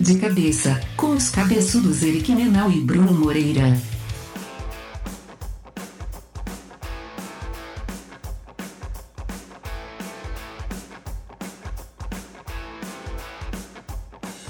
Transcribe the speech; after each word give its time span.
De 0.00 0.18
cabeça, 0.18 0.80
com 0.96 1.08
os 1.08 1.28
cabeçudos 1.28 2.02
Eric 2.02 2.34
Menal 2.34 2.70
e 2.70 2.80
Bruno 2.80 3.12
Moreira. 3.12 3.76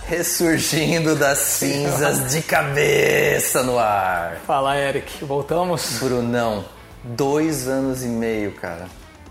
Ressurgindo 0.07 1.17
das 1.17 1.39
cinzas 1.39 2.31
de 2.31 2.43
cabeça 2.43 3.65
no 3.65 3.77
ar. 3.77 4.37
Fala, 4.47 4.77
Eric. 4.79 5.25
Voltamos? 5.25 5.99
Brunão, 5.99 6.65
dois 7.03 7.67
anos 7.67 8.05
e 8.05 8.09
meio, 8.09 8.53
cara. 8.53 8.87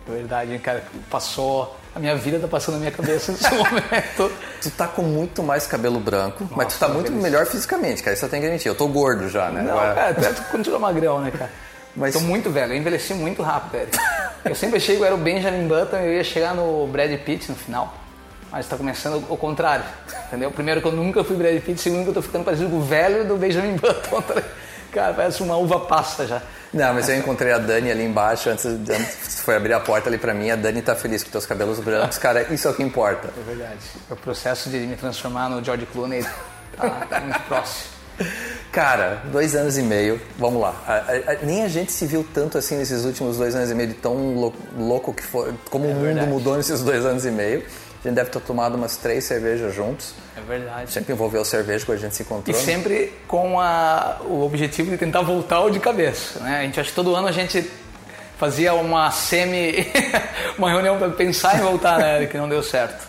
Verdade, 0.06 0.52
hein, 0.52 0.60
cara. 0.60 0.84
Passou. 1.10 1.79
A 2.00 2.02
minha 2.02 2.16
vida 2.16 2.40
tá 2.40 2.48
passando 2.48 2.76
na 2.76 2.80
minha 2.80 2.92
cabeça 2.92 3.34
nesse 3.34 3.50
momento. 3.54 4.32
Tu 4.62 4.72
tá 4.72 4.88
com 4.88 5.02
muito 5.02 5.44
mais 5.44 5.68
cabelo 5.68 6.00
branco, 6.00 6.48
mas 6.52 6.68
tu 6.68 6.72
Nossa, 6.72 6.80
tá 6.80 6.88
muito 6.88 7.08
beleza. 7.12 7.22
melhor 7.22 7.46
fisicamente, 7.46 8.02
cara. 8.02 8.16
Isso 8.16 8.24
eu 8.24 8.30
tenho 8.30 8.42
que 8.42 8.48
admitir. 8.48 8.70
Eu 8.70 8.76
tô 8.76 8.88
gordo 8.88 9.28
já, 9.28 9.50
né? 9.50 9.62
Não, 9.62 9.78
Agora- 9.78 9.94
cara, 9.96 10.10
até 10.12 10.32
tu 10.32 10.42
continua 10.50 10.80
magrão, 10.80 11.20
né, 11.20 11.30
cara? 11.30 11.52
Mas- 11.96 12.14
Tô 12.14 12.22
muito 12.22 12.50
velho, 12.50 12.72
eu 12.74 12.78
envelheci 12.78 13.14
muito 13.14 13.42
rápido, 13.42 13.76
Eric. 13.82 13.98
Eu 14.46 14.56
sempre 14.56 14.78
achei 14.78 14.96
que 14.96 15.02
eu 15.02 15.06
era 15.06 15.14
o 15.16 15.18
Benjamin 15.18 15.68
Button 15.68 15.98
e 15.98 16.06
eu 16.06 16.14
ia 16.14 16.24
chegar 16.24 16.56
no 16.56 16.88
Brad 16.88 17.12
Pitt 17.20 17.50
no 17.52 17.58
final. 17.58 17.94
Mas 18.50 18.66
tá 18.66 18.78
começando 18.78 19.22
o 19.30 19.36
contrário, 19.36 19.84
entendeu? 20.28 20.50
Primeiro 20.52 20.82
que 20.82 20.88
eu 20.88 20.92
nunca 20.94 21.24
fui 21.24 21.36
Brad 21.36 21.60
Pitt, 21.62 21.82
segundo 21.82 22.04
que 22.04 22.10
eu 22.10 22.14
tô 22.14 22.22
ficando 22.22 22.46
parecido 22.46 22.70
com 22.70 22.78
o 22.78 22.82
velho 22.82 23.26
do 23.28 23.36
Benjamin 23.36 23.76
Button. 23.78 24.22
tá? 24.22 24.42
Cara, 24.94 25.14
parece 25.14 25.44
uma 25.44 25.58
uva 25.58 25.82
passa 25.82 26.26
já. 26.26 26.42
Não, 26.74 26.94
mas 26.94 27.10
eu 27.10 27.16
encontrei 27.18 27.52
a 27.52 27.58
Dani 27.58 27.90
ali 27.90 28.04
embaixo, 28.06 28.50
antes, 28.50 28.66
antes 28.66 29.40
foi 29.42 29.56
abrir 29.56 29.74
a 29.74 29.80
porta 29.80 30.08
ali 30.10 30.18
pra 30.20 30.34
mim. 30.34 30.52
A 30.52 30.56
Dani 30.56 30.82
tá 30.84 30.96
feliz 30.96 31.24
com 31.24 31.32
teus 31.32 31.46
cabelos 31.46 31.80
brancos, 31.80 32.18
cara. 32.20 32.44
Isso 32.54 32.68
é 32.68 32.72
o 32.72 32.74
que 32.76 32.84
importa. 32.84 33.30
É 33.36 33.44
verdade. 33.44 33.80
O 34.10 34.16
processo 34.16 34.70
de 34.70 34.78
me 34.78 34.96
transformar 34.96 35.50
no 35.50 35.64
George 35.64 35.88
Clooney 35.88 36.24
tá, 36.78 36.90
tá 37.10 37.20
muito 37.22 37.40
próximo. 37.48 38.00
Cara, 38.72 39.24
dois 39.32 39.56
anos 39.56 39.78
e 39.78 39.82
meio, 39.82 40.22
vamos 40.38 40.62
lá. 40.62 40.76
A- 40.86 40.94
a- 40.94 41.32
a- 41.34 41.38
nem 41.42 41.64
a 41.64 41.68
gente 41.68 41.92
se 41.92 42.06
viu 42.06 42.24
tanto 42.34 42.58
assim 42.58 42.78
nesses 42.78 43.04
últimos 43.06 43.38
dois 43.38 43.56
anos 43.56 43.72
e 43.72 43.74
meio 43.74 43.88
de 43.90 43.96
tão 43.96 44.36
lou- 44.36 44.54
louco 44.78 45.14
que 45.14 45.24
foi, 45.24 45.54
como 45.72 45.86
o 45.86 45.94
mundo 45.94 46.04
verdade. 46.04 46.28
mudou 46.28 46.56
nesses 46.58 46.82
dois 46.82 47.04
anos 47.06 47.26
e 47.26 47.32
meio. 47.32 47.64
A 48.04 48.08
gente 48.08 48.16
deve 48.16 48.30
ter 48.30 48.40
tomado 48.40 48.76
umas 48.76 48.96
três 48.96 49.26
cervejas 49.26 49.74
juntos. 49.76 50.14
É 50.38 50.42
verdade. 50.42 50.90
Sempre 50.92 51.14
envolveu 51.14 51.44
cerveja 51.44 51.86
quando 51.86 51.98
a 51.98 52.02
gente 52.02 52.16
se 52.16 52.24
E 52.24 52.26
encontrou. 52.26 52.56
né? 52.58 52.64
sempre 52.64 53.14
com 53.28 53.60
a- 53.60 54.20
o 54.24 54.42
objetivo 54.46 54.90
de 54.92 54.98
tentar 54.98 55.22
voltar 55.22 55.60
o 55.62 55.70
de 55.70 55.80
cabeça. 55.82 56.40
Né? 56.40 56.60
A 56.60 56.64
gente 56.64 56.80
acha 56.80 56.90
que 56.90 56.96
todo 56.96 57.14
ano 57.14 57.28
a 57.28 57.32
gente 57.34 57.70
fazia 58.38 58.74
uma 58.74 59.12
semi. 59.12 59.86
uma 60.58 60.70
reunião 60.72 60.98
para 60.98 61.10
pensar 61.10 61.58
em 61.58 61.62
voltar, 61.62 61.98
né? 62.00 62.26
Que 62.26 62.38
não 62.38 62.48
deu 62.48 62.64
certo. 62.64 63.08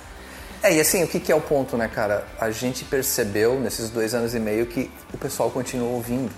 É, 0.63 0.75
e 0.75 0.81
assim, 0.81 1.03
o 1.05 1.09
que, 1.09 1.21
que 1.21 1.31
é 1.33 1.35
o 1.35 1.41
ponto, 1.41 1.77
né, 1.77 1.89
cara? 1.89 2.25
A 2.39 2.51
gente 2.51 2.85
percebeu 2.85 3.59
nesses 3.61 3.89
dois 3.91 4.13
anos 4.13 4.35
e 4.35 4.41
meio 4.41 4.67
que 4.67 4.91
o 5.15 5.17
pessoal 5.17 5.51
continua 5.51 5.89
ouvindo. 5.89 6.31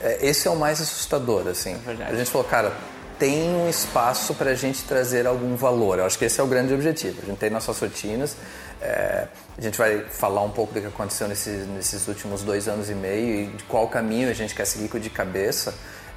É, 0.00 0.18
esse 0.22 0.48
é 0.48 0.50
o 0.50 0.56
mais 0.56 0.80
assustador, 0.80 1.46
assim. 1.46 1.76
verdade. 1.84 2.12
A 2.12 2.16
gente 2.16 2.30
falou, 2.30 2.46
cara, 2.48 2.72
tem 3.20 3.54
um 3.54 3.68
espaço 3.68 4.34
pra 4.34 4.54
gente 4.54 4.82
trazer 4.84 5.26
algum 5.26 5.54
valor. 5.54 5.98
Eu 5.98 6.06
acho 6.06 6.18
que 6.18 6.24
esse 6.24 6.40
é 6.40 6.42
o 6.42 6.46
grande 6.46 6.72
objetivo. 6.72 7.20
A 7.22 7.26
gente 7.26 7.36
tem 7.36 7.50
nossas 7.50 7.78
rotinas. 7.78 8.34
é, 8.80 9.28
a 9.58 9.60
gente 9.60 9.76
vai 9.76 10.00
falar 10.06 10.42
um 10.42 10.50
pouco 10.50 10.72
do 10.72 10.80
que 10.80 10.86
aconteceu 10.86 11.28
nesses, 11.28 11.68
nesses 11.68 12.08
últimos 12.08 12.42
dois 12.42 12.66
anos 12.66 12.88
e 12.88 12.94
meio 12.94 13.42
e 13.42 13.46
de 13.48 13.64
qual 13.64 13.86
caminho 13.88 14.30
a 14.30 14.32
gente 14.32 14.54
quer 14.54 14.64
seguir 14.64 14.88
com 14.88 14.98
de 14.98 15.10
cabeça. 15.10 15.74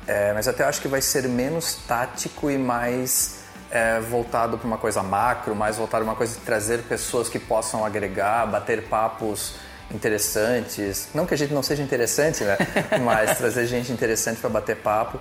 É, 0.07 0.31
mas 0.33 0.47
até 0.47 0.63
eu 0.63 0.67
acho 0.67 0.81
que 0.81 0.87
vai 0.87 1.01
ser 1.01 1.27
menos 1.27 1.75
tático 1.85 2.49
e 2.49 2.57
mais 2.57 3.39
é, 3.69 3.99
voltado 3.99 4.57
para 4.57 4.65
uma 4.65 4.77
coisa 4.77 5.03
macro, 5.03 5.53
mais 5.53 5.75
voltado 5.75 6.05
para 6.05 6.11
uma 6.11 6.17
coisa 6.17 6.35
de 6.35 6.39
trazer 6.45 6.83
pessoas 6.83 7.27
que 7.27 7.37
possam 7.37 7.85
agregar, 7.85 8.45
bater 8.47 8.83
papos 8.83 9.55
interessantes. 9.91 11.09
Não 11.13 11.25
que 11.25 11.33
a 11.33 11.37
gente 11.37 11.53
não 11.53 11.61
seja 11.61 11.83
interessante, 11.83 12.45
né? 12.45 12.57
Mas 13.03 13.37
trazer 13.37 13.65
gente 13.65 13.91
interessante 13.91 14.39
para 14.39 14.49
bater 14.49 14.77
papo 14.77 15.19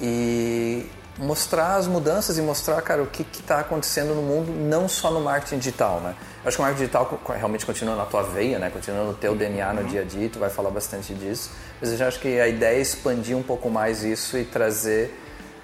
e 0.00 0.86
mostrar 1.18 1.76
as 1.76 1.86
mudanças 1.86 2.38
e 2.38 2.42
mostrar, 2.42 2.80
cara, 2.82 3.02
o 3.02 3.06
que 3.06 3.22
está 3.22 3.60
acontecendo 3.60 4.14
no 4.14 4.22
mundo, 4.22 4.50
não 4.52 4.88
só 4.88 5.10
no 5.10 5.20
marketing 5.20 5.58
digital, 5.58 6.00
né? 6.00 6.14
Eu 6.42 6.48
acho 6.48 6.56
que 6.56 6.62
o 6.62 6.64
marketing 6.64 6.84
digital 6.84 7.20
realmente 7.36 7.64
continua 7.64 7.94
na 7.94 8.04
tua 8.04 8.22
veia, 8.22 8.58
né? 8.58 8.70
Continua 8.70 9.04
no 9.04 9.14
teu 9.14 9.34
DNA 9.34 9.72
no 9.72 9.84
dia 9.84 10.00
a 10.00 10.04
dia, 10.04 10.28
tu 10.28 10.38
vai 10.38 10.50
falar 10.50 10.70
bastante 10.70 11.14
disso. 11.14 11.50
Mas 11.80 11.92
eu 11.92 11.96
já 11.96 12.08
acho 12.08 12.18
que 12.18 12.40
a 12.40 12.48
ideia 12.48 12.78
é 12.78 12.80
expandir 12.80 13.36
um 13.36 13.42
pouco 13.42 13.70
mais 13.70 14.02
isso 14.02 14.36
e 14.36 14.44
trazer 14.44 15.14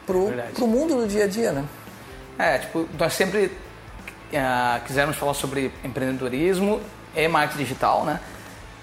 pro, 0.06 0.26
Verdade. 0.26 0.52
pro 0.52 0.66
mundo 0.66 0.96
do 0.96 1.08
dia 1.08 1.24
a 1.24 1.28
dia, 1.28 1.52
né? 1.52 1.64
É, 2.38 2.58
tipo, 2.58 2.88
nós 2.98 3.12
sempre 3.12 3.50
ah, 4.32 4.80
quisemos 4.86 5.16
falar 5.16 5.34
sobre 5.34 5.72
empreendedorismo 5.84 6.80
e 7.14 7.26
marketing 7.26 7.58
digital, 7.58 8.04
né? 8.04 8.20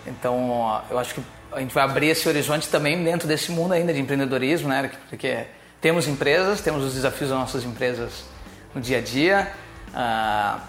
Então, 0.05 0.49
ó, 0.49 0.81
eu 0.89 0.99
acho 0.99 1.15
que 1.15 1.21
a 1.51 1.59
gente 1.59 1.73
vai 1.73 1.83
abrir 1.83 2.07
esse 2.07 2.27
horizonte 2.27 2.67
também 2.67 3.01
dentro 3.03 3.27
desse 3.27 3.51
mundo 3.51 3.73
ainda 3.73 3.93
de 3.93 3.99
empreendedorismo, 3.99 4.67
né? 4.67 4.91
Porque 5.09 5.45
temos 5.81 6.07
empresas, 6.07 6.61
temos 6.61 6.83
os 6.83 6.93
desafios 6.93 7.29
das 7.29 7.39
nossas 7.39 7.63
empresas 7.63 8.25
no 8.73 8.81
dia 8.81 8.97
a 8.97 9.01
dia. 9.01 9.51
Ah, 9.93 10.59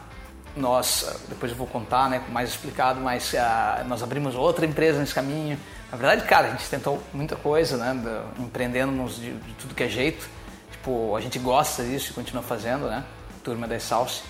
nós, 0.57 1.21
depois 1.29 1.53
eu 1.53 1.59
vou 1.59 1.67
contar, 1.67 2.09
né, 2.11 2.23
mais 2.31 2.51
explicado, 2.51 3.01
mas 3.01 3.35
ah, 3.35 3.85
nós 3.87 4.03
abrimos 4.03 4.35
outra 4.35 4.67
empresa 4.67 4.99
nesse 4.99 5.15
caminho. 5.15 5.59
Na 5.91 5.97
verdade, 5.97 6.25
cara, 6.27 6.49
a 6.49 6.51
gente 6.51 6.69
tentou 6.69 7.03
muita 7.15 7.37
coisa, 7.37 7.77
né, 7.77 7.95
do- 7.95 8.43
empreendendo 8.43 9.05
de, 9.09 9.33
de 9.35 9.53
tudo 9.55 9.75
que 9.75 9.83
é 9.85 9.89
jeito. 9.89 10.29
Tipo, 10.73 11.17
a 11.17 11.21
gente 11.21 11.39
gosta 11.39 11.83
disso 11.83 12.11
e 12.11 12.15
continua 12.15 12.43
fazendo, 12.43 12.87
né? 12.89 13.05
Turma 13.43 13.67
da 13.67 13.79
Salse. 13.81 14.23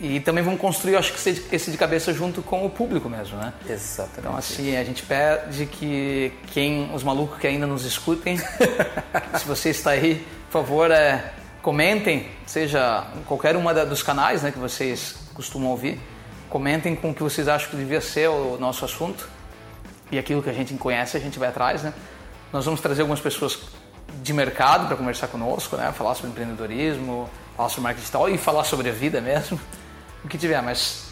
E 0.00 0.18
também 0.20 0.42
vamos 0.42 0.60
construir, 0.60 0.96
acho 0.96 1.12
que 1.12 1.28
esse- 1.54 1.70
de 1.70 1.76
cabeça 1.78 2.12
junto 2.12 2.42
com 2.42 2.66
o 2.66 2.70
público 2.70 3.08
mesmo, 3.08 3.36
né? 3.38 3.52
Exatamente. 3.68 4.18
Então, 4.18 4.36
assim, 4.36 4.76
a 4.76 4.82
gente 4.84 5.02
pede 5.04 5.66
que 5.66 6.32
quem, 6.48 6.90
os 6.94 7.02
malucos 7.04 7.38
que 7.38 7.46
ainda 7.46 7.66
nos 7.66 7.84
escutem, 7.84 8.36
se 9.38 9.44
você 9.46 9.70
está 9.70 9.90
aí, 9.90 10.26
por 10.50 10.60
favor, 10.60 10.90
é, 10.90 11.32
comentem, 11.62 12.28
seja 12.46 13.04
em 13.16 13.22
qualquer 13.22 13.56
uma 13.56 13.72
da- 13.72 13.84
dos 13.84 14.02
canais 14.02 14.42
né, 14.42 14.50
que 14.50 14.58
vocês 14.58 15.14
costumam 15.32 15.70
ouvir, 15.70 16.00
comentem 16.50 16.94
com 16.94 17.10
o 17.10 17.14
que 17.14 17.22
vocês 17.22 17.48
acham 17.48 17.70
que 17.70 17.76
devia 17.76 18.00
ser 18.00 18.28
o 18.28 18.56
nosso 18.60 18.84
assunto 18.84 19.28
e 20.10 20.18
aquilo 20.18 20.42
que 20.42 20.50
a 20.50 20.52
gente 20.52 20.74
conhece 20.74 21.16
a 21.16 21.20
gente 21.20 21.38
vai 21.38 21.48
atrás, 21.48 21.82
né? 21.82 21.92
Nós 22.52 22.64
vamos 22.64 22.80
trazer 22.80 23.00
algumas 23.02 23.20
pessoas 23.20 23.58
de 24.22 24.32
mercado 24.32 24.86
para 24.86 24.96
conversar 24.96 25.26
conosco, 25.28 25.76
né? 25.76 25.90
Falar 25.92 26.14
sobre 26.14 26.30
empreendedorismo, 26.30 27.28
falar 27.56 27.68
sobre 27.68 27.82
marketing 27.82 28.00
digital 28.02 28.28
e 28.28 28.38
falar 28.38 28.62
sobre 28.64 28.88
a 28.90 28.92
vida 28.92 29.20
mesmo, 29.20 29.58
o 30.24 30.28
que 30.28 30.38
tiver, 30.38 30.60
mas 30.62 31.04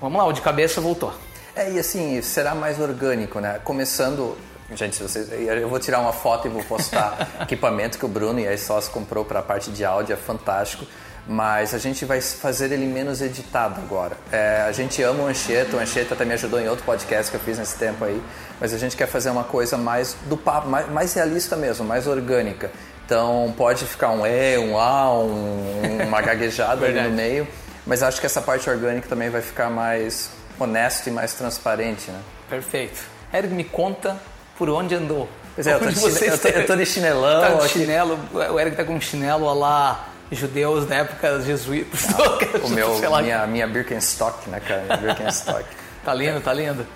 vamos 0.00 0.16
lá, 0.16 0.26
o 0.26 0.32
de 0.32 0.40
cabeça 0.40 0.80
voltou. 0.80 1.12
É, 1.56 1.72
e 1.72 1.78
assim, 1.78 2.20
será 2.22 2.54
mais 2.54 2.80
orgânico, 2.80 3.40
né? 3.40 3.60
Começando. 3.64 4.36
Gente, 4.74 4.96
se 4.96 5.02
vocês, 5.02 5.30
eu 5.30 5.68
vou 5.68 5.78
tirar 5.78 6.00
uma 6.00 6.12
foto 6.12 6.48
e 6.48 6.50
vou 6.50 6.64
postar 6.64 7.28
equipamento 7.42 7.98
que 7.98 8.04
o 8.04 8.08
Bruno 8.08 8.40
e 8.40 8.48
a 8.48 8.56
Sócio 8.56 8.90
comprou 8.90 9.24
para 9.24 9.40
a 9.40 9.42
parte 9.42 9.70
de 9.70 9.84
áudio, 9.84 10.14
é 10.14 10.16
fantástico. 10.16 10.86
Mas 11.26 11.72
a 11.72 11.78
gente 11.78 12.04
vai 12.04 12.20
fazer 12.20 12.70
ele 12.70 12.84
menos 12.86 13.22
editado 13.22 13.80
agora. 13.80 14.16
É, 14.30 14.64
a 14.68 14.72
gente 14.72 15.02
ama 15.02 15.24
o 15.24 15.26
Anchieta, 15.26 15.76
o 15.76 15.80
Anchieta 15.80 16.12
até 16.12 16.24
me 16.24 16.34
ajudou 16.34 16.60
em 16.60 16.68
outro 16.68 16.84
podcast 16.84 17.30
que 17.30 17.36
eu 17.36 17.40
fiz 17.40 17.58
nesse 17.58 17.78
tempo 17.78 18.04
aí. 18.04 18.22
Mas 18.60 18.74
a 18.74 18.78
gente 18.78 18.94
quer 18.94 19.06
fazer 19.06 19.30
uma 19.30 19.44
coisa 19.44 19.78
mais 19.78 20.14
do 20.26 20.36
papo, 20.36 20.68
mais, 20.68 20.88
mais 20.90 21.14
realista 21.14 21.56
mesmo, 21.56 21.86
mais 21.86 22.06
orgânica. 22.06 22.70
Então 23.06 23.54
pode 23.56 23.86
ficar 23.86 24.10
um 24.10 24.26
E, 24.26 24.58
um 24.58 24.78
A, 24.78 25.14
um, 25.14 26.02
uma 26.06 26.20
gaguejada 26.20 26.84
ali 26.84 27.00
no 27.00 27.10
meio. 27.10 27.48
Mas 27.86 28.02
acho 28.02 28.20
que 28.20 28.26
essa 28.26 28.40
parte 28.40 28.68
orgânica 28.68 29.08
também 29.08 29.28
vai 29.30 29.42
ficar 29.42 29.68
mais 29.70 30.30
honesto 30.58 31.06
e 31.08 31.10
mais 31.10 31.34
transparente, 31.34 32.10
né? 32.10 32.20
Perfeito. 32.48 33.00
Eric, 33.32 33.52
me 33.52 33.64
conta 33.64 34.16
por 34.56 34.70
onde 34.70 34.94
andou. 34.94 35.28
Pois 35.54 35.66
é, 35.66 35.74
eu 35.74 35.78
tô 35.80 35.86
de 35.88 35.94
chine- 35.98 36.10
você 36.12 36.30
eu 36.30 36.38
tô- 36.38 36.48
eu 36.48 36.66
tô 36.66 36.76
de 36.76 36.86
chinelão 36.86 37.40
Tá 37.58 37.64
de 37.64 37.68
chinelo, 37.68 38.18
o 38.32 38.58
Eric 38.60 38.76
tá 38.76 38.84
com 38.84 38.94
um 38.94 39.00
chinelo 39.00 39.52
lá 39.54 40.08
judeus 40.32 40.86
da 40.86 40.96
época 40.96 41.40
jesuítas. 41.42 42.06
O 42.64 42.68
meu, 42.68 42.98
Sei 42.98 43.08
lá. 43.08 43.20
minha, 43.22 43.46
minha 43.46 43.66
Birkenstock, 43.66 44.48
né, 44.48 44.60
cara? 44.60 44.82
Minha 44.82 44.96
Birkenstock. 44.96 45.64
Tá 46.04 46.12
lindo, 46.12 46.38
tá 46.40 46.52
lindo. 46.52 46.86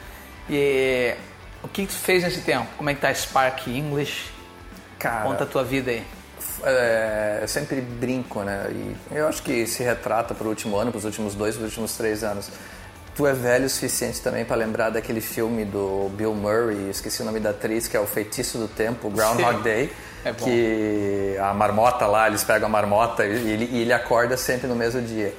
E 0.50 1.14
o 1.62 1.68
que 1.68 1.86
que 1.86 1.92
tu 1.92 1.98
fez 1.98 2.22
nesse 2.22 2.40
tempo? 2.42 2.66
Como 2.76 2.90
é 2.90 2.94
que 2.94 3.00
tá 3.00 3.12
Spark 3.14 3.66
English? 3.68 4.30
Cara, 4.98 5.22
Conta 5.24 5.44
a 5.44 5.46
tua 5.46 5.64
vida 5.64 5.90
aí. 5.90 6.04
É, 6.64 7.38
eu 7.43 7.49
sempre 7.49 7.81
brinco, 7.81 8.43
né? 8.43 8.66
E 8.70 9.16
eu 9.16 9.28
acho 9.28 9.43
que 9.43 9.66
se 9.66 9.82
retrata 9.82 10.34
pro 10.34 10.49
último 10.49 10.76
ano, 10.76 10.90
pros 10.90 11.05
últimos 11.05 11.34
dois, 11.34 11.55
pros 11.56 11.69
últimos 11.69 11.96
três 11.96 12.22
anos. 12.25 12.50
Tu 13.14 13.26
é 13.26 13.32
velho 13.32 13.66
o 13.66 13.69
suficiente 13.69 14.20
também 14.20 14.44
para 14.44 14.56
lembrar 14.56 14.90
daquele 14.90 15.20
filme 15.20 15.64
do 15.64 16.08
Bill 16.14 16.34
Murray, 16.34 16.88
esqueci 16.88 17.20
o 17.20 17.25
nome 17.25 17.40
da 17.40 17.50
atriz, 17.50 17.88
que 17.88 17.96
é 17.96 18.00
o 18.00 18.06
Feitiço 18.06 18.58
do 18.58 18.69
Tempo, 18.69 19.10
Groundhog 19.10 19.56
Sim. 19.56 19.62
Day. 19.62 19.93
É. 20.25 20.32
Que 20.32 21.37
a 21.40 21.55
marmota 21.55 22.06
lá, 22.06 22.26
eles 22.26 22.43
pegam 22.44 22.69
a 22.69 22.70
marmota 22.70 23.25
e 23.25 23.50
ele, 23.50 23.69
e 23.72 23.82
ele 23.82 23.93
acorda 23.93 24.37
sempre 24.37 24.66
no 24.66 24.75
mesmo 24.75 25.00
dia. 25.00 25.32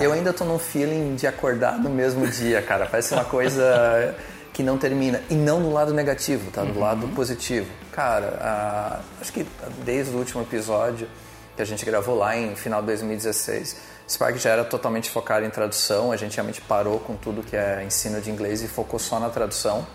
Eu 0.00 0.12
ainda 0.12 0.32
tô 0.32 0.44
num 0.44 0.58
feeling 0.58 1.14
de 1.14 1.26
acordar 1.26 1.78
no 1.78 1.90
mesmo 1.90 2.26
dia, 2.26 2.62
cara. 2.62 2.86
Parece 2.86 3.14
uma 3.14 3.24
coisa 3.24 4.14
que 4.54 4.62
não 4.62 4.78
termina. 4.78 5.20
E 5.28 5.34
não 5.34 5.60
do 5.60 5.70
lado 5.70 5.92
negativo, 5.92 6.50
tá? 6.50 6.62
Do 6.64 6.78
lado 6.78 7.08
positivo. 7.08 7.70
Cara, 7.92 8.38
ah, 8.40 9.00
acho 9.20 9.32
que 9.32 9.46
desde 9.84 10.14
o 10.14 10.18
último 10.18 10.40
episódio 10.40 11.06
que 11.54 11.60
a 11.60 11.64
gente 11.66 11.84
gravou 11.84 12.16
lá 12.16 12.36
em 12.36 12.56
final 12.56 12.80
de 12.80 12.86
2016, 12.86 13.76
Spark 14.08 14.38
já 14.38 14.50
era 14.50 14.64
totalmente 14.64 15.10
focado 15.10 15.44
em 15.44 15.50
tradução, 15.50 16.10
a 16.10 16.16
gente 16.16 16.34
realmente 16.34 16.60
parou 16.60 16.98
com 16.98 17.14
tudo 17.16 17.42
que 17.42 17.56
é 17.56 17.84
ensino 17.84 18.20
de 18.20 18.30
inglês 18.30 18.62
e 18.62 18.68
focou 18.68 18.98
só 18.98 19.20
na 19.20 19.28
tradução. 19.28 19.86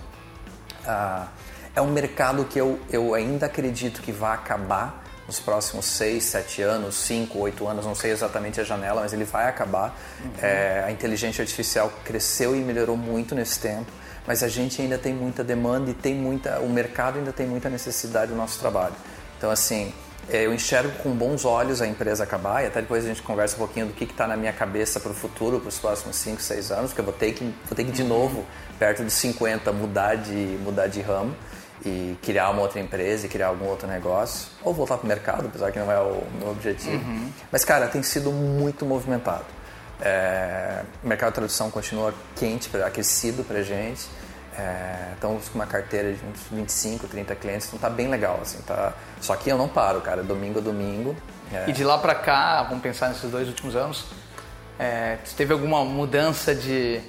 Ah, 0.86 1.28
é 1.76 1.82
um 1.82 1.92
mercado 1.92 2.44
que 2.46 2.60
eu, 2.60 2.80
eu 2.92 3.14
ainda 3.14 3.46
acredito 3.46 4.02
que 4.02 4.12
vai 4.12 4.36
acabar 4.36 5.06
nos 5.26 5.40
próximos 5.40 5.86
6, 5.86 6.24
7 6.24 6.62
anos, 6.64 6.96
5, 6.96 7.38
8 7.38 7.68
anos, 7.68 7.86
não 7.86 7.94
sei 7.94 8.12
exatamente 8.12 8.60
a 8.60 8.64
janela, 8.64 9.02
mas 9.02 9.14
ele 9.14 9.26
vai 9.26 9.48
acabar. 9.48 9.96
Uhum. 10.24 10.32
É, 10.42 10.84
a 10.86 10.92
inteligência 10.92 11.44
artificial 11.44 11.94
cresceu 12.04 12.56
e 12.56 12.60
melhorou 12.60 12.98
muito 12.98 13.36
nesse 13.36 13.60
tempo, 13.60 13.92
mas 14.28 14.44
a 14.44 14.48
gente 14.48 14.82
ainda 14.82 14.98
tem 14.98 15.14
muita 15.14 15.44
demanda 15.44 15.90
e 15.92 15.94
tem 15.94 16.16
muita, 16.16 16.60
o 16.60 16.70
mercado 16.70 17.20
ainda 17.20 17.32
tem 17.32 17.48
muita 17.48 17.70
necessidade 17.70 18.32
do 18.32 18.38
nosso 18.38 18.60
trabalho. 18.60 18.96
Então, 19.38 19.50
assim, 19.50 19.94
é, 20.30 20.46
eu 20.46 20.54
enxergo 20.54 20.92
com 21.02 21.12
bons 21.12 21.44
olhos 21.44 21.82
a 21.82 21.88
empresa 21.88 22.24
acabar 22.24 22.64
e 22.64 22.68
até 22.68 22.82
depois 22.82 23.04
a 23.04 23.08
gente 23.08 23.22
conversa 23.22 23.56
um 23.56 23.60
pouquinho 23.60 23.88
do 23.88 23.94
que 23.94 24.04
está 24.04 24.28
na 24.28 24.38
minha 24.38 24.54
cabeça 24.54 25.00
para 25.00 25.12
o 25.12 25.16
futuro, 25.16 25.60
para 25.60 25.70
os 25.70 25.80
próximos 25.80 26.16
5, 26.18 26.42
6 26.42 26.72
anos, 26.72 26.94
que 26.94 27.00
eu 27.00 27.06
vou 27.06 27.14
ter 27.14 27.34
que, 27.34 27.44
vou 27.44 27.76
ter 27.76 27.84
que 27.84 27.92
de 27.92 28.04
novo, 28.04 28.46
perto 28.78 29.04
dos 29.04 29.14
50, 29.14 29.72
mudar 29.72 30.16
de, 30.16 30.58
mudar 30.64 30.88
de 30.88 31.02
ramo 31.02 31.36
e 31.86 32.16
criar 32.22 32.50
uma 32.50 32.62
outra 32.62 32.80
empresa 32.80 33.26
e 33.26 33.30
criar 33.30 33.48
algum 33.48 33.66
outro 33.66 33.88
negócio, 33.88 34.50
ou 34.64 34.74
voltar 34.74 34.98
para 34.98 35.06
o 35.06 35.08
mercado, 35.08 35.48
apesar 35.48 35.72
que 35.72 35.80
não 35.80 35.92
é 35.92 36.00
o 36.00 36.22
meu 36.38 36.50
objetivo. 36.50 36.98
Uhum. 36.98 37.30
Mas, 37.52 37.64
cara, 37.64 37.88
tem 37.88 38.04
sido 38.04 38.32
muito 38.32 38.86
movimentado. 38.86 39.46
É, 40.02 40.84
o 41.04 41.08
mercado 41.08 41.30
de 41.30 41.36
tradução 41.36 41.70
continua 41.70 42.14
quente, 42.36 42.70
aquecido 42.86 43.44
para 43.44 43.62
gente. 43.62 44.08
É, 44.58 45.12
estamos 45.14 45.48
com 45.48 45.56
uma 45.56 45.66
carteira 45.68 46.12
de 46.12 46.20
uns 46.26 46.40
25, 46.52 47.08
30 47.08 47.36
clientes, 47.36 47.68
então 47.68 47.80
tá 47.80 47.90
bem 47.90 48.10
legal, 48.10 48.40
assim, 48.42 48.62
tá... 48.64 48.94
Só 49.22 49.36
que 49.36 49.50
eu 49.50 49.58
não 49.58 49.70
paro, 49.70 50.02
cara, 50.02 50.22
domingo 50.22 50.60
a 50.60 50.62
domingo. 50.62 51.16
É... 51.54 51.70
E 51.70 51.72
de 51.72 51.84
lá 51.84 51.98
para 51.98 52.14
cá, 52.16 52.64
vamos 52.64 52.82
pensar 52.82 53.10
nesses 53.10 53.30
dois 53.30 53.48
últimos 53.48 53.76
anos, 53.76 54.06
é, 54.78 55.18
teve 55.36 55.52
alguma 55.52 55.84
mudança 55.84 56.56
de, 56.56 57.02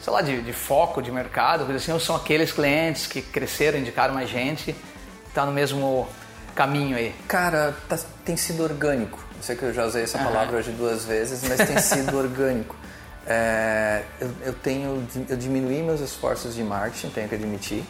sei 0.00 0.12
lá, 0.12 0.22
de, 0.22 0.40
de 0.40 0.52
foco 0.52 1.02
de 1.02 1.12
mercado? 1.12 1.60
Porque 1.60 1.76
assim, 1.76 1.92
ou 1.92 2.00
são 2.00 2.16
aqueles 2.16 2.50
clientes 2.52 3.06
que 3.06 3.20
cresceram, 3.20 3.78
indicaram 3.78 4.14
mais 4.14 4.30
gente, 4.30 4.74
tá 5.34 5.44
no 5.44 5.52
mesmo 5.52 6.08
caminho 6.54 6.96
aí? 6.96 7.14
Cara, 7.28 7.76
tá, 7.86 7.98
tem 8.24 8.36
sido 8.36 8.62
orgânico. 8.62 9.27
Eu 9.38 9.42
sei 9.44 9.56
que 9.56 9.62
eu 9.62 9.72
já 9.72 9.86
usei 9.86 10.02
essa 10.02 10.18
palavra 10.18 10.54
uhum. 10.54 10.58
hoje 10.58 10.72
duas 10.72 11.04
vezes, 11.04 11.48
mas 11.48 11.66
tem 11.66 11.78
sido 11.78 12.14
orgânico. 12.18 12.74
É, 13.24 14.02
eu, 14.20 14.30
eu, 14.46 14.52
tenho, 14.52 15.06
eu 15.28 15.36
diminuí 15.36 15.80
meus 15.80 16.00
esforços 16.00 16.56
de 16.56 16.64
marketing, 16.64 17.10
tenho 17.10 17.28
que 17.28 17.36
admitir, 17.36 17.84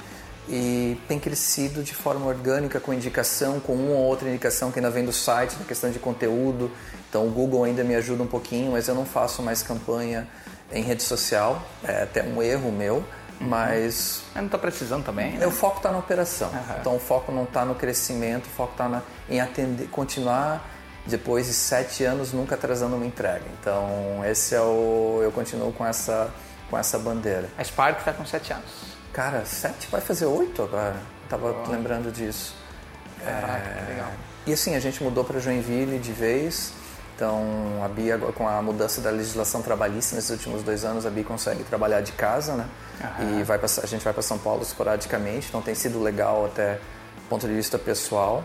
e 0.47 1.01
tem 1.09 1.19
crescido 1.19 1.83
de 1.83 1.95
forma 1.95 2.27
orgânica 2.27 2.79
com 2.79 2.93
indicação, 2.93 3.61
com 3.61 3.73
uma 3.73 3.95
ou 3.95 4.05
outra 4.05 4.29
indicação 4.29 4.71
que 4.71 4.79
ainda 4.79 4.91
vem 4.91 5.05
do 5.05 5.13
site, 5.13 5.57
na 5.59 5.65
questão 5.65 5.91
de 5.91 5.99
conteúdo. 5.99 6.71
Então 7.09 7.27
o 7.27 7.31
Google 7.31 7.65
ainda 7.65 7.83
me 7.83 7.95
ajuda 7.95 8.23
um 8.23 8.27
pouquinho, 8.27 8.73
mas 8.73 8.87
eu 8.89 8.95
não 8.95 9.07
faço 9.07 9.43
mais 9.43 9.63
campanha 9.63 10.29
em 10.71 10.83
rede 10.83 11.03
social, 11.03 11.63
é 11.83 12.03
até 12.03 12.23
um 12.23 12.43
erro 12.43 12.71
meu, 12.71 12.97
uhum. 12.97 13.05
mas... 13.41 14.21
Mas 14.35 14.37
não 14.37 14.47
está 14.47 14.59
precisando 14.59 15.03
também, 15.03 15.33
né? 15.33 15.47
O 15.47 15.51
foco 15.51 15.79
está 15.79 15.91
na 15.91 15.99
operação, 15.99 16.51
uhum. 16.51 16.77
então 16.79 16.97
o 16.97 16.99
foco 16.99 17.33
não 17.33 17.45
está 17.45 17.65
no 17.65 17.75
crescimento, 17.75 18.45
o 18.45 18.51
foco 18.51 18.73
está 18.73 19.03
em 19.31 19.41
atender, 19.41 19.89
continuar 19.89 20.78
depois 21.09 21.47
de 21.47 21.55
sete 21.55 22.05
anos 22.05 22.33
nunca 22.33 22.55
atrasando 22.55 22.95
uma 22.95 23.07
entrega. 23.07 23.45
Então 23.61 24.23
esse 24.25 24.55
é 24.55 24.61
o 24.61 25.21
eu 25.23 25.33
continuo 25.33 25.73
com 25.73 25.85
essa 25.85 26.31
com 26.71 26.79
essa 26.79 26.99
bandeira. 26.99 27.49
A 27.57 27.65
Spark 27.65 27.99
está 27.99 28.13
com 28.13 28.25
sete 28.27 28.53
anos. 28.53 28.71
Cara, 29.13 29.45
sete 29.45 29.89
vai 29.91 30.01
fazer 30.01 30.27
oito 30.27 30.63
agora. 30.63 30.97
Tava 31.29 31.65
oh. 31.67 31.71
lembrando 31.71 32.13
disso. 32.13 32.55
Caraca, 33.25 33.69
é... 33.69 33.89
legal. 33.89 34.13
E 34.47 34.53
assim 34.53 34.77
a 34.77 34.81
gente 34.81 35.03
mudou 35.03 35.25
para 35.25 35.41
Joinville 35.41 35.99
de 35.99 36.13
vez. 36.13 36.73
Então 37.17 37.83
a 37.83 37.89
Bia 37.89 38.17
com 38.19 38.47
a 38.47 38.63
mudança 38.63 39.01
da 39.01 39.11
legislação 39.11 39.61
trabalhista 39.61 40.15
nesses 40.15 40.31
últimos 40.31 40.63
dois 40.63 40.85
anos 40.85 41.05
a 41.05 41.11
Bia 41.11 41.25
consegue 41.25 41.65
trabalhar 41.65 42.01
de 42.01 42.13
casa, 42.13 42.55
né? 42.55 42.67
Uhum. 43.01 43.41
E 43.41 43.43
vai 43.43 43.59
passar, 43.59 43.83
a 43.83 43.87
gente 43.87 44.05
vai 44.05 44.13
para 44.13 44.23
São 44.23 44.39
Paulo 44.39 44.63
esporadicamente. 44.63 45.49
Então 45.49 45.61
tem 45.63 45.75
sido 45.75 46.01
legal 46.01 46.47
até 46.47 46.75
do 46.75 47.29
ponto 47.29 47.47
de 47.47 47.55
vista 47.55 47.79
pessoal 47.79 48.45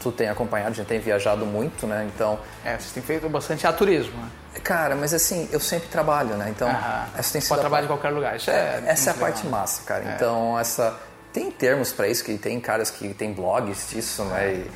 tu 0.00 0.12
tem 0.12 0.28
acompanhado, 0.28 0.74
gente 0.74 0.86
tem 0.86 1.00
viajado 1.00 1.44
muito, 1.44 1.86
né? 1.86 2.08
Então. 2.14 2.38
É, 2.64 2.76
vocês 2.76 2.92
têm 2.92 3.02
feito 3.02 3.28
bastante 3.28 3.66
turismo, 3.72 4.16
né? 4.20 4.28
Cara, 4.62 4.94
mas 4.94 5.12
assim, 5.12 5.48
eu 5.52 5.60
sempre 5.60 5.88
trabalho, 5.88 6.36
né? 6.36 6.48
Então, 6.50 6.68
essa 7.16 7.32
tem 7.32 7.40
sido 7.40 7.50
Pode 7.50 7.60
trabalhar 7.60 7.84
em 7.84 7.88
qualquer 7.88 8.10
lugar. 8.10 8.36
Isso 8.36 8.50
é, 8.50 8.54
é 8.54 8.82
essa 8.86 9.10
é 9.10 9.12
a 9.12 9.14
legal. 9.14 9.30
parte 9.30 9.46
massa, 9.46 9.82
cara. 9.84 10.04
É. 10.04 10.14
Então, 10.14 10.58
essa 10.58 10.98
tem 11.32 11.50
termos 11.50 11.92
para 11.92 12.08
isso 12.08 12.24
que 12.24 12.38
tem 12.38 12.58
caras 12.58 12.90
que 12.90 13.12
tem 13.12 13.32
blogs 13.32 13.90
disso, 13.90 14.24
né? 14.24 14.54
E, 14.54 14.70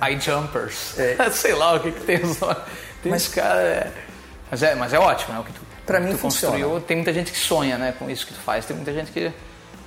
é... 0.00 0.12
iJumpers. 0.12 0.98
É... 0.98 1.30
Sei 1.30 1.54
lá 1.54 1.74
o 1.74 1.80
que, 1.80 1.92
que 1.92 2.00
tem 2.00 2.22
os 2.22 2.38
Tem 3.02 3.10
mas, 3.10 3.28
cara, 3.28 3.60
é... 3.60 3.92
mas 4.50 4.62
é, 4.62 4.74
mas 4.74 4.92
é 4.92 4.98
ótimo, 4.98 5.34
né? 5.34 5.40
O 5.40 5.44
que 5.44 5.52
tu, 5.52 5.60
pra 5.84 5.98
mim 5.98 6.12
tu 6.12 6.18
funciona. 6.18 6.56
construiu. 6.56 6.80
Tem 6.80 6.96
muita 6.96 7.12
gente 7.12 7.32
que 7.32 7.38
sonha, 7.38 7.76
né, 7.76 7.94
com 7.98 8.08
isso 8.08 8.26
que 8.26 8.34
tu 8.34 8.40
faz. 8.40 8.64
Tem 8.64 8.76
muita 8.76 8.92
gente 8.92 9.10
que, 9.10 9.32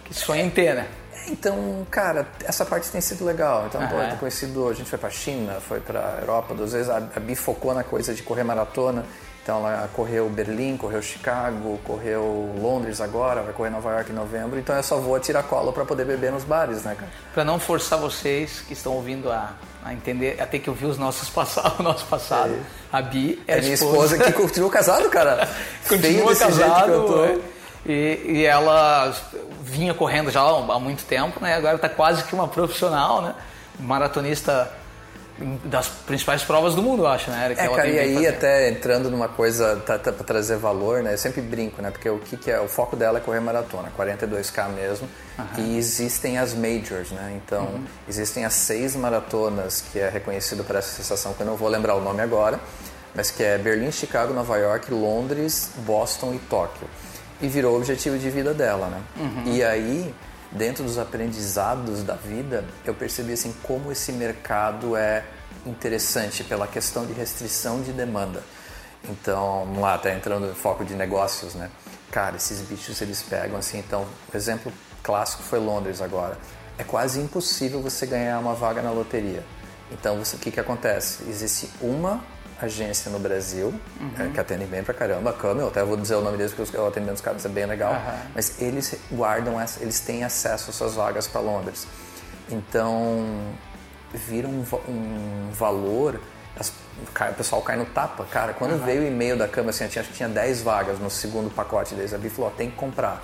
que 0.04 0.14
sonha 0.14 0.44
em 0.44 0.50
ter, 0.50 0.76
né? 0.76 0.88
Então, 1.28 1.86
cara, 1.90 2.28
essa 2.44 2.66
parte 2.66 2.90
tem 2.90 3.02
sido 3.02 3.26
legal. 3.26 3.66
Então, 3.68 3.82
uhum. 3.82 3.88
pô, 3.88 3.96
eu 3.96 4.18
conhecido, 4.18 4.70
a 4.70 4.74
gente 4.74 4.90
foi 4.90 5.00
pra 5.00 5.10
China, 5.10 5.60
foi 5.60 5.80
pra 5.80 6.20
Europa 6.22 6.54
duas 6.54 6.74
vezes, 6.74 6.90
a, 6.90 6.98
a 6.98 7.20
Bi 7.20 7.36
focou 7.36 7.74
na 7.74 7.84
coisa 7.84 8.14
de 8.14 8.24
correr 8.24 8.44
maratona. 8.44 9.06
Então 9.46 9.60
ela 9.60 9.88
correu 9.94 10.28
Berlim, 10.28 10.76
correu 10.76 11.04
Chicago, 11.04 11.80
correu 11.84 12.52
Londres 12.60 13.00
agora, 13.00 13.44
vai 13.44 13.54
correr 13.54 13.70
Nova 13.70 13.92
York 13.92 14.12
em 14.12 14.16
novembro. 14.16 14.58
Então 14.58 14.76
eu 14.76 14.82
só 14.82 14.98
vou 14.98 15.16
a 15.16 15.20
tiracolo 15.20 15.72
para 15.72 15.86
poder 15.86 16.04
beber 16.04 16.32
nos 16.32 16.44
bares, 16.44 16.82
né, 16.82 16.96
cara? 16.96 17.12
Para 17.32 17.44
não 17.44 17.60
forçar 17.60 18.00
vocês 18.00 18.62
que 18.62 18.74
estão 18.74 18.94
ouvindo 18.94 19.32
a, 19.32 19.54
a 19.84 19.94
entender, 19.94 20.42
a 20.42 20.48
ter 20.48 20.58
que 20.58 20.68
ouvir 20.68 20.88
os 20.88 20.98
nossos 20.98 21.30
passados, 21.30 21.78
o 21.80 21.84
nosso 21.84 22.08
passado. 22.08 22.56
É. 22.56 22.60
A 22.92 23.04
Bi 23.04 23.40
é, 23.48 23.60
é 23.60 23.62
minha 23.62 23.76
esposa. 23.76 24.16
esposa 24.16 24.24
que 24.24 24.32
continua 24.34 24.72
casado, 24.72 25.08
cara. 25.12 25.48
continua 25.88 26.36
casado. 26.36 27.26
É. 27.26 27.55
E, 27.86 28.22
e 28.26 28.46
ela 28.46 29.16
vinha 29.62 29.94
correndo 29.94 30.32
já 30.32 30.42
há 30.42 30.80
muito 30.80 31.06
tempo, 31.06 31.40
né? 31.40 31.56
Agora 31.56 31.76
está 31.76 31.88
quase 31.88 32.24
que 32.24 32.34
uma 32.34 32.48
profissional, 32.48 33.22
né? 33.22 33.36
Maratonista 33.80 34.72
das 35.66 35.90
principais 35.90 36.44
provas 36.44 36.76
do 36.76 36.82
mundo, 36.82 37.04
eu 37.04 37.08
acho, 37.08 37.30
né? 37.30 37.54
Que 37.54 37.62
é, 37.62 37.68
cara, 37.68 37.88
e 37.88 38.00
aí 38.00 38.26
até 38.26 38.70
entrando 38.70 39.12
numa 39.12 39.28
coisa 39.28 39.76
tá, 39.86 40.00
tá, 40.00 40.12
para 40.12 40.26
trazer 40.26 40.56
valor, 40.56 41.04
né? 41.04 41.14
Eu 41.14 41.18
sempre 41.18 41.42
brinco, 41.42 41.82
né? 41.82 41.92
Porque 41.92 42.10
o 42.10 42.20
que, 42.20 42.38
que 42.38 42.50
é 42.50 42.60
o 42.60 42.68
foco 42.68 42.96
dela 42.96 43.18
é 43.18 43.22
correr 43.22 43.42
maratona, 43.42 43.92
42k 43.98 44.70
mesmo. 44.70 45.08
Uhum. 45.38 45.46
E 45.58 45.78
existem 45.78 46.38
as 46.38 46.54
majors, 46.54 47.12
né? 47.12 47.40
Então 47.44 47.66
uhum. 47.66 47.84
existem 48.08 48.46
as 48.46 48.54
seis 48.54 48.96
maratonas 48.96 49.84
que 49.92 50.00
é 50.00 50.10
reconhecido 50.10 50.64
por 50.64 50.76
essa 50.76 50.90
associação, 50.90 51.34
que 51.34 51.42
eu 51.42 51.48
não 51.48 51.58
vou 51.58 51.68
lembrar 51.68 51.96
o 51.96 52.02
nome 52.02 52.22
agora, 52.22 52.60
mas 53.14 53.30
que 53.30 53.44
é 53.44 53.58
Berlim, 53.58 53.92
Chicago, 53.92 54.34
Nova 54.34 54.58
York, 54.58 54.92
Londres, 54.92 55.70
Boston 55.86 56.34
e 56.34 56.40
Tóquio 56.40 56.88
e 57.42 57.48
virou 57.48 57.74
o 57.74 57.78
objetivo 57.78 58.18
de 58.18 58.30
vida 58.30 58.54
dela, 58.54 58.88
né? 58.88 59.02
Uhum. 59.18 59.54
E 59.54 59.64
aí, 59.64 60.14
dentro 60.52 60.84
dos 60.84 60.98
aprendizados 60.98 62.04
da 62.04 62.16
vida, 62.16 62.64
eu 62.86 62.94
percebi 62.94 63.34
assim 63.34 63.54
como 63.64 63.92
esse 63.92 64.12
mercado 64.12 64.96
é 64.96 65.24
interessante 65.66 66.44
pela 66.44 66.68
questão 66.68 67.06
de 67.06 67.14
restrição 67.14 67.82
de 67.82 67.92
demanda. 67.92 68.44
Então, 69.10 69.66
vamos 69.66 69.82
lá, 69.82 69.98
tá 69.98 70.12
entrando 70.12 70.48
no 70.48 70.56
foco 70.56 70.84
de 70.84 70.96
negócios, 70.96 71.54
né? 71.56 71.70
Cara, 72.12 72.38
esses 72.38 72.62
bichos 72.62 73.02
eles 73.02 73.22
pegam 73.22 73.58
assim, 73.58 73.78
então, 73.80 74.06
o 74.34 74.38
exemplo 74.38 74.72
clássico 75.04 75.44
foi 75.44 75.60
Londres 75.60 76.02
agora. 76.02 76.38
É 76.78 76.84
quase 76.84 77.20
impossível 77.20 77.82
você 77.82 78.06
ganhar 78.06 78.40
uma 78.40 78.54
vaga 78.54 78.82
na 78.82 78.92
loteria. 78.92 79.44
Então, 79.92 80.20
o 80.20 80.38
que 80.40 80.52
que 80.52 80.60
acontece? 80.60 81.24
Existe 81.30 81.70
uma 81.80 82.24
agência 82.62 83.12
no 83.12 83.20
Brasil, 83.20 83.74
uhum. 84.00 84.12
é, 84.18 84.30
que 84.30 84.40
atendem 84.40 84.68
bem 84.68 84.84
pra 84.84 84.94
caramba, 84.94 85.32
a 85.32 85.34
Camel, 85.34 85.68
até 85.68 85.84
vou 85.84 85.98
dizer 85.98 86.16
o 86.16 86.22
nome 86.22 86.38
deles 86.38 86.54
porque 86.54 86.78
o 86.78 86.88
atendimento 86.88 87.16
dos 87.16 87.22
caras 87.22 87.46
é 87.46 87.50
bem 87.50 87.66
legal, 87.66 87.94
uhum. 87.94 88.32
mas 88.34 88.62
eles 88.62 88.96
guardam, 89.12 89.60
essa, 89.60 89.82
eles 89.82 90.00
têm 90.00 90.24
acesso 90.24 90.70
às 90.70 90.76
suas 90.76 90.94
vagas 90.94 91.28
para 91.28 91.42
Londres. 91.42 91.88
Então, 92.50 93.26
vira 94.14 94.48
um, 94.48 94.64
um 94.88 95.50
valor, 95.52 96.20
as, 96.58 96.70
o 96.70 97.34
pessoal 97.36 97.62
cai 97.62 97.76
no 97.76 97.86
tapa. 97.86 98.26
Cara, 98.26 98.54
quando 98.54 98.74
uhum. 98.74 98.86
veio 98.86 99.02
o 99.02 99.06
e-mail 99.06 99.38
da 99.38 99.48
Camel, 99.48 99.72
assim, 99.72 99.86
acho 99.86 100.04
que 100.04 100.14
tinha 100.14 100.30
10 100.30 100.62
vagas 100.62 101.00
no 101.00 101.10
segundo 101.10 101.54
pacote 101.54 101.94
deles, 101.96 102.14
a 102.14 102.18
Bi 102.18 102.30
falou, 102.30 102.52
tem 102.52 102.70
que 102.70 102.76
comprar. 102.78 103.22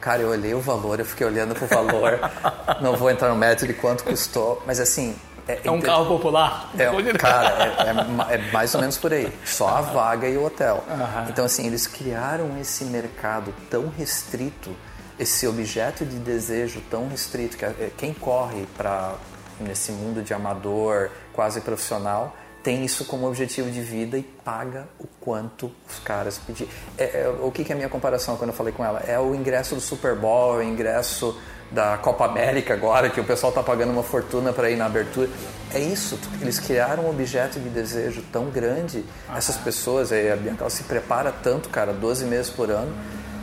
Cara, 0.00 0.22
eu 0.22 0.28
olhei 0.28 0.54
o 0.54 0.60
valor, 0.60 1.00
eu 1.00 1.04
fiquei 1.04 1.26
olhando 1.26 1.56
pro 1.56 1.66
valor, 1.66 2.20
não 2.80 2.96
vou 2.96 3.10
entrar 3.10 3.28
no 3.30 3.34
método 3.34 3.72
de 3.72 3.74
quanto 3.74 4.04
custou, 4.04 4.62
mas 4.64 4.78
assim, 4.78 5.16
é, 5.48 5.60
é 5.64 5.70
um 5.70 5.80
carro 5.80 6.06
popular? 6.06 6.70
É, 6.78 7.12
cara, 7.14 7.64
é, 7.64 8.32
é, 8.32 8.34
é, 8.34 8.52
mais 8.52 8.74
ou 8.74 8.80
menos 8.80 8.98
por 8.98 9.12
aí. 9.12 9.32
Só 9.46 9.68
a 9.68 9.80
vaga 9.80 10.28
e 10.28 10.36
o 10.36 10.44
hotel. 10.44 10.84
Uhum. 10.86 11.28
Então, 11.30 11.44
assim, 11.46 11.66
eles 11.66 11.86
criaram 11.86 12.58
esse 12.60 12.84
mercado 12.84 13.54
tão 13.70 13.88
restrito, 13.88 14.70
esse 15.18 15.46
objeto 15.46 16.04
de 16.04 16.18
desejo 16.18 16.82
tão 16.90 17.08
restrito, 17.08 17.56
que 17.56 17.64
é, 17.64 17.90
quem 17.96 18.12
corre 18.12 18.66
para 18.76 19.14
nesse 19.58 19.90
mundo 19.90 20.22
de 20.22 20.32
amador, 20.32 21.10
quase 21.32 21.60
profissional, 21.62 22.36
tem 22.62 22.84
isso 22.84 23.04
como 23.06 23.26
objetivo 23.26 23.70
de 23.70 23.80
vida 23.80 24.18
e 24.18 24.22
paga 24.22 24.86
o 24.98 25.06
quanto 25.20 25.72
os 25.88 25.98
caras 26.00 26.38
pedirem. 26.38 26.72
É, 26.96 27.22
é, 27.22 27.28
o 27.40 27.50
que, 27.50 27.64
que 27.64 27.72
é 27.72 27.74
a 27.74 27.76
minha 27.76 27.88
comparação 27.88 28.36
quando 28.36 28.50
eu 28.50 28.56
falei 28.56 28.72
com 28.72 28.84
ela? 28.84 29.00
É 29.00 29.18
o 29.18 29.34
ingresso 29.34 29.74
do 29.74 29.80
Super 29.80 30.14
Bowl, 30.14 30.60
é 30.60 30.64
o 30.64 30.68
ingresso 30.68 31.40
da 31.70 31.98
Copa 31.98 32.24
América 32.24 32.74
agora, 32.74 33.10
que 33.10 33.20
o 33.20 33.24
pessoal 33.24 33.50
está 33.50 33.62
pagando 33.62 33.92
uma 33.92 34.02
fortuna 34.02 34.52
para 34.52 34.70
ir 34.70 34.76
na 34.76 34.86
abertura. 34.86 35.28
É 35.72 35.78
isso, 35.78 36.18
eles 36.40 36.58
criaram 36.58 37.04
um 37.04 37.10
objeto 37.10 37.60
de 37.60 37.68
desejo 37.68 38.22
tão 38.32 38.46
grande, 38.46 39.04
essas 39.36 39.56
pessoas, 39.56 40.10
a 40.12 40.36
Bianca 40.36 40.68
se 40.70 40.84
prepara 40.84 41.30
tanto, 41.30 41.68
cara, 41.68 41.92
12 41.92 42.24
meses 42.24 42.50
por 42.50 42.70
ano, 42.70 42.92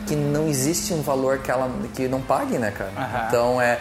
que 0.06 0.16
não 0.16 0.48
existe 0.48 0.92
um 0.92 1.02
valor 1.02 1.38
que 1.38 1.50
ela 1.50 1.70
que 1.94 2.08
não 2.08 2.20
pague, 2.20 2.58
né, 2.58 2.70
cara? 2.70 2.92
Então 3.28 3.60
é, 3.60 3.80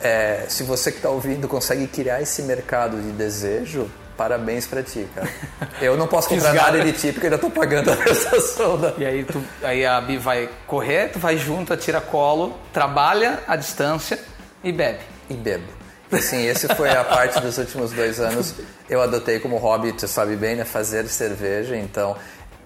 é, 0.00 0.46
se 0.48 0.62
você 0.62 0.90
que 0.90 0.98
está 0.98 1.10
ouvindo 1.10 1.46
consegue 1.46 1.86
criar 1.86 2.20
esse 2.20 2.42
mercado 2.42 2.96
de 3.00 3.10
desejo, 3.12 3.88
parabéns 4.20 4.66
para 4.66 4.82
ti, 4.82 5.08
cara. 5.14 5.26
Eu 5.80 5.96
não 5.96 6.06
posso 6.06 6.28
comprar 6.28 6.52
nada 6.52 6.78
de 6.82 6.92
ti 6.92 7.10
porque 7.10 7.28
ainda 7.28 7.36
estou 7.36 7.50
pagando 7.50 7.90
a 7.90 7.96
prestação 7.96 8.78
da... 8.78 8.92
E 8.98 9.06
aí, 9.06 9.24
tu, 9.24 9.42
aí 9.62 9.86
a 9.86 9.98
Bi 9.98 10.18
vai 10.18 10.46
correr, 10.66 11.08
tu 11.08 11.18
vai 11.18 11.38
junto, 11.38 11.74
tira 11.74 12.02
colo, 12.02 12.54
trabalha 12.70 13.42
à 13.48 13.56
distância 13.56 14.18
e 14.62 14.70
bebe. 14.70 14.98
e 15.30 15.32
bebo. 15.32 15.64
Assim, 16.12 16.44
esse 16.44 16.68
foi 16.74 16.90
a 16.90 17.02
parte 17.02 17.40
dos 17.40 17.56
últimos 17.56 17.92
dois 17.92 18.20
anos. 18.20 18.56
Eu 18.90 19.00
adotei 19.00 19.38
como 19.38 19.56
hobby, 19.56 19.90
tu 19.94 20.06
sabe 20.06 20.36
bem, 20.36 20.54
né? 20.54 20.66
Fazer 20.66 21.08
cerveja. 21.08 21.74
Então, 21.74 22.14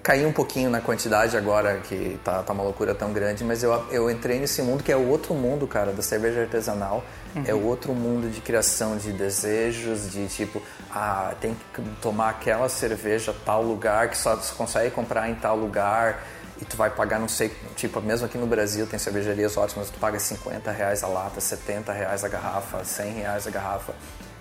caí 0.04 0.26
um 0.26 0.32
pouquinho 0.32 0.68
na 0.68 0.82
quantidade 0.82 1.34
agora, 1.34 1.78
que 1.78 2.20
tá, 2.22 2.42
tá 2.42 2.52
uma 2.52 2.62
loucura 2.62 2.94
tão 2.94 3.10
grande, 3.10 3.42
mas 3.42 3.62
eu, 3.62 3.72
eu 3.90 4.10
entrei 4.10 4.38
nesse 4.38 4.60
mundo 4.60 4.82
que 4.82 4.92
é 4.92 4.96
o 4.96 5.08
outro 5.08 5.32
mundo, 5.32 5.66
cara, 5.66 5.92
da 5.92 6.02
cerveja 6.02 6.42
artesanal. 6.42 7.02
É 7.46 7.54
o 7.54 7.64
outro 7.64 7.92
mundo 7.94 8.30
de 8.30 8.40
criação 8.40 8.96
de 8.96 9.10
desejos, 9.12 10.12
de 10.12 10.28
tipo, 10.28 10.62
ah, 10.88 11.34
tem 11.40 11.56
que 11.72 11.82
tomar 12.00 12.28
aquela 12.28 12.68
cerveja 12.68 13.34
tal 13.44 13.60
lugar 13.60 14.08
que 14.08 14.16
só 14.16 14.36
se 14.36 14.52
consegue 14.52 14.90
comprar 14.90 15.28
em 15.28 15.34
tal 15.34 15.56
lugar 15.56 16.22
e 16.60 16.64
tu 16.64 16.76
vai 16.76 16.90
pagar, 16.90 17.18
não 17.18 17.26
sei, 17.26 17.50
tipo, 17.74 18.00
mesmo 18.00 18.26
aqui 18.26 18.38
no 18.38 18.46
Brasil 18.46 18.86
tem 18.86 18.98
cervejarias 18.98 19.56
ótimas, 19.56 19.90
tu 19.90 19.98
paga 19.98 20.20
50 20.20 20.70
reais 20.70 21.02
a 21.02 21.08
lata, 21.08 21.40
70 21.40 21.92
reais 21.92 22.22
a 22.22 22.28
garrafa, 22.28 22.84
100 22.84 23.12
reais 23.14 23.46
a 23.48 23.50
garrafa. 23.50 23.94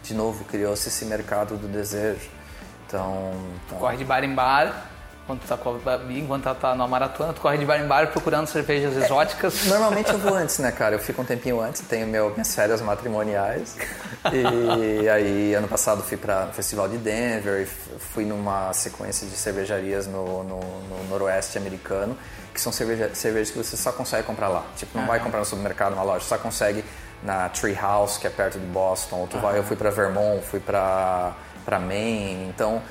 De 0.03 0.13
novo, 0.13 0.43
criou-se 0.43 0.87
esse 0.89 1.05
mercado 1.05 1.57
do 1.57 1.67
desejo. 1.67 2.29
Então, 2.85 3.33
então 3.65 3.79
Corre 3.79 3.97
de 3.97 4.05
bar 4.05 4.23
em 4.23 4.35
bar, 4.35 4.91
enquanto 5.23 5.41
tu 5.41 5.47
tá 5.47 5.57
com 5.57 5.69
a 5.69 6.11
enquanto 6.11 6.45
ela 6.45 6.55
tá 6.55 6.75
numa 6.75 6.87
maratona, 6.87 7.31
tu 7.31 7.39
corre 7.39 7.57
de 7.57 7.65
bar 7.65 7.79
em 7.79 7.87
bar 7.87 8.07
procurando 8.11 8.47
cervejas 8.47 8.95
exóticas. 8.95 9.65
Normalmente 9.65 10.11
eu 10.11 10.19
vou 10.19 10.35
antes, 10.35 10.59
né, 10.59 10.71
cara? 10.71 10.95
Eu 10.95 10.99
fico 10.99 11.21
um 11.21 11.25
tempinho 11.25 11.61
antes, 11.61 11.81
tenho 11.81 12.05
meu, 12.05 12.29
minhas 12.31 12.53
férias 12.53 12.81
matrimoniais. 12.81 13.77
E 14.31 15.07
aí, 15.07 15.53
ano 15.53 15.67
passado, 15.67 16.03
fui 16.03 16.17
para 16.17 16.47
o 16.47 16.53
Festival 16.53 16.89
de 16.89 16.97
Denver, 16.97 17.61
e 17.61 17.65
fui 17.65 18.25
numa 18.25 18.73
sequência 18.73 19.27
de 19.27 19.35
cervejarias 19.35 20.07
no, 20.07 20.43
no, 20.43 20.59
no 20.59 21.03
noroeste 21.09 21.57
americano, 21.57 22.17
que 22.53 22.59
são 22.59 22.71
cerveja, 22.71 23.09
cervejas 23.13 23.51
que 23.51 23.57
você 23.57 23.77
só 23.77 23.91
consegue 23.91 24.23
comprar 24.23 24.49
lá. 24.49 24.65
Tipo, 24.75 24.97
não 24.97 25.07
vai 25.07 25.19
comprar 25.19 25.39
no 25.39 25.45
supermercado, 25.45 25.91
numa 25.91 26.03
loja, 26.03 26.25
só 26.25 26.37
consegue 26.37 26.83
na 27.23 27.47
Tree 27.47 27.73
House, 27.73 28.17
que 28.17 28.27
é 28.27 28.29
perto 28.29 28.59
de 28.59 28.65
Boston. 28.65 29.15
Ou 29.15 29.27
tu 29.27 29.37
vai, 29.37 29.57
eu 29.57 29.63
fui 29.63 29.77
para 29.77 29.89
Vermont, 29.89 30.43
fui 30.45 30.59
para 30.59 31.33
para 31.63 31.79
Maine. 31.79 32.49
Então, 32.49 32.81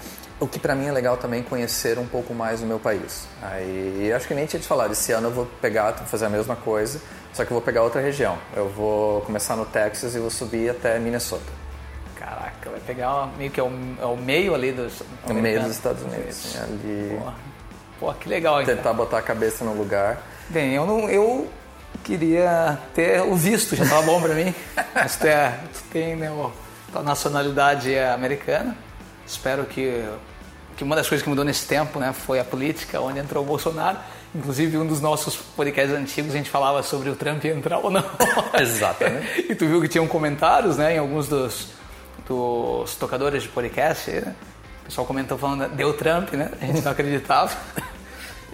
o 0.42 0.49
que 0.49 0.58
para 0.58 0.75
mim 0.75 0.87
é 0.87 0.92
legal 0.92 1.16
também 1.16 1.42
conhecer 1.42 1.99
um 1.99 2.06
pouco 2.06 2.34
mais 2.34 2.61
do 2.61 2.66
meu 2.66 2.78
país. 2.78 3.26
Aí, 3.42 4.12
acho 4.14 4.26
que 4.26 4.34
nem 4.34 4.44
tinha 4.46 4.61
te 4.61 4.66
falado, 4.66 4.92
esse 4.92 5.12
ano 5.12 5.28
eu 5.28 5.32
vou 5.32 5.46
pegar, 5.61 5.92
vou 5.92 6.06
fazer 6.06 6.26
a 6.26 6.28
mesma 6.28 6.56
coisa, 6.56 7.00
só 7.32 7.44
que 7.44 7.50
eu 7.50 7.54
vou 7.54 7.62
pegar 7.62 7.82
outra 7.82 8.00
região. 8.00 8.37
Eu 8.56 8.68
vou 8.68 9.20
começar 9.22 9.54
no 9.56 9.64
Texas 9.64 10.14
e 10.14 10.18
vou 10.18 10.30
subir 10.30 10.70
até 10.70 10.99
Minnesota, 10.99 11.44
Caraca, 12.16 12.70
vai 12.70 12.80
pegar 12.80 13.14
uma- 13.14 13.26
meio 13.37 13.50
que 13.50 13.58
é 13.61 13.62
o, 13.62 13.70
é 14.00 14.04
o 14.04 14.16
meio 14.16 14.54
ali 14.54 14.72
dos. 14.72 15.00
no 15.00 15.34
meio 15.34 15.38
americanos. 15.40 15.68
dos 15.68 15.76
Estados 15.76 16.02
Unidos. 16.02 16.28
assim, 16.28 16.58
ali, 16.58 17.16
Porra. 17.18 17.34
Pô, 18.00 18.12
que 18.14 18.28
legal, 18.28 18.61
então. 18.62 18.75
tentar 18.76 18.92
botar 18.92 19.18
a 19.18 19.22
cabeça 19.22 19.64
no 19.64 19.75
lugar. 19.75 20.18
Bem, 20.49 20.72
eu 20.75 20.84
não. 20.87 21.08
Eu 21.08 21.49
queria 22.04 22.78
ter 22.94 23.20
o 23.22 23.34
visto, 23.37 23.76
já 23.76 23.84
tava 23.87 24.02
bom 24.02 24.20
pra 24.20 24.34
mim. 24.34 24.52
Mas 24.94 25.16
tu, 25.16 25.26
é, 25.26 25.58
tu 25.72 25.82
tem 25.92 26.16
né, 26.16 26.30
o- 26.30 26.50
tua 26.92 27.02
nacionalidade 27.02 27.94
é 27.94 28.11
americana. 28.11 28.76
Espero 29.26 29.64
que, 29.64 30.04
que 30.76 30.84
uma 30.84 30.96
das 30.96 31.08
coisas 31.08 31.22
que 31.22 31.28
mudou 31.28 31.44
nesse 31.44 31.66
tempo 31.66 31.98
né, 31.98 32.12
foi 32.12 32.40
a 32.40 32.44
política, 32.44 33.00
onde 33.00 33.18
entrou 33.18 33.42
o 33.42 33.46
Bolsonaro. 33.46 33.98
Inclusive, 34.34 34.78
um 34.78 34.86
dos 34.86 35.00
nossos 35.00 35.36
podcasts 35.36 35.94
antigos 35.94 36.34
a 36.34 36.38
gente 36.38 36.48
falava 36.48 36.82
sobre 36.82 37.10
o 37.10 37.16
Trump 37.16 37.44
entrar 37.44 37.78
ou 37.78 37.90
não. 37.90 38.04
Exatamente. 38.58 39.46
e 39.50 39.54
tu 39.54 39.66
viu 39.66 39.80
que 39.80 39.88
tinham 39.88 40.06
comentários 40.06 40.76
né, 40.76 40.94
em 40.94 40.98
alguns 40.98 41.28
dos, 41.28 41.68
dos 42.26 42.94
tocadores 42.96 43.42
de 43.42 43.48
podcast. 43.50 44.10
Né? 44.10 44.34
O 44.82 44.84
pessoal 44.86 45.06
comentou 45.06 45.36
falando, 45.36 45.68
deu 45.74 45.92
Trump, 45.94 46.32
né? 46.32 46.50
A 46.60 46.66
gente 46.66 46.82
não 46.82 46.92
acreditava. 46.92 47.52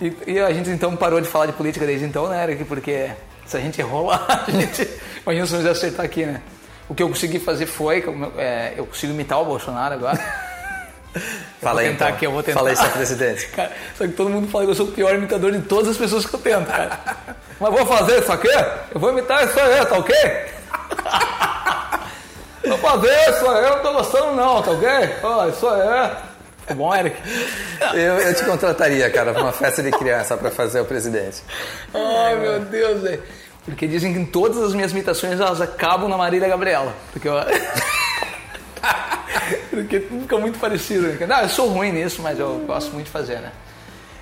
E, 0.01 0.35
e 0.35 0.39
a 0.39 0.53
gente 0.53 0.71
então 0.71 0.95
parou 0.95 1.21
de 1.21 1.27
falar 1.27 1.47
de 1.47 1.53
política 1.55 1.85
desde 1.85 2.07
então, 2.07 2.29
né, 2.29 2.41
Eric? 2.45 2.63
Porque 2.67 3.11
se 3.45 3.57
a 3.57 3.61
gente 3.61 3.81
errou 3.81 4.07
lá, 4.07 4.45
a 4.47 4.49
gente. 4.49 4.89
Imagina 5.27 5.45
se 5.45 5.57
ia 5.57 5.71
acertar 5.73 6.07
aqui, 6.07 6.25
né? 6.25 6.41
O 6.89 6.95
que 6.95 7.03
eu 7.03 7.09
consegui 7.09 7.41
fazer 7.41 7.67
foi, 7.67 8.05
é, 8.37 8.75
eu 8.77 8.87
consigo 8.87 9.13
imitar 9.13 9.43
o 9.43 9.45
Bolsonaro 9.45 9.95
agora. 9.95 10.48
Fala 11.61 11.81
aí, 11.81 11.89
tentar 11.91 12.07
então. 12.07 12.17
aqui, 12.17 12.27
eu 12.27 12.33
vou 12.33 12.43
tentar. 12.43 12.59
Fala 12.59 12.71
aí, 12.71 12.77
seu 12.77 12.91
presidente. 12.91 13.47
Cara, 13.55 13.73
só 13.97 14.07
que 14.07 14.13
todo 14.13 14.31
mundo 14.31 14.49
fala 14.49 14.65
que 14.65 14.71
eu 14.71 14.75
sou 14.75 14.87
o 14.87 14.93
pior 14.93 15.15
imitador 15.15 15.53
de 15.53 15.61
todas 15.63 15.91
as 15.91 15.97
pessoas 15.97 16.27
que 16.27 16.35
eu 16.35 16.41
tento, 16.41 16.67
cara. 16.67 16.99
Mas 17.59 17.73
vou 17.73 17.87
fazer 17.87 18.21
isso 18.21 18.33
aqui? 18.33 18.49
Eu 18.95 19.01
vou 19.01 19.11
imitar 19.11 19.45
isso 19.45 19.59
aí, 19.59 19.85
tá 19.85 19.99
ok? 19.99 20.15
Vou 22.67 22.77
fazer 22.79 23.31
isso 23.31 23.49
aí, 23.49 23.65
eu 23.65 23.71
não 23.77 23.83
tô 23.83 23.93
gostando 23.95 24.33
não, 24.33 24.63
tá 24.63 24.73
ok? 24.73 24.89
Ó, 25.23 25.49
isso 25.49 25.67
aí. 25.67 26.11
Tá 26.67 26.75
bom, 26.75 26.95
Eric? 26.95 27.17
Eu, 27.95 28.19
eu 28.19 28.35
te 28.35 28.45
contrataria, 28.45 29.09
cara, 29.11 29.33
pra 29.33 29.41
uma 29.43 29.53
festa 29.53 29.83
de 29.83 29.91
criança 29.91 30.37
pra 30.37 30.51
fazer 30.51 30.81
o 30.81 30.85
presidente. 30.85 31.43
Ai, 31.95 32.37
meu 32.37 32.61
Deus, 32.61 33.01
velho. 33.01 33.23
Porque 33.65 33.87
dizem 33.87 34.13
que 34.13 34.19
em 34.19 34.27
todas 34.27 34.63
as 34.63 34.75
minhas 34.75 34.93
imitações 34.93 35.41
elas 35.41 35.63
acabam 35.63 36.11
na 36.11 36.19
Marília 36.19 36.47
Gabriela. 36.47 36.93
Porque 37.11 37.29
eu... 37.29 37.35
Porque 39.83 40.01
fica 40.01 40.39
muito 40.39 40.59
parecido. 40.59 41.07
né? 41.07 41.27
Não, 41.27 41.41
eu 41.41 41.49
sou 41.49 41.69
ruim 41.69 41.93
nisso, 41.93 42.21
mas 42.23 42.39
eu 42.39 42.65
gosto 42.67 42.93
muito 42.93 43.07
de 43.07 43.13
fazer, 43.13 43.41
né? 43.41 43.53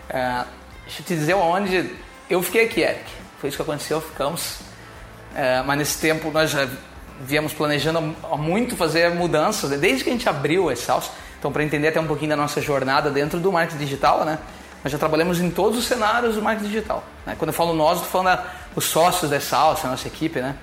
É, 0.09 0.45
deixa 0.85 1.03
eu 1.03 1.07
te 1.07 1.15
dizer 1.15 1.35
onde 1.35 1.91
eu 2.29 2.43
fiquei 2.43 2.65
aqui, 2.65 2.83
Eric. 2.83 3.05
Foi 3.41 3.49
isso 3.49 3.57
que 3.57 3.63
aconteceu, 3.63 4.01
ficamos. 4.01 4.59
É, 5.35 5.63
mas 5.63 5.79
nesse 5.79 5.99
tempo 5.99 6.31
nós 6.31 6.51
já 6.51 6.69
viemos 7.21 7.53
planejando 7.53 8.01
muito 8.39 8.77
fazer 8.77 9.11
mudanças, 9.11 9.71
né? 9.71 9.77
desde 9.79 10.05
que 10.05 10.11
a 10.11 10.13
gente 10.13 10.29
abriu 10.29 10.69
a 10.69 10.73
Exhaust. 10.73 11.11
Então, 11.39 11.53
para 11.53 11.63
entender 11.63 11.89
até 11.89 12.01
um 12.01 12.07
pouquinho 12.07 12.31
da 12.31 12.37
nossa 12.37 12.61
jornada 12.61 13.11
dentro 13.11 13.39
do 13.39 13.53
marketing 13.53 13.79
digital, 13.79 14.25
né? 14.25 14.39
Nós 14.83 14.93
já 14.93 14.99
trabalhamos 14.99 15.41
em 15.41 15.51
todos 15.51 15.79
os 15.79 15.85
cenários 15.85 16.37
do 16.37 16.43
marketing 16.43 16.69
digital. 16.69 17.05
Né? 17.27 17.35
Quando 17.39 17.49
eu 17.49 17.55
falo 17.55 17.75
nós, 17.75 17.99
estou 17.99 18.11
falando 18.11 18.41
os 18.75 18.85
sócios 18.85 19.31
da 19.31 19.37
Exhaust, 19.37 19.87
a 19.87 19.91
nossa 19.91 20.07
equipe, 20.07 20.41
né? 20.41 20.55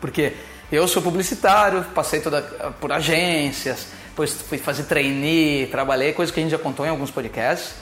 Porque 0.00 0.34
eu 0.72 0.86
sou 0.88 1.02
publicitário, 1.02 1.84
passei 1.94 2.20
toda 2.20 2.42
por 2.80 2.92
agências, 2.92 3.88
depois 4.20 4.42
fui 4.42 4.58
fazer 4.58 4.82
trainee, 4.82 5.66
trabalhei, 5.68 6.12
coisa 6.12 6.30
que 6.30 6.38
a 6.38 6.42
gente 6.42 6.52
já 6.52 6.58
contou 6.58 6.84
em 6.84 6.90
alguns 6.90 7.10
podcasts. 7.10 7.74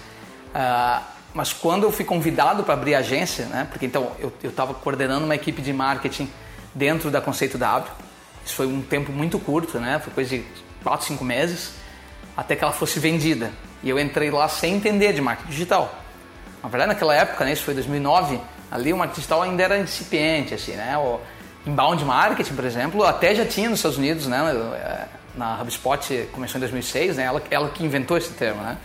Ah, 0.55 1.03
mas 1.35 1.53
quando 1.53 1.83
eu 1.85 1.93
fui 1.93 2.05
convidado 2.05 2.63
para 2.63 2.75
abrir 2.75 2.95
agência, 2.95 3.47
né? 3.47 3.67
Porque 3.71 3.87
então 3.87 4.13
eu 4.21 4.33
estava 4.45 4.73
coordenando 4.73 5.25
uma 5.25 5.35
equipe 5.35 5.61
de 5.61 5.73
marketing 5.73 6.31
dentro 6.75 7.11
da 7.11 7.21
Conceito 7.21 7.59
W. 7.59 7.91
Isso 8.45 8.55
foi 8.55 8.67
um 8.67 8.81
tempo 8.81 9.11
muito 9.11 9.39
curto, 9.39 9.79
né? 9.79 10.01
Foi 10.03 10.13
coisa 10.13 10.31
de 10.31 10.45
4, 10.83 11.07
5 11.07 11.25
meses, 11.25 11.73
até 12.37 12.55
que 12.55 12.63
ela 12.63 12.73
fosse 12.73 13.01
vendida. 13.01 13.51
E 13.83 13.91
eu 13.91 13.99
entrei 13.99 14.31
lá 14.31 14.49
sem 14.49 14.77
entender 14.77 15.13
de 15.13 15.21
marketing 15.21 15.51
digital. 15.51 15.93
Na 16.63 16.69
verdade, 16.69 16.93
naquela 16.93 17.15
época, 17.15 17.45
né, 17.45 17.53
isso 17.53 17.65
foi 17.65 17.75
2009, 17.75 18.41
ali 18.71 18.93
o 18.93 18.97
marketing 18.97 19.21
digital 19.21 19.43
ainda 19.43 19.63
era 19.63 19.79
incipiente, 19.79 20.55
assim, 20.55 20.73
né? 20.73 20.97
O 20.97 21.21
inbound 21.67 22.05
marketing, 22.05 22.55
por 22.55 22.65
exemplo, 22.65 23.05
até 23.05 23.35
já 23.35 23.45
tinha 23.45 23.69
nos 23.69 23.81
Estados 23.81 23.99
Unidos, 23.99 24.27
né? 24.27 25.09
Na 25.39 25.61
HubSpot 25.63 26.29
começou 26.33 26.59
em 26.59 26.61
2006, 26.61 27.17
né? 27.17 27.25
Ela, 27.25 27.43
ela 27.51 27.69
que 27.71 27.85
inventou 27.85 28.19
esse 28.19 28.33
termo, 28.33 28.61
né? 28.61 28.77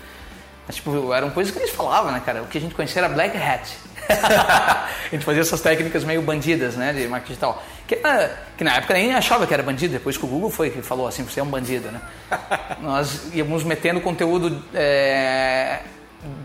Mas, 0.68 0.78
tipo, 0.78 1.12
eram 1.12 1.30
coisas 1.32 1.52
que 1.52 1.60
eles 1.60 1.72
falavam, 1.72 2.12
né, 2.12 2.22
cara? 2.24 2.44
O 2.44 2.48
que 2.48 2.58
a 2.58 2.62
gente 2.62 2.76
conhecia 2.76 3.02
era 3.02 3.10
black 3.10 3.36
hat. 3.36 3.76
a 4.08 4.88
gente 5.12 5.26
fazia 5.26 5.42
essas 5.42 5.60
técnicas 5.62 6.04
meio 6.04 6.22
bandidas, 6.22 6.76
né, 6.76 6.94
de 6.94 7.08
marketing 7.08 7.34
digital. 7.34 7.64
Que, 7.88 8.00
ah, 8.04 8.30
que 8.58 8.64
na 8.64 8.76
época 8.76 8.94
nem 8.94 9.14
achava 9.14 9.48
que 9.48 9.54
era 9.54 9.64
bandido, 9.64 9.94
depois 9.94 10.16
que 10.16 10.26
o 10.26 10.28
Google 10.28 10.50
foi 10.50 10.70
que 10.70 10.82
falou 10.82 11.08
assim, 11.08 11.24
você 11.24 11.40
é 11.40 11.44
um 11.44 11.48
bandido, 11.48 11.90
né? 11.92 12.00
Nós 12.82 13.34
íamos 13.34 13.64
metendo 13.64 14.00
conteúdo 14.00 14.64
é, 14.74 15.80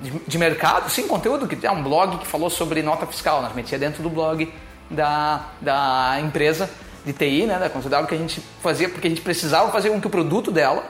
de, 0.02 0.10
de 0.26 0.38
mercado, 0.38 0.90
sim, 0.90 1.06
conteúdo 1.06 1.46
que 1.46 1.66
é 1.66 1.70
um 1.70 1.82
blog 1.82 2.18
que 2.18 2.26
falou 2.26 2.50
sobre 2.50 2.82
nota 2.82 3.06
fiscal, 3.06 3.42
nós 3.42 3.54
metia 3.54 3.78
dentro 3.78 4.02
do 4.02 4.10
blog 4.10 4.52
da, 4.90 5.48
da 5.60 6.18
empresa 6.20 6.68
de 7.12 7.18
TI, 7.18 7.46
né, 7.46 7.58
da 7.58 7.70
Consultável, 7.70 8.06
que 8.06 8.14
a 8.14 8.18
gente 8.18 8.40
fazia 8.62 8.88
porque 8.88 9.06
a 9.06 9.10
gente 9.10 9.22
precisava 9.22 9.70
fazer 9.72 9.90
com 9.90 10.00
que 10.00 10.06
o 10.06 10.10
produto 10.10 10.50
dela, 10.50 10.84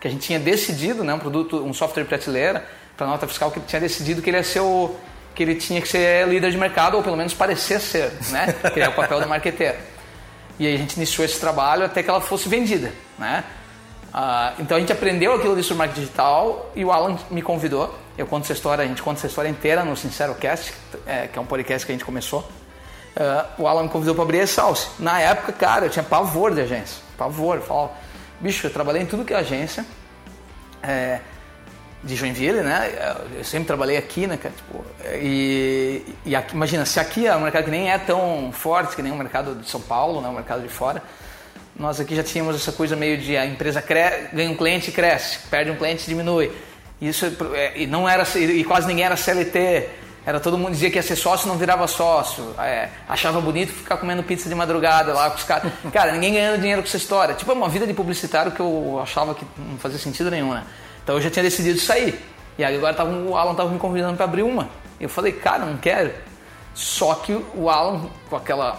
que 0.00 0.08
a 0.08 0.10
gente 0.10 0.26
tinha 0.26 0.38
decidido, 0.38 1.04
né, 1.04 1.14
um 1.14 1.18
produto, 1.18 1.56
um 1.64 1.72
software 1.72 2.04
prateleira 2.04 2.66
para 2.96 3.06
nota 3.06 3.26
fiscal 3.26 3.50
que 3.50 3.60
tinha 3.60 3.80
decidido 3.80 4.20
que 4.20 4.30
ele 4.30 4.36
ia 4.36 4.44
ser 4.44 4.60
o 4.60 4.94
que 5.34 5.44
ele 5.44 5.54
tinha 5.54 5.80
que 5.80 5.88
ser 5.88 6.26
líder 6.28 6.50
de 6.50 6.58
mercado 6.58 6.96
ou 6.96 7.02
pelo 7.02 7.16
menos 7.16 7.32
parecer 7.32 7.80
ser, 7.80 8.12
né, 8.30 8.52
que 8.74 8.80
é 8.80 8.88
o 8.88 8.92
papel 8.92 9.20
do 9.20 9.28
marqueteiro. 9.28 9.78
E 10.58 10.66
aí 10.66 10.74
a 10.74 10.78
gente 10.78 10.96
iniciou 10.96 11.24
esse 11.24 11.38
trabalho 11.38 11.84
até 11.84 12.02
que 12.02 12.10
ela 12.10 12.20
fosse 12.20 12.48
vendida, 12.48 12.92
né? 13.18 13.44
Ah, 14.12 14.54
então 14.58 14.76
a 14.76 14.80
gente 14.80 14.92
aprendeu 14.92 15.32
aquilo 15.32 15.54
de 15.54 15.62
sobre 15.62 15.78
marketing 15.78 16.00
digital 16.00 16.72
e 16.74 16.84
o 16.84 16.90
Alan 16.90 17.16
me 17.30 17.40
convidou. 17.40 17.94
Eu 18.18 18.26
conto 18.26 18.42
essa 18.42 18.52
história, 18.52 18.84
a 18.84 18.86
gente 18.86 19.00
conta 19.00 19.20
essa 19.20 19.28
história 19.28 19.48
inteira 19.48 19.84
no 19.84 19.96
Sincero 19.96 20.34
Cast, 20.34 20.74
é, 21.06 21.28
que 21.28 21.38
é 21.38 21.40
um 21.40 21.46
podcast 21.46 21.86
que 21.86 21.92
a 21.92 21.94
gente 21.94 22.04
começou. 22.04 22.46
Uh, 23.16 23.62
o 23.62 23.66
Alan 23.66 23.84
me 23.84 23.88
convidou 23.88 24.14
para 24.14 24.24
abrir 24.24 24.40
a 24.40 24.46
Salsa. 24.46 24.88
Na 24.98 25.20
época, 25.20 25.52
cara, 25.52 25.86
eu 25.86 25.90
tinha 25.90 26.02
pavor 26.02 26.54
de 26.54 26.60
agência. 26.60 27.02
Pavor. 27.16 27.56
Eu 27.56 27.62
falava, 27.62 27.92
bicho, 28.40 28.66
eu 28.66 28.70
trabalhei 28.72 29.02
em 29.02 29.06
tudo 29.06 29.24
que 29.24 29.34
é 29.34 29.38
agência. 29.38 29.84
É, 30.82 31.20
de 32.02 32.16
Joinville, 32.16 32.60
né? 32.60 33.16
Eu 33.36 33.44
sempre 33.44 33.66
trabalhei 33.66 33.96
aqui, 33.96 34.26
né, 34.26 34.36
cara? 34.36 34.54
Tipo, 34.54 34.84
e, 35.20 36.02
e 36.24 36.34
aqui, 36.34 36.54
imagina, 36.54 36.86
se 36.86 36.98
aqui 36.98 37.26
é 37.26 37.36
um 37.36 37.40
mercado 37.40 37.64
que 37.64 37.70
nem 37.70 37.90
é 37.90 37.98
tão 37.98 38.50
forte 38.52 38.96
que 38.96 39.02
nem 39.02 39.12
o 39.12 39.16
mercado 39.16 39.54
de 39.54 39.68
São 39.68 39.80
Paulo, 39.80 40.20
né? 40.20 40.28
O 40.28 40.32
mercado 40.32 40.62
de 40.62 40.68
fora. 40.68 41.02
Nós 41.76 42.00
aqui 42.00 42.14
já 42.14 42.22
tínhamos 42.22 42.56
essa 42.56 42.72
coisa 42.72 42.96
meio 42.96 43.18
de 43.18 43.36
a 43.36 43.46
empresa 43.46 43.82
ganha 44.32 44.50
um 44.50 44.56
cliente 44.56 44.90
e 44.90 44.92
cresce, 44.92 45.40
perde 45.50 45.70
um 45.70 45.76
cliente 45.76 46.06
diminui. 46.06 46.50
Isso 47.00 47.26
é, 47.54 47.80
e 47.80 47.86
não 47.86 48.08
era 48.08 48.26
e 48.38 48.64
quase 48.64 48.86
ninguém 48.86 49.04
era 49.04 49.16
CLT. 49.16 49.88
Era 50.30 50.38
todo 50.38 50.56
mundo 50.56 50.70
dizia 50.70 50.88
que 50.88 50.96
ia 50.96 51.02
ser 51.02 51.16
sócio 51.16 51.48
não 51.48 51.58
virava 51.58 51.88
sócio. 51.88 52.54
É, 52.56 52.88
achava 53.08 53.40
bonito 53.40 53.72
ficar 53.72 53.96
comendo 53.96 54.22
pizza 54.22 54.48
de 54.48 54.54
madrugada 54.54 55.12
lá 55.12 55.28
com 55.28 55.36
os 55.36 55.42
caras. 55.42 55.72
Cara, 55.92 56.12
ninguém 56.12 56.34
ganhando 56.34 56.60
dinheiro 56.60 56.82
com 56.82 56.86
essa 56.86 56.96
história. 56.96 57.34
Tipo, 57.34 57.50
é 57.50 57.54
uma 57.54 57.68
vida 57.68 57.84
de 57.84 57.92
publicitário 57.92 58.52
que 58.52 58.60
eu 58.60 59.00
achava 59.02 59.34
que 59.34 59.44
não 59.58 59.76
fazia 59.76 59.98
sentido 59.98 60.30
nenhum, 60.30 60.54
né? 60.54 60.62
Então 61.02 61.16
eu 61.16 61.20
já 61.20 61.28
tinha 61.28 61.42
decidido 61.42 61.80
sair. 61.80 62.24
E 62.56 62.62
aí 62.62 62.76
agora 62.76 62.94
tava, 62.94 63.10
o 63.10 63.36
Alan 63.36 63.50
estava 63.50 63.70
me 63.70 63.78
convidando 63.80 64.14
para 64.14 64.24
abrir 64.24 64.44
uma. 64.44 64.68
Eu 65.00 65.08
falei, 65.08 65.32
cara, 65.32 65.66
não 65.66 65.76
quero. 65.76 66.12
Só 66.74 67.12
que 67.16 67.32
o 67.56 67.68
Alan, 67.68 68.08
com 68.28 68.36
aquela 68.36 68.78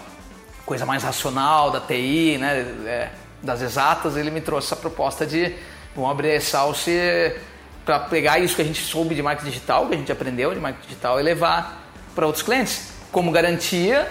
coisa 0.64 0.86
mais 0.86 1.02
racional 1.02 1.70
da 1.70 1.80
TI, 1.80 2.38
né, 2.38 2.60
é, 2.86 3.10
das 3.42 3.60
exatas, 3.60 4.16
ele 4.16 4.30
me 4.30 4.40
trouxe 4.40 4.68
essa 4.68 4.76
proposta 4.76 5.26
de 5.26 5.54
vamos 5.94 6.10
abrir 6.12 6.34
a 6.34 6.40
Salse 6.40 7.36
para 7.84 8.00
pegar 8.00 8.38
isso 8.38 8.54
que 8.54 8.62
a 8.62 8.64
gente 8.64 8.82
soube 8.82 9.14
de 9.14 9.22
marketing 9.22 9.50
digital, 9.50 9.86
que 9.86 9.94
a 9.94 9.98
gente 9.98 10.12
aprendeu 10.12 10.54
de 10.54 10.60
marketing 10.60 10.88
digital 10.88 11.20
e 11.20 11.22
levar 11.22 11.90
para 12.14 12.26
outros 12.26 12.44
clientes. 12.44 12.92
Como 13.10 13.30
garantia, 13.30 14.10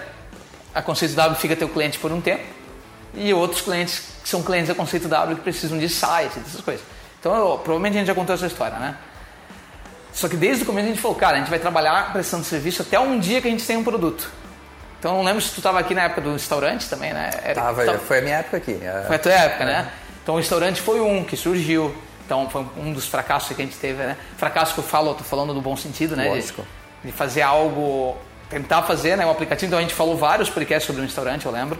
a 0.74 0.82
Conceito 0.82 1.14
W 1.14 1.38
fica 1.40 1.56
teu 1.56 1.68
cliente 1.68 1.98
por 1.98 2.12
um 2.12 2.20
tempo 2.20 2.44
e 3.14 3.32
outros 3.34 3.60
clientes 3.60 4.02
que 4.22 4.28
são 4.28 4.42
clientes 4.42 4.68
da 4.68 4.74
Conceito 4.74 5.08
W 5.08 5.36
que 5.36 5.42
precisam 5.42 5.78
de 5.78 5.88
sites, 5.88 6.38
essas 6.46 6.60
coisas. 6.60 6.84
Então, 7.18 7.34
eu, 7.34 7.58
provavelmente 7.58 7.96
a 7.96 7.98
gente 7.98 8.06
já 8.06 8.14
contou 8.14 8.34
essa 8.34 8.46
história, 8.46 8.78
né? 8.78 8.96
Só 10.12 10.28
que 10.28 10.36
desde 10.36 10.64
o 10.64 10.66
começo 10.66 10.86
a 10.86 10.90
gente 10.90 11.00
falou, 11.00 11.16
cara, 11.16 11.36
a 11.36 11.40
gente 11.40 11.50
vai 11.50 11.58
trabalhar 11.58 12.12
prestando 12.12 12.44
serviço 12.44 12.82
até 12.82 12.98
um 12.98 13.18
dia 13.18 13.40
que 13.40 13.48
a 13.48 13.50
gente 13.50 13.64
tem 13.66 13.76
um 13.76 13.84
produto. 13.84 14.30
Então, 14.98 15.16
não 15.16 15.24
lembro 15.24 15.40
se 15.40 15.50
tu 15.50 15.58
estava 15.58 15.80
aqui 15.80 15.94
na 15.94 16.02
época 16.02 16.20
do 16.20 16.32
restaurante 16.32 16.88
também, 16.88 17.12
né? 17.12 17.30
Era, 17.42 17.54
tava, 17.54 17.84
tava, 17.84 17.98
foi 17.98 18.18
a 18.18 18.22
minha 18.22 18.36
época 18.36 18.58
aqui. 18.58 18.78
É. 18.80 19.04
Foi 19.06 19.16
a 19.16 19.18
tua 19.18 19.32
época, 19.32 19.64
é. 19.64 19.66
né? 19.66 19.92
Então, 20.22 20.34
o 20.34 20.38
restaurante 20.38 20.80
foi 20.80 21.00
um 21.00 21.24
que 21.24 21.36
surgiu. 21.36 21.94
Então, 22.32 22.48
foi 22.48 22.64
um 22.78 22.94
dos 22.94 23.06
fracassos 23.06 23.54
que 23.54 23.60
a 23.60 23.64
gente 23.64 23.76
teve, 23.76 24.02
né? 24.02 24.16
Fracasso 24.38 24.72
que 24.72 24.80
eu 24.80 24.84
falo, 24.84 25.10
eu 25.10 25.14
tô 25.14 25.22
falando 25.22 25.52
no 25.52 25.60
bom 25.60 25.76
sentido, 25.76 26.16
né? 26.16 26.30
Lógico. 26.30 26.62
De, 27.02 27.10
de 27.10 27.12
fazer 27.12 27.42
algo, 27.42 28.16
tentar 28.48 28.80
fazer, 28.84 29.18
né? 29.18 29.26
Um 29.26 29.30
aplicativo. 29.30 29.66
Então, 29.66 29.78
a 29.78 29.82
gente 29.82 29.92
falou 29.92 30.16
vários 30.16 30.48
podcasts 30.48 30.86
sobre 30.86 31.02
o 31.02 31.04
restaurante, 31.04 31.44
eu 31.44 31.52
lembro. 31.52 31.78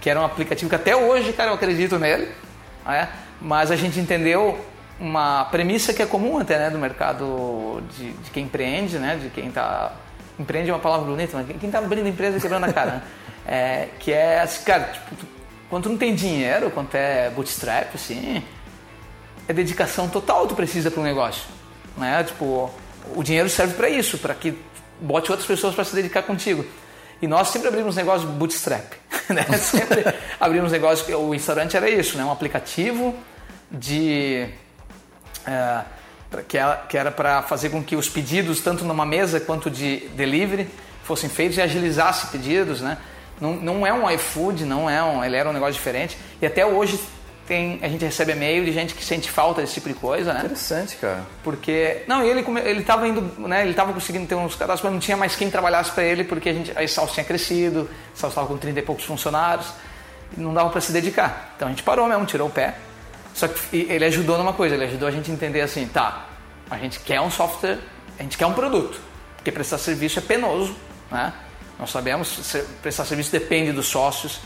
Que 0.00 0.08
era 0.08 0.18
um 0.18 0.24
aplicativo 0.24 0.70
que 0.70 0.74
até 0.74 0.96
hoje, 0.96 1.34
cara, 1.34 1.50
eu 1.50 1.54
acredito 1.54 1.98
nele. 1.98 2.32
Né? 2.86 3.10
Mas 3.42 3.70
a 3.70 3.76
gente 3.76 4.00
entendeu 4.00 4.58
uma 4.98 5.44
premissa 5.46 5.92
que 5.92 6.00
é 6.00 6.06
comum 6.06 6.38
até 6.38 6.58
né, 6.58 6.70
do 6.70 6.78
mercado 6.78 7.82
de, 7.94 8.10
de 8.10 8.30
quem 8.30 8.44
empreende, 8.44 8.98
né? 8.98 9.18
De 9.20 9.28
quem 9.28 9.48
está 9.48 9.92
empreende 10.38 10.70
é 10.70 10.72
uma 10.72 10.80
palavra 10.80 11.06
bonita, 11.06 11.36
mas 11.36 11.46
quem 11.46 11.68
está 11.68 11.78
abrindo 11.78 12.08
empresa 12.08 12.40
quebrando 12.40 12.64
a 12.64 12.72
cara, 12.72 12.90
né? 12.90 13.02
é, 13.46 13.88
que 13.98 14.12
é 14.14 14.48
cara, 14.64 14.84
tipo, 14.84 15.26
quando 15.68 15.82
tu 15.82 15.88
não 15.90 15.98
tem 15.98 16.14
dinheiro, 16.14 16.70
quando 16.70 16.94
é 16.94 17.28
bootstrap, 17.30 17.94
assim, 17.94 18.42
é 19.48 19.52
dedicação 19.52 20.08
total 20.08 20.46
tu 20.46 20.54
precisa 20.54 20.90
para 20.90 21.00
um 21.00 21.04
negócio, 21.04 21.44
né? 21.96 22.24
Tipo, 22.24 22.70
o 23.14 23.22
dinheiro 23.22 23.48
serve 23.48 23.74
para 23.74 23.88
isso, 23.88 24.18
para 24.18 24.34
que 24.34 24.56
bote 25.00 25.30
outras 25.30 25.46
pessoas 25.46 25.74
para 25.74 25.84
se 25.84 25.94
dedicar 25.94 26.22
contigo. 26.22 26.64
E 27.20 27.26
nós 27.26 27.48
sempre 27.48 27.68
abrimos 27.68 27.96
negócios 27.96 28.28
bootstrap, 28.30 28.92
né? 29.28 29.44
Sempre 29.56 30.04
abrimos 30.38 30.72
negócios, 30.72 31.08
o 31.08 31.30
restaurante 31.30 31.76
era 31.76 31.88
isso, 31.88 32.16
né? 32.16 32.24
Um 32.24 32.32
aplicativo 32.32 33.14
de 33.70 34.46
é, 35.46 35.80
que, 36.88 36.96
era, 36.96 37.10
para 37.10 37.42
fazer 37.42 37.70
com 37.70 37.82
que 37.82 37.96
os 37.96 38.08
pedidos, 38.08 38.60
tanto 38.60 38.84
numa 38.84 39.06
mesa 39.06 39.38
quanto 39.38 39.70
de 39.70 40.08
delivery, 40.08 40.68
fossem 41.04 41.28
feitos 41.28 41.58
e 41.58 41.62
agilizasse 41.62 42.26
pedidos, 42.28 42.80
né? 42.80 42.98
Não, 43.40 43.54
não 43.54 43.86
é 43.86 43.92
um 43.92 44.10
iFood, 44.10 44.64
não 44.64 44.88
é 44.88 45.02
um, 45.02 45.24
ele 45.24 45.36
era 45.36 45.48
um 45.48 45.52
negócio 45.52 45.74
diferente. 45.74 46.16
E 46.40 46.46
até 46.46 46.64
hoje 46.64 46.98
tem, 47.46 47.78
a 47.82 47.88
gente 47.88 48.04
recebe 48.04 48.32
e-mail 48.32 48.64
de 48.64 48.72
gente 48.72 48.94
que 48.94 49.04
sente 49.04 49.30
falta 49.30 49.60
desse 49.60 49.74
tipo 49.74 49.88
de 49.88 49.94
coisa, 49.94 50.32
né? 50.32 50.40
Interessante, 50.40 50.96
cara. 50.96 51.24
Porque 51.42 52.02
não, 52.06 52.22
ele 52.22 52.44
ele 52.64 52.80
estava 52.80 53.06
indo, 53.06 53.20
né? 53.46 53.62
Ele 53.62 53.70
estava 53.70 53.92
conseguindo 53.92 54.26
ter 54.26 54.34
uns 54.34 54.54
cadastros, 54.54 54.82
mas 54.84 54.92
não 54.92 55.00
tinha 55.00 55.16
mais 55.16 55.36
quem 55.36 55.50
trabalhasse 55.50 55.92
para 55.92 56.04
ele 56.04 56.24
porque 56.24 56.48
a 56.48 56.52
gente 56.52 56.70
a 56.70 56.88
Salsa 56.88 57.14
tinha 57.14 57.24
crescido, 57.24 57.88
a 58.14 58.16
Salsa 58.16 58.28
estava 58.28 58.46
com 58.46 58.56
30 58.56 58.78
e 58.78 58.82
poucos 58.82 59.04
funcionários, 59.04 59.66
e 60.36 60.40
não 60.40 60.54
dava 60.54 60.70
para 60.70 60.80
se 60.80 60.90
dedicar. 60.92 61.52
Então 61.56 61.68
a 61.68 61.70
gente 61.70 61.82
parou 61.82 62.08
mesmo, 62.08 62.24
tirou 62.24 62.48
o 62.48 62.50
pé. 62.50 62.76
Só 63.34 63.48
que 63.48 63.76
ele 63.90 64.04
ajudou 64.04 64.38
numa 64.38 64.52
coisa, 64.52 64.74
ele 64.74 64.84
ajudou 64.84 65.08
a 65.08 65.10
gente 65.10 65.30
a 65.30 65.34
entender 65.34 65.60
assim, 65.60 65.86
tá, 65.86 66.26
a 66.70 66.78
gente 66.78 67.00
quer 67.00 67.20
um 67.20 67.30
software, 67.30 67.78
a 68.18 68.22
gente 68.22 68.38
quer 68.38 68.46
um 68.46 68.54
produto, 68.54 68.98
porque 69.36 69.50
prestar 69.50 69.76
serviço 69.76 70.20
é 70.20 70.22
penoso, 70.22 70.74
né? 71.10 71.32
Nós 71.78 71.90
sabemos, 71.90 72.56
prestar 72.80 73.04
serviço 73.04 73.32
depende 73.32 73.72
dos 73.72 73.86
sócios, 73.86 74.40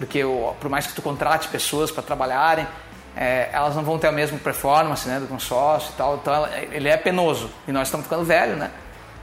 porque 0.00 0.22
por 0.58 0.70
mais 0.70 0.86
que 0.86 0.94
tu 0.94 1.02
contrate 1.02 1.46
pessoas 1.48 1.90
para 1.90 2.02
trabalharem, 2.02 2.66
é, 3.14 3.50
elas 3.52 3.76
não 3.76 3.82
vão 3.82 3.98
ter 3.98 4.06
a 4.06 4.12
mesma 4.12 4.38
performance 4.38 5.06
né, 5.06 5.20
do 5.20 5.38
sócio 5.38 5.90
e 5.92 5.96
tal, 5.96 6.16
então 6.16 6.48
ele 6.72 6.88
é 6.88 6.96
penoso. 6.96 7.50
E 7.68 7.72
nós 7.72 7.88
estamos 7.88 8.06
ficando 8.06 8.24
velhos, 8.24 8.56
né? 8.56 8.70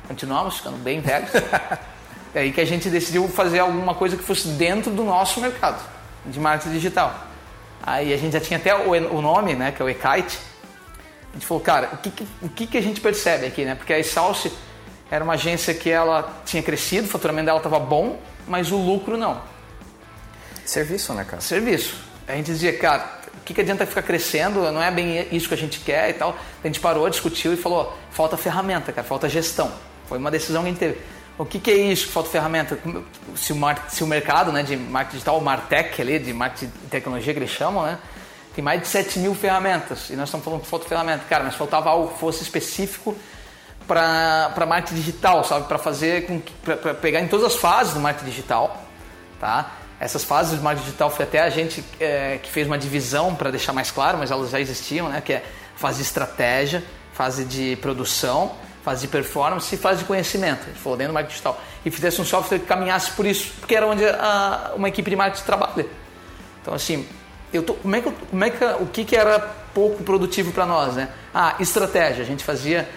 Continuamos 0.07 0.57
ficando 0.57 0.77
bem 0.77 1.01
velhos. 1.01 1.31
é 2.35 2.41
aí 2.41 2.51
que 2.51 2.61
a 2.61 2.65
gente 2.65 2.91
decidiu 2.91 3.27
fazer 3.27 3.57
alguma 3.57 3.95
coisa 3.95 4.15
que 4.15 4.21
fosse 4.21 4.49
dentro 4.49 4.91
do 4.91 5.03
nosso 5.03 5.41
mercado 5.41 5.83
de 6.23 6.39
marketing 6.39 6.73
digital. 6.73 7.11
Aí 7.81 8.13
a 8.13 8.17
gente 8.17 8.33
já 8.33 8.39
tinha 8.39 8.59
até 8.59 8.75
o, 8.75 8.91
o 8.91 9.19
nome, 9.19 9.55
né, 9.55 9.71
que 9.71 9.81
é 9.81 9.85
o 9.85 9.89
Ekite. 9.89 10.37
A 11.31 11.33
gente 11.33 11.47
falou, 11.47 11.63
cara, 11.63 11.89
o 11.93 11.97
que, 11.97 12.11
que, 12.11 12.27
o 12.43 12.49
que, 12.49 12.67
que 12.67 12.77
a 12.77 12.81
gente 12.81 13.01
percebe 13.01 13.47
aqui, 13.47 13.65
né? 13.65 13.73
Porque 13.73 13.93
a 13.93 14.03
Salsi 14.03 14.53
era 15.09 15.23
uma 15.23 15.33
agência 15.33 15.73
que 15.73 15.89
ela 15.89 16.39
tinha 16.45 16.61
crescido, 16.61 17.07
o 17.07 17.09
faturamento 17.09 17.47
dela 17.47 17.57
estava 17.57 17.79
bom, 17.79 18.19
mas 18.47 18.71
o 18.71 18.77
lucro 18.77 19.17
não. 19.17 19.56
Serviço, 20.67 21.13
né, 21.13 21.23
cara? 21.23 21.41
Serviço. 21.41 21.95
A 22.27 22.33
gente 22.33 22.47
dizia, 22.47 22.77
cara, 22.77 23.21
o 23.35 23.45
que, 23.45 23.53
que 23.53 23.61
adianta 23.61 23.85
ficar 23.85 24.01
crescendo? 24.01 24.69
Não 24.69 24.83
é 24.83 24.91
bem 24.91 25.25
isso 25.31 25.47
que 25.47 25.53
a 25.53 25.57
gente 25.57 25.79
quer 25.79 26.09
e 26.09 26.13
tal. 26.13 26.37
A 26.61 26.67
gente 26.67 26.81
parou, 26.81 27.09
discutiu 27.09 27.53
e 27.53 27.57
falou, 27.57 27.97
falta 28.11 28.35
ferramenta, 28.35 28.91
cara, 28.91 29.07
falta 29.07 29.29
gestão. 29.29 29.71
Foi 30.09 30.17
uma 30.17 30.29
decisão 30.29 30.63
que 30.63 30.67
a 30.67 30.71
gente 30.71 30.79
teve. 30.79 30.97
O 31.37 31.45
que, 31.45 31.57
que 31.57 31.71
é 31.71 31.77
isso 31.77 32.09
falta 32.09 32.29
ferramenta? 32.29 32.77
Se 33.37 33.53
o, 33.53 33.57
se 33.87 34.03
o 34.03 34.07
mercado 34.07 34.51
né, 34.51 34.61
de 34.61 34.75
marketing 34.75 35.13
digital, 35.13 35.37
o 35.37 35.41
Martech 35.41 36.01
ali, 36.01 36.19
de 36.19 36.33
marketing 36.33 36.65
de 36.65 36.87
tecnologia 36.89 37.33
que 37.33 37.39
eles 37.39 37.51
chamam, 37.51 37.85
né? 37.85 37.97
Tem 38.53 38.61
mais 38.61 38.81
de 38.81 38.87
7 38.87 39.19
mil 39.19 39.33
ferramentas. 39.33 40.09
E 40.09 40.17
nós 40.17 40.27
estamos 40.27 40.43
falando 40.43 40.61
que 40.63 40.67
falta 40.67 40.85
ferramenta. 40.85 41.23
Cara, 41.29 41.45
mas 41.45 41.55
faltava 41.55 41.89
algo 41.89 42.11
que 42.11 42.19
fosse 42.19 42.43
específico 42.43 43.15
para 43.87 44.65
marketing 44.67 44.95
digital, 44.95 45.45
sabe? 45.45 45.65
Para 45.65 45.77
fazer 45.77 46.25
com 46.25 46.41
para 46.61 46.93
pegar 46.95 47.21
em 47.21 47.27
todas 47.29 47.45
as 47.45 47.55
fases 47.55 47.93
do 47.93 48.01
marketing 48.01 48.31
digital, 48.31 48.83
tá? 49.39 49.76
Essas 49.99 50.23
fases 50.23 50.57
do 50.57 50.63
marketing 50.63 50.85
digital 50.85 51.09
foi 51.09 51.25
até 51.25 51.41
a 51.41 51.49
gente 51.49 51.83
é, 51.99 52.39
que 52.41 52.51
fez 52.51 52.67
uma 52.67 52.77
divisão 52.77 53.35
para 53.35 53.49
deixar 53.49 53.73
mais 53.73 53.89
claro, 53.89 54.17
mas 54.17 54.29
elas 54.29 54.49
já 54.49 54.59
existiam, 54.59 55.09
né? 55.09 55.21
Que 55.21 55.33
é 55.33 55.43
fase 55.75 55.97
de 55.97 56.03
estratégia, 56.03 56.83
fase 57.13 57.45
de 57.45 57.75
produção 57.77 58.55
fase 58.87 59.01
de 59.01 59.09
performance 59.09 59.75
e 59.75 59.77
fase 59.77 59.99
de 59.99 60.05
conhecimento. 60.05 60.61
A 60.61 60.67
gente 60.67 60.79
falou 60.79 60.97
dentro 60.97 61.11
do 61.11 61.13
marketing 61.13 61.33
digital. 61.33 61.61
E 61.85 61.91
fizesse 61.91 62.21
um 62.21 62.23
software 62.23 62.59
que 62.59 62.65
caminhasse 62.65 63.11
por 63.11 63.25
isso, 63.25 63.51
porque 63.59 63.75
era 63.75 63.85
onde 63.85 64.05
a, 64.05 64.71
uma 64.77 64.87
equipe 64.87 65.09
de 65.09 65.15
marketing 65.17 65.43
trabalha. 65.43 65.85
Então, 66.61 66.73
assim, 66.73 67.05
eu 67.51 67.63
tô, 67.63 67.73
como 67.73 67.93
é 67.97 67.99
que, 67.99 68.11
como 68.11 68.45
é 68.45 68.49
que, 68.49 68.63
o 68.63 68.85
que, 68.85 69.03
que 69.03 69.13
era 69.13 69.39
pouco 69.73 70.03
produtivo 70.03 70.53
para 70.53 70.65
nós, 70.65 70.95
né? 70.95 71.09
Ah, 71.33 71.55
estratégia. 71.59 72.23
A 72.23 72.25
gente 72.25 72.45
fazia 72.45 72.87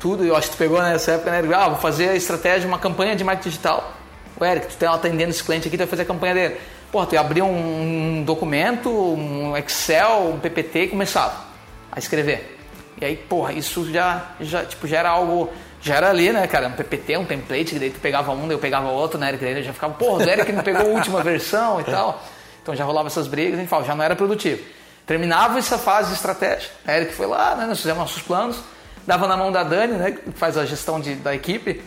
tudo, 0.00 0.24
eu 0.24 0.34
acho 0.34 0.48
que 0.48 0.56
tu 0.56 0.58
pegou 0.58 0.80
nessa 0.80 1.12
época, 1.12 1.30
né? 1.30 1.54
Ah, 1.54 1.68
vou 1.68 1.78
fazer 1.78 2.08
a 2.08 2.14
estratégia, 2.14 2.66
uma 2.66 2.78
campanha 2.78 3.14
de 3.14 3.22
marketing 3.22 3.50
digital. 3.50 3.92
O 4.38 4.44
Eric, 4.44 4.66
tu 4.68 4.76
tá 4.76 4.92
atendendo 4.92 5.30
esse 5.30 5.42
cliente 5.42 5.68
aqui, 5.68 5.76
tu 5.76 5.80
vai 5.80 5.86
fazer 5.86 6.02
a 6.02 6.06
campanha 6.06 6.34
dele. 6.34 6.56
Pô, 6.90 7.04
tu 7.06 7.14
ia 7.14 7.20
abrir 7.20 7.42
um, 7.42 8.18
um 8.18 8.22
documento, 8.24 8.90
um 8.90 9.56
Excel, 9.56 10.32
um 10.34 10.38
PPT 10.38 10.84
e 10.84 10.88
começava 10.88 11.44
a 11.90 11.98
escrever. 11.98 12.58
E 13.00 13.04
aí, 13.04 13.16
porra, 13.16 13.52
isso 13.52 13.90
já, 13.92 14.30
já, 14.40 14.64
tipo, 14.64 14.86
já 14.86 14.98
era 14.98 15.10
algo. 15.10 15.50
Já 15.80 15.96
era 15.96 16.08
ali, 16.08 16.32
né, 16.32 16.46
cara? 16.46 16.68
Um 16.68 16.72
PPT, 16.72 17.18
um 17.18 17.26
template, 17.26 17.74
que 17.74 17.78
daí 17.78 17.90
tu 17.90 18.00
pegava 18.00 18.32
um, 18.32 18.48
daí 18.48 18.52
eu 18.52 18.58
pegava 18.58 18.88
outro, 18.88 19.18
né? 19.18 19.28
Eric 19.28 19.44
daí 19.44 19.62
já 19.62 19.72
ficava, 19.72 19.92
porra, 19.92 20.24
o 20.24 20.28
Eric 20.28 20.50
não 20.50 20.62
pegou 20.62 20.80
a 20.80 20.84
última 20.84 21.22
versão 21.22 21.80
e 21.80 21.84
tal. 21.84 22.22
Então 22.62 22.74
já 22.74 22.84
rolava 22.84 23.08
essas 23.08 23.28
brigas, 23.28 23.58
a 23.58 23.62
gente 23.62 23.86
já 23.86 23.94
não 23.94 24.02
era 24.02 24.16
produtivo. 24.16 24.62
Terminava 25.06 25.58
essa 25.58 25.76
fase 25.76 26.08
de 26.08 26.14
estratégia, 26.14 26.70
a 26.86 26.96
Eric 26.96 27.12
foi 27.12 27.26
lá, 27.26 27.54
né, 27.54 27.66
nós 27.66 27.76
fizemos 27.76 28.00
nossos 28.00 28.22
planos, 28.22 28.58
dava 29.06 29.28
na 29.28 29.36
mão 29.36 29.52
da 29.52 29.62
Dani, 29.62 29.92
né, 29.92 30.12
que 30.12 30.32
faz 30.32 30.56
a 30.56 30.64
gestão 30.64 30.98
de, 30.98 31.14
da 31.16 31.34
equipe, 31.34 31.82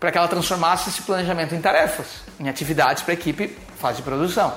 para 0.00 0.10
que 0.10 0.16
ela 0.16 0.26
transformasse 0.26 0.88
esse 0.88 1.02
planejamento 1.02 1.54
em 1.54 1.60
tarefas, 1.60 2.22
em 2.40 2.48
atividades 2.48 3.02
para 3.02 3.12
a 3.12 3.14
equipe 3.14 3.54
fase 3.78 3.98
de 3.98 4.02
produção. 4.02 4.52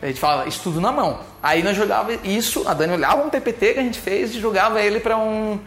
A 0.00 0.06
gente 0.06 0.20
fala, 0.20 0.48
estudo 0.48 0.80
na 0.80 0.92
mão. 0.92 1.20
Aí 1.42 1.62
nós 1.62 1.76
jogava 1.76 2.14
isso, 2.24 2.66
a 2.66 2.72
Dani 2.72 2.94
olhava 2.94 3.22
um 3.22 3.28
PPT 3.28 3.74
que 3.74 3.80
a 3.80 3.82
gente 3.82 3.98
fez 3.98 4.34
e 4.34 4.40
jogava 4.40 4.80
ele 4.80 5.00
para 5.00 5.18
um 5.18 5.58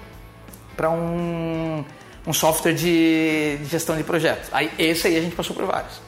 para 0.75 0.89
um, 0.89 1.85
um 2.25 2.33
software 2.33 2.73
de, 2.73 3.57
de, 3.57 3.65
gestão 3.65 3.95
de 3.95 4.03
projetos. 4.03 4.49
Aí 4.51 4.71
esse 4.79 5.05
aí 5.07 5.17
a 5.17 5.21
gente 5.21 5.35
passou 5.35 5.55
por 5.55 5.65
vários. 5.65 6.01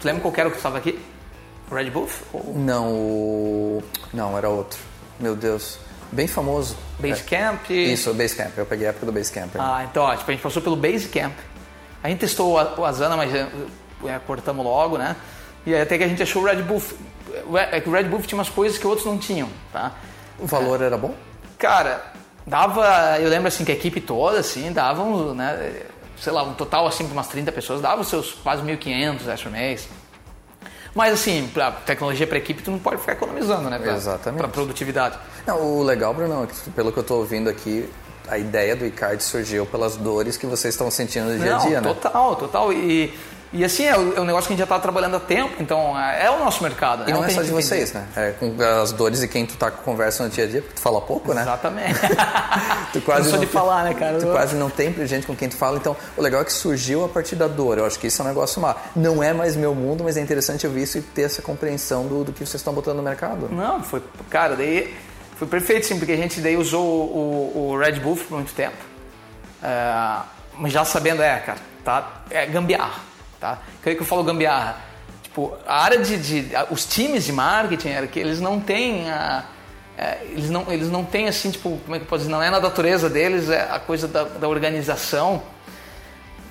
Tu 0.00 0.06
lembra 0.06 0.22
qual 0.22 0.32
era 0.36 0.48
o 0.48 0.50
que 0.50 0.56
estava 0.56 0.78
aqui? 0.78 0.98
Red 1.70 1.90
Buff? 1.90 2.22
Ou 2.32 2.54
Não, 2.56 2.92
o... 2.94 3.82
Não, 4.14 4.38
era 4.38 4.48
outro. 4.48 4.78
Meu 5.18 5.34
Deus. 5.34 5.78
Bem 6.12 6.26
famoso. 6.26 6.76
Basecamp? 6.98 7.70
É. 7.70 7.74
Isso, 7.74 8.14
Basecamp. 8.14 8.56
Eu 8.56 8.64
peguei 8.64 8.86
a 8.86 8.90
época 8.90 9.04
do 9.04 9.12
Basecamp. 9.12 9.50
Ah, 9.58 9.84
então, 9.90 10.04
ó, 10.04 10.16
tipo, 10.16 10.30
a 10.30 10.34
gente 10.34 10.42
passou 10.42 10.62
pelo 10.62 10.76
Basecamp. 10.76 11.34
A 12.06 12.08
gente 12.08 12.20
testou 12.20 12.52
o 12.54 12.84
Asana, 12.84 13.16
mas 13.16 13.34
é, 13.34 13.48
é, 14.04 14.20
cortamos 14.24 14.64
logo, 14.64 14.96
né? 14.96 15.16
E 15.66 15.74
aí 15.74 15.80
até 15.80 15.98
que 15.98 16.04
a 16.04 16.08
gente 16.08 16.22
achou 16.22 16.40
o 16.40 16.46
Red 16.46 16.62
Buff. 16.62 16.94
É 17.72 17.80
que 17.80 17.88
o 17.88 17.92
Red 17.92 18.04
Buff 18.04 18.28
tinha 18.28 18.38
umas 18.38 18.48
coisas 18.48 18.78
que 18.78 18.86
outros 18.86 19.04
não 19.04 19.18
tinham, 19.18 19.48
tá? 19.72 19.90
O 20.38 20.46
valor 20.46 20.80
era 20.80 20.96
bom? 20.96 21.16
Cara, 21.58 22.12
dava, 22.46 23.18
eu 23.18 23.28
lembro 23.28 23.48
assim 23.48 23.64
que 23.64 23.72
a 23.72 23.74
equipe 23.74 24.00
toda, 24.00 24.38
assim, 24.38 24.72
dava, 24.72 25.02
um, 25.02 25.34
né, 25.34 25.82
sei 26.16 26.32
lá, 26.32 26.44
um 26.44 26.54
total 26.54 26.86
assim 26.86 27.04
para 27.04 27.12
umas 27.12 27.26
30 27.26 27.50
pessoas, 27.50 27.80
dava 27.80 28.02
os 28.02 28.06
seus 28.08 28.34
quase 28.34 28.62
1.500 28.62 29.24
reais 29.24 29.42
por 29.42 29.50
mês. 29.50 29.88
Mas 30.94 31.12
assim, 31.12 31.50
pra 31.52 31.72
tecnologia 31.72 32.24
para 32.24 32.38
equipe, 32.38 32.62
tu 32.62 32.70
não 32.70 32.78
pode 32.78 33.00
ficar 33.00 33.14
economizando, 33.14 33.68
né? 33.68 33.80
Pra, 33.80 33.94
Exatamente. 33.94 34.38
Pra 34.38 34.48
produtividade. 34.48 35.18
Não, 35.44 35.60
o 35.60 35.82
legal, 35.82 36.14
Bruno, 36.14 36.44
é 36.44 36.46
que 36.46 36.70
pelo 36.70 36.92
que 36.92 36.98
eu 37.00 37.02
tô 37.02 37.16
ouvindo 37.16 37.50
aqui, 37.50 37.90
a 38.28 38.38
ideia 38.38 38.74
do 38.76 38.84
iCard 38.86 39.22
surgiu 39.22 39.66
pelas 39.66 39.96
dores 39.96 40.36
que 40.36 40.46
vocês 40.46 40.74
estão 40.74 40.90
sentindo 40.90 41.26
no 41.30 41.38
dia 41.38 41.54
a 41.54 41.58
Não, 41.58 41.66
dia, 41.66 41.80
né? 41.80 41.88
total, 41.88 42.36
total. 42.36 42.72
E, 42.72 43.12
e 43.52 43.64
assim, 43.64 43.84
é, 43.84 43.96
o- 43.96 44.14
é 44.16 44.20
um 44.20 44.24
negócio 44.24 44.48
que 44.48 44.52
a 44.52 44.56
gente 44.56 44.58
já 44.58 44.64
está 44.64 44.78
trabalhando 44.78 45.16
há 45.16 45.20
tempo, 45.20 45.54
então 45.60 45.98
é, 45.98 46.26
é 46.26 46.30
o 46.30 46.38
nosso 46.40 46.62
mercado. 46.62 47.04
né? 47.04 47.10
E 47.10 47.12
não 47.12 47.22
é 47.22 47.26
tem 47.28 47.36
só 47.36 47.42
de 47.42 47.50
vocês, 47.50 47.92
né? 47.92 48.04
É 48.16 48.32
com 48.32 48.54
as 48.82 48.92
dores 48.92 49.22
e 49.22 49.28
quem 49.28 49.46
tu 49.46 49.56
tá 49.56 49.70
conversa 49.70 50.24
no 50.24 50.28
dia 50.30 50.44
a 50.44 50.46
dia, 50.48 50.60
porque 50.60 50.74
tu 50.74 50.80
fala 50.80 51.00
pouco, 51.00 51.32
né? 51.32 51.42
Exatamente. 51.42 51.98
Tu 52.92 53.00
quase 53.02 53.20
eu 53.20 53.24
não 53.24 53.30
sou 53.32 53.38
de 53.40 53.46
falar, 53.46 53.84
né, 53.84 53.94
cara? 53.94 54.18
Tu 54.18 54.24
Eu- 54.26 54.32
quase 54.32 54.54
não 54.56 54.70
tem 54.70 54.92
gente 55.06 55.26
com 55.26 55.34
quem 55.36 55.48
tu 55.48 55.56
fala, 55.56 55.76
então 55.76 55.96
o 56.16 56.22
legal 56.22 56.40
é 56.40 56.44
que 56.44 56.52
surgiu 56.52 57.04
a 57.04 57.08
partir 57.08 57.36
da 57.36 57.46
dor. 57.46 57.78
Eu 57.78 57.84
acho 57.86 57.98
que 57.98 58.06
isso 58.06 58.22
é 58.22 58.24
um 58.24 58.28
negócio 58.28 58.60
má. 58.60 58.74
Não 58.94 59.22
é 59.22 59.32
mais 59.32 59.54
meu 59.56 59.74
mundo, 59.74 60.02
mas 60.04 60.16
é 60.16 60.20
interessante 60.20 60.66
ouvir 60.66 60.82
isso 60.82 60.98
e 60.98 61.02
ter 61.02 61.22
essa 61.22 61.42
compreensão 61.42 62.06
do, 62.06 62.24
do 62.24 62.32
que 62.32 62.38
vocês 62.40 62.54
estão 62.54 62.72
botando 62.72 62.96
no 62.96 63.02
mercado. 63.02 63.48
Não, 63.50 63.82
foi, 63.82 64.02
cara, 64.30 64.56
daí 64.56 64.94
foi 65.36 65.46
perfeito 65.46 65.86
sim, 65.86 65.98
porque 65.98 66.12
a 66.12 66.16
gente 66.16 66.40
daí 66.40 66.56
usou 66.56 66.84
o, 66.84 67.70
o 67.72 67.78
Red 67.78 68.00
Bull 68.00 68.16
por 68.16 68.30
muito 68.36 68.52
tempo. 68.54 68.76
É, 69.62 70.18
mas 70.58 70.72
já 70.72 70.84
sabendo, 70.84 71.22
é, 71.22 71.38
cara, 71.38 71.58
tá? 71.84 72.22
É 72.30 72.46
gambiarra, 72.46 73.00
tá? 73.40 73.58
Que 73.82 73.94
que 73.94 74.00
eu 74.02 74.06
falo 74.06 74.24
gambiarra? 74.24 74.76
Tipo, 75.22 75.54
a 75.66 75.82
área 75.82 75.98
de, 75.98 76.16
de- 76.16 76.48
os 76.70 76.84
times 76.86 77.24
de 77.24 77.32
marketing, 77.32 78.06
que 78.10 78.18
eles 78.18 78.40
não 78.40 78.58
têm 78.58 79.10
a, 79.10 79.44
é, 79.98 80.18
eles 80.30 80.48
não 80.48 80.64
eles 80.72 80.90
não 80.90 81.04
têm 81.04 81.28
assim, 81.28 81.50
tipo, 81.50 81.78
como 81.84 81.94
é 81.94 81.98
que 81.98 82.04
eu 82.04 82.08
posso 82.08 82.20
dizer, 82.24 82.32
não 82.32 82.42
é 82.42 82.48
na 82.50 82.58
natureza 82.60 83.08
deles, 83.10 83.50
é 83.50 83.68
a 83.70 83.78
coisa 83.78 84.08
da, 84.08 84.24
da 84.24 84.48
organização 84.48 85.42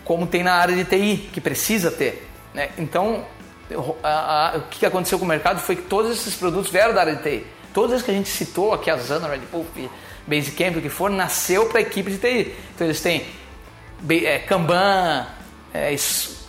como 0.03 0.27
tem 0.27 0.43
na 0.43 0.53
área 0.53 0.75
de 0.75 0.85
TI, 0.85 1.29
que 1.33 1.41
precisa 1.41 1.89
ter. 1.89 2.29
Né? 2.53 2.69
Então, 2.77 3.25
a- 4.03 4.53
a- 4.53 4.57
o 4.57 4.61
que 4.69 4.85
aconteceu 4.85 5.17
com 5.17 5.25
o 5.25 5.27
mercado 5.27 5.59
foi 5.59 5.75
que 5.75 5.81
todos 5.83 6.11
esses 6.11 6.35
produtos 6.35 6.69
vieram 6.71 6.93
da 6.93 7.01
área 7.01 7.15
de 7.15 7.23
TI. 7.23 7.47
Todos 7.75 7.97
os 7.97 8.01
que 8.01 8.09
a 8.09 8.13
gente 8.13 8.29
citou 8.29 8.73
aqui, 8.73 8.89
a 8.89 8.95
Zana, 8.95 9.27
Red 9.27 9.41
Bull, 9.51 9.65
Basecamp, 10.25 10.77
o 10.77 10.81
que 10.81 10.87
for, 10.87 11.09
nasceu 11.09 11.65
para 11.65 11.79
a 11.79 11.81
equipe 11.81 12.09
de 12.09 12.17
TI. 12.17 12.55
Então, 12.73 12.87
eles 12.87 13.01
têm 13.01 13.25
é, 14.09 14.39
Kanban, 14.39 15.27
é, 15.73 15.93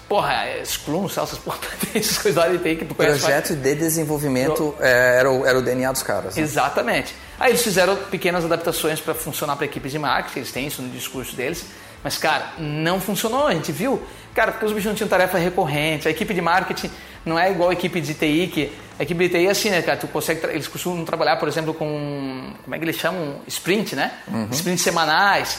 porra, 0.08 0.44
é, 0.44 0.64
Scrum, 0.64 1.06
essas, 1.06 1.36
porra, 1.42 1.58
essas 1.92 2.18
coisas 2.18 2.40
área 2.40 2.56
de 2.56 2.62
TI 2.62 2.76
que 2.76 2.84
tu 2.84 2.94
conhece. 2.94 3.18
Projeto 3.18 3.56
de 3.56 3.74
desenvolvimento 3.74 4.72
é, 4.78 5.18
era, 5.18 5.32
o, 5.32 5.44
era 5.44 5.58
o 5.58 5.62
DNA 5.62 5.90
dos 5.90 6.04
caras. 6.04 6.36
né? 6.36 6.42
Exatamente. 6.42 7.12
Aí 7.40 7.50
eles 7.50 7.62
fizeram 7.62 7.96
pequenas 7.96 8.44
adaptações 8.44 9.00
para 9.00 9.12
funcionar 9.12 9.56
para 9.56 9.66
equipes 9.66 9.90
de 9.90 9.98
marketing, 9.98 10.38
eles 10.38 10.52
têm 10.52 10.68
isso 10.68 10.80
no 10.80 10.90
discurso 10.90 11.34
deles. 11.34 11.66
Mas, 12.04 12.16
cara, 12.18 12.52
não 12.56 13.00
funcionou, 13.00 13.48
a 13.48 13.52
gente 13.52 13.72
viu. 13.72 14.00
Cara, 14.32 14.52
porque 14.52 14.64
os 14.64 14.70
bichos 14.70 14.86
não 14.86 14.94
tinham 14.94 15.08
tarefa 15.08 15.38
recorrente, 15.38 16.06
a 16.06 16.10
equipe 16.12 16.32
de 16.32 16.40
marketing 16.40 16.88
não 17.26 17.38
é 17.38 17.50
igual 17.50 17.70
a 17.70 17.72
equipe 17.72 18.00
de 18.00 18.14
TI, 18.14 18.46
que 18.46 18.72
a 18.98 19.02
equipe 19.02 19.28
de 19.28 19.34
TI 19.36 19.46
é 19.46 19.50
assim, 19.50 19.68
né, 19.68 19.82
cara? 19.82 19.98
Tu 19.98 20.06
consegue, 20.06 20.46
eles 20.46 20.68
costumam 20.68 21.04
trabalhar, 21.04 21.36
por 21.36 21.48
exemplo, 21.48 21.74
com, 21.74 22.52
como 22.64 22.74
é 22.74 22.78
que 22.78 22.84
eles 22.84 22.96
chamam? 22.96 23.40
Sprint, 23.48 23.96
né? 23.96 24.12
Sprints 24.52 24.82
semanais. 24.82 25.58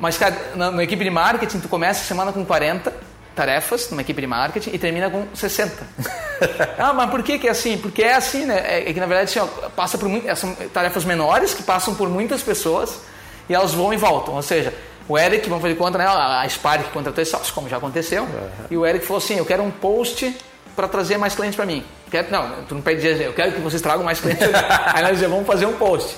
Mas, 0.00 0.16
cara, 0.16 0.34
na, 0.56 0.70
na 0.70 0.82
equipe 0.82 1.04
de 1.04 1.10
marketing, 1.10 1.60
tu 1.60 1.68
começa 1.68 2.00
a 2.00 2.04
semana 2.04 2.32
com 2.32 2.44
40 2.44 2.92
tarefas 3.34 3.90
numa 3.90 4.02
equipe 4.02 4.20
de 4.20 4.26
marketing 4.26 4.70
e 4.72 4.78
termina 4.78 5.10
com 5.10 5.26
60. 5.34 5.86
ah, 6.78 6.92
mas 6.92 7.10
por 7.10 7.22
que, 7.22 7.38
que 7.38 7.46
é 7.46 7.50
assim? 7.50 7.78
Porque 7.78 8.02
é 8.02 8.14
assim, 8.14 8.46
né? 8.46 8.62
É, 8.64 8.90
é 8.90 8.92
que 8.92 9.00
na 9.00 9.06
verdade 9.06 9.30
assim, 9.30 9.38
ó, 9.38 9.68
passa 9.70 9.96
por 9.96 10.08
muito, 10.08 10.34
são 10.36 10.54
tarefas 10.72 11.04
menores 11.04 11.54
que 11.54 11.62
passam 11.62 11.94
por 11.94 12.08
muitas 12.08 12.42
pessoas 12.42 13.00
e 13.48 13.54
elas 13.54 13.72
vão 13.72 13.92
e 13.92 13.96
voltam. 13.96 14.34
Ou 14.34 14.42
seja, 14.42 14.74
o 15.08 15.18
Eric, 15.18 15.48
vamos 15.48 15.62
fazer 15.62 15.74
conta, 15.76 15.98
né? 15.98 16.06
A 16.06 16.46
Spark 16.48 16.90
contratou 16.92 17.22
esse 17.22 17.30
sócio, 17.30 17.52
como 17.54 17.68
já 17.68 17.76
aconteceu, 17.76 18.26
e 18.70 18.76
o 18.76 18.86
Eric 18.86 19.06
falou 19.06 19.18
assim: 19.18 19.36
Eu 19.36 19.44
quero 19.44 19.62
um 19.62 19.70
post 19.70 20.34
para 20.76 20.88
trazer 20.88 21.18
mais 21.18 21.34
clientes 21.34 21.56
para 21.56 21.66
mim. 21.66 21.84
Quero, 22.10 22.30
não, 22.30 22.62
tu 22.68 22.74
não 22.74 22.82
pede 22.82 23.00
dizer, 23.02 23.24
eu 23.26 23.32
quero 23.32 23.52
que 23.52 23.60
vocês 23.60 23.80
tragam 23.82 24.04
mais 24.04 24.20
clientes. 24.20 24.46
Aí 24.92 25.02
nós 25.02 25.12
dizemos, 25.12 25.34
vamos 25.34 25.46
fazer 25.46 25.66
um 25.66 25.74
post. 25.74 26.16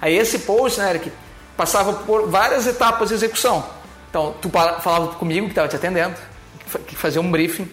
Aí 0.00 0.16
esse 0.16 0.40
post, 0.40 0.80
né, 0.80 0.90
Eric, 0.90 1.12
passava 1.56 1.92
por 1.92 2.28
várias 2.28 2.66
etapas 2.66 3.08
de 3.08 3.14
execução. 3.14 3.64
Então, 4.10 4.34
tu 4.40 4.50
falava 4.50 5.08
comigo 5.14 5.46
que 5.46 5.52
estava 5.52 5.68
te 5.68 5.76
atendendo, 5.76 6.14
que 6.58 6.70
fa- 6.70 6.78
que 6.80 6.96
fazia 6.96 7.20
um 7.20 7.30
briefing, 7.30 7.70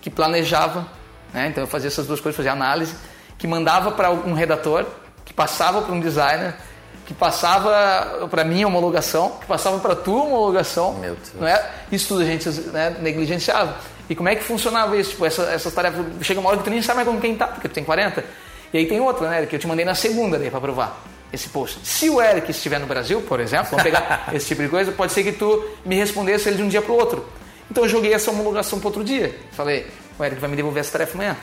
que 0.00 0.08
planejava, 0.08 0.86
né? 1.34 1.48
Então 1.48 1.62
eu 1.64 1.68
fazia 1.68 1.88
essas 1.88 2.06
duas 2.06 2.20
coisas, 2.20 2.36
fazia 2.36 2.52
análise, 2.52 2.94
que 3.38 3.46
mandava 3.46 3.90
para 3.92 4.10
um 4.10 4.32
redator, 4.32 4.86
que 5.24 5.32
passava 5.34 5.82
para 5.82 5.92
um 5.94 6.00
designer, 6.00 6.54
que 7.04 7.12
passava 7.14 8.26
para 8.30 8.44
mim 8.44 8.62
a 8.62 8.66
homologação, 8.68 9.30
que 9.40 9.46
passava 9.46 9.78
para 9.80 9.94
tua 9.96 10.22
homologação. 10.22 10.94
Meu 10.94 11.14
Deus. 11.14 11.32
Não 11.34 11.46
é? 11.46 11.70
Isso 11.90 12.08
tudo 12.08 12.22
a 12.22 12.24
gente 12.24 12.48
né, 12.70 12.96
negligenciava. 13.00 13.74
E 14.08 14.14
como 14.14 14.28
é 14.28 14.36
que 14.36 14.42
funcionava 14.42 14.96
isso? 14.96 15.10
Tipo, 15.10 15.26
essa, 15.26 15.42
essas 15.44 15.72
tarefas, 15.72 16.04
chega 16.22 16.40
uma 16.40 16.48
hora 16.48 16.58
que 16.58 16.64
tu 16.64 16.70
nem 16.70 16.82
sabe 16.82 16.96
mais 16.96 17.08
com 17.08 17.20
quem 17.20 17.34
tá, 17.34 17.46
porque 17.46 17.68
tu 17.68 17.72
tem 17.74 17.84
40. 17.84 18.24
E 18.72 18.78
aí 18.78 18.86
tem 18.86 19.00
outra, 19.00 19.28
né, 19.28 19.46
que 19.46 19.56
eu 19.56 19.60
te 19.60 19.66
mandei 19.66 19.84
na 19.84 19.94
segunda 19.94 20.38
daí 20.38 20.50
para 20.50 20.60
provar 20.60 21.02
esse 21.32 21.48
post. 21.48 21.78
Se 21.82 22.10
o 22.10 22.20
Eric 22.20 22.50
estiver 22.50 22.78
no 22.78 22.86
Brasil, 22.86 23.22
por 23.22 23.40
exemplo, 23.40 23.68
vamos 23.70 23.82
pegar 23.82 24.28
esse 24.34 24.46
tipo 24.46 24.62
de 24.62 24.68
coisa, 24.68 24.92
pode 24.92 25.12
ser 25.12 25.22
que 25.22 25.32
tu 25.32 25.64
me 25.84 25.96
respondesse 25.96 26.48
ele 26.48 26.56
de 26.56 26.62
um 26.62 26.68
dia 26.68 26.82
para 26.82 26.92
o 26.92 26.96
outro. 26.96 27.26
Então 27.70 27.84
eu 27.84 27.88
joguei 27.88 28.12
essa 28.12 28.30
homologação 28.30 28.78
para 28.78 28.88
outro 28.88 29.02
dia. 29.02 29.34
Falei, 29.52 29.86
o 30.18 30.24
Eric 30.24 30.40
vai 30.40 30.50
me 30.50 30.56
devolver 30.56 30.80
essa 30.80 30.92
tarefa 30.92 31.14
amanhã. 31.14 31.36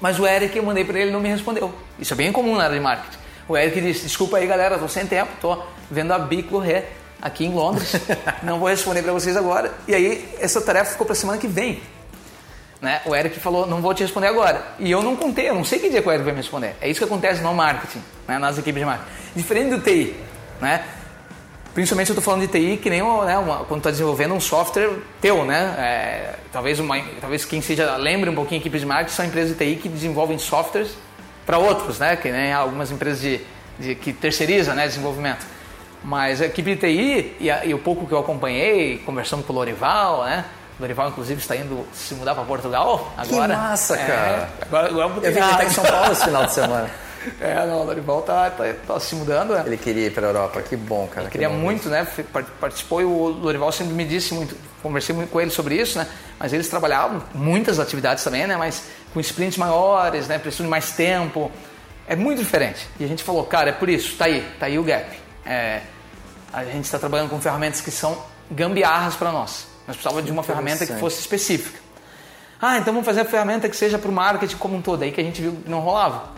Mas 0.00 0.18
o 0.18 0.26
Eric, 0.26 0.56
eu 0.56 0.62
mandei 0.62 0.84
para 0.84 0.98
ele, 0.98 1.10
não 1.10 1.20
me 1.20 1.28
respondeu. 1.28 1.72
Isso 1.98 2.12
é 2.14 2.16
bem 2.16 2.32
comum 2.32 2.56
na 2.56 2.64
área 2.64 2.76
de 2.76 2.82
marketing. 2.82 3.18
O 3.48 3.56
Eric 3.56 3.80
disse, 3.80 4.02
desculpa 4.02 4.36
aí 4.36 4.46
galera, 4.46 4.78
tô 4.78 4.86
sem 4.86 5.06
tempo, 5.06 5.30
tô 5.40 5.60
vendo 5.90 6.12
a 6.12 6.18
Bi 6.18 6.44
correr 6.44 6.99
aqui 7.20 7.44
em 7.44 7.52
Londres, 7.52 7.94
não 8.42 8.58
vou 8.58 8.68
responder 8.68 9.02
para 9.02 9.12
vocês 9.12 9.36
agora. 9.36 9.72
E 9.86 9.94
aí 9.94 10.28
essa 10.40 10.60
tarefa 10.60 10.92
ficou 10.92 11.06
para 11.06 11.14
semana 11.14 11.38
que 11.38 11.48
vem. 11.48 11.80
Né? 12.80 13.02
O 13.04 13.14
Eric 13.14 13.38
falou, 13.40 13.66
não 13.66 13.82
vou 13.82 13.92
te 13.92 14.02
responder 14.02 14.28
agora. 14.28 14.64
E 14.78 14.90
eu 14.90 15.02
não 15.02 15.14
contei, 15.14 15.48
eu 15.48 15.54
não 15.54 15.64
sei 15.64 15.78
que 15.78 15.90
dia 15.90 16.00
que 16.00 16.08
o 16.08 16.12
Eric 16.12 16.24
vai 16.24 16.32
me 16.32 16.40
responder. 16.40 16.74
É 16.80 16.88
isso 16.88 16.98
que 16.98 17.04
acontece 17.04 17.42
no 17.42 17.52
marketing, 17.52 18.02
né? 18.26 18.38
nas 18.38 18.56
equipes 18.56 18.80
de 18.80 18.86
marketing. 18.86 19.10
Diferente 19.36 19.70
do 19.70 19.80
TI, 19.80 20.16
né? 20.60 20.82
Principalmente 21.74 22.10
eu 22.10 22.14
estou 22.14 22.24
falando 22.24 22.40
de 22.40 22.48
TI 22.48 22.78
que 22.78 22.90
nem 22.90 23.00
o, 23.00 23.24
né, 23.24 23.38
uma, 23.38 23.58
quando 23.58 23.78
está 23.78 23.90
desenvolvendo 23.90 24.34
um 24.34 24.40
software 24.40 24.90
teu, 25.20 25.44
né? 25.44 25.74
É, 25.78 26.34
talvez, 26.52 26.80
uma, 26.80 26.98
talvez 27.20 27.44
quem 27.44 27.60
seja 27.60 27.96
lembre 27.96 28.28
um 28.28 28.34
pouquinho 28.34 28.60
equipes 28.60 28.80
de 28.80 28.86
marketing 28.86 29.14
são 29.14 29.24
empresas 29.24 29.56
de 29.56 29.64
TI 29.64 29.76
que 29.76 29.88
desenvolvem 29.88 30.36
softwares 30.36 30.90
para 31.46 31.58
outros, 31.58 31.98
né? 32.00 32.16
Que 32.16 32.32
nem 32.32 32.52
algumas 32.52 32.90
empresas 32.90 33.20
de, 33.20 33.40
de 33.78 33.94
que 33.94 34.12
terceirizam, 34.12 34.74
né, 34.74 34.88
desenvolvimento. 34.88 35.46
Mas 36.02 36.40
a 36.40 36.46
equipe 36.46 36.74
de 36.74 36.80
TI 36.80 37.36
e, 37.40 37.50
a- 37.50 37.64
e 37.64 37.74
o 37.74 37.78
pouco 37.78 38.06
que 38.06 38.12
eu 38.12 38.18
acompanhei, 38.18 38.98
conversando 39.04 39.42
com 39.42 39.52
o 39.52 39.56
Lorival, 39.56 40.24
né? 40.24 40.44
O 40.78 40.82
Lorival 40.82 41.08
inclusive 41.10 41.40
está 41.40 41.54
indo 41.54 41.86
se 41.92 42.14
mudar 42.14 42.34
para 42.34 42.44
Portugal 42.44 43.12
agora. 43.16 43.54
massa, 43.56 43.96
É, 43.96 44.06
cara. 44.06 44.48
agora, 44.62 44.88
agora 44.88 45.08
Eu 45.08 45.32
vi 45.32 45.40
que 45.40 45.46
ele 45.46 45.56
tá 45.56 45.64
em 45.64 45.70
São 45.70 45.84
Paulo 45.84 46.12
esse 46.12 46.24
final 46.24 46.44
de 46.46 46.52
semana. 46.52 46.90
É, 47.38 47.66
não, 47.66 47.82
o 47.82 47.84
Lorival 47.84 48.22
tá, 48.22 48.48
tá, 48.48 48.64
tá 48.86 48.98
se 48.98 49.14
mudando, 49.14 49.52
né? 49.52 49.62
Ele 49.66 49.76
queria 49.76 50.06
ir 50.06 50.10
pra 50.10 50.26
Europa. 50.26 50.62
Que 50.62 50.74
bom, 50.74 51.06
cara. 51.06 51.26
que 51.26 51.32
queria 51.32 51.50
muito, 51.50 51.90
né? 51.90 52.00
f- 52.00 52.22
par- 52.22 52.46
Participou 52.58 53.02
e 53.02 53.04
o 53.04 53.26
Lorival 53.28 53.70
sempre 53.72 53.92
me 53.92 54.06
disse 54.06 54.32
muito, 54.32 54.56
conversei 54.82 55.14
muito 55.14 55.28
com 55.28 55.38
ele 55.38 55.50
sobre 55.50 55.74
isso, 55.74 55.98
né? 55.98 56.06
Mas 56.38 56.54
eles 56.54 56.66
trabalhavam 56.70 57.22
muitas 57.34 57.78
atividades 57.78 58.24
também, 58.24 58.46
né? 58.46 58.56
Mas 58.56 58.84
com 59.12 59.20
sprints 59.20 59.58
maiores, 59.58 60.28
né? 60.28 60.38
Precisam 60.38 60.64
de 60.64 60.70
mais 60.70 60.92
tempo. 60.92 61.52
É 62.08 62.16
muito 62.16 62.38
diferente. 62.38 62.88
E 62.98 63.04
a 63.04 63.06
gente 63.06 63.22
falou, 63.22 63.44
cara, 63.44 63.68
é 63.68 63.72
por 63.72 63.90
isso, 63.90 64.16
tá 64.16 64.24
aí, 64.24 64.40
tá 64.58 64.64
aí 64.64 64.78
o 64.78 64.82
gap. 64.82 65.04
É, 65.50 65.82
a 66.52 66.64
gente 66.64 66.84
está 66.84 66.96
trabalhando 66.96 67.28
com 67.28 67.40
ferramentas 67.40 67.80
que 67.80 67.90
são 67.90 68.16
gambiarras 68.48 69.16
para 69.16 69.32
nós. 69.32 69.66
Nós 69.84 69.96
precisávamos 69.96 70.24
de 70.24 70.30
uma 70.30 70.44
ferramenta 70.44 70.86
que 70.86 70.92
fosse 70.94 71.18
específica. 71.18 71.76
Ah, 72.62 72.78
então 72.78 72.94
vamos 72.94 73.04
fazer 73.04 73.22
a 73.22 73.24
ferramenta 73.24 73.68
que 73.68 73.76
seja 73.76 73.98
para 73.98 74.08
o 74.08 74.12
marketing 74.12 74.56
como 74.58 74.76
um 74.76 74.80
todo. 74.80 75.02
Aí 75.02 75.10
que 75.10 75.20
a 75.20 75.24
gente 75.24 75.42
viu 75.42 75.56
que 75.56 75.68
não 75.68 75.80
rolava. 75.80 76.28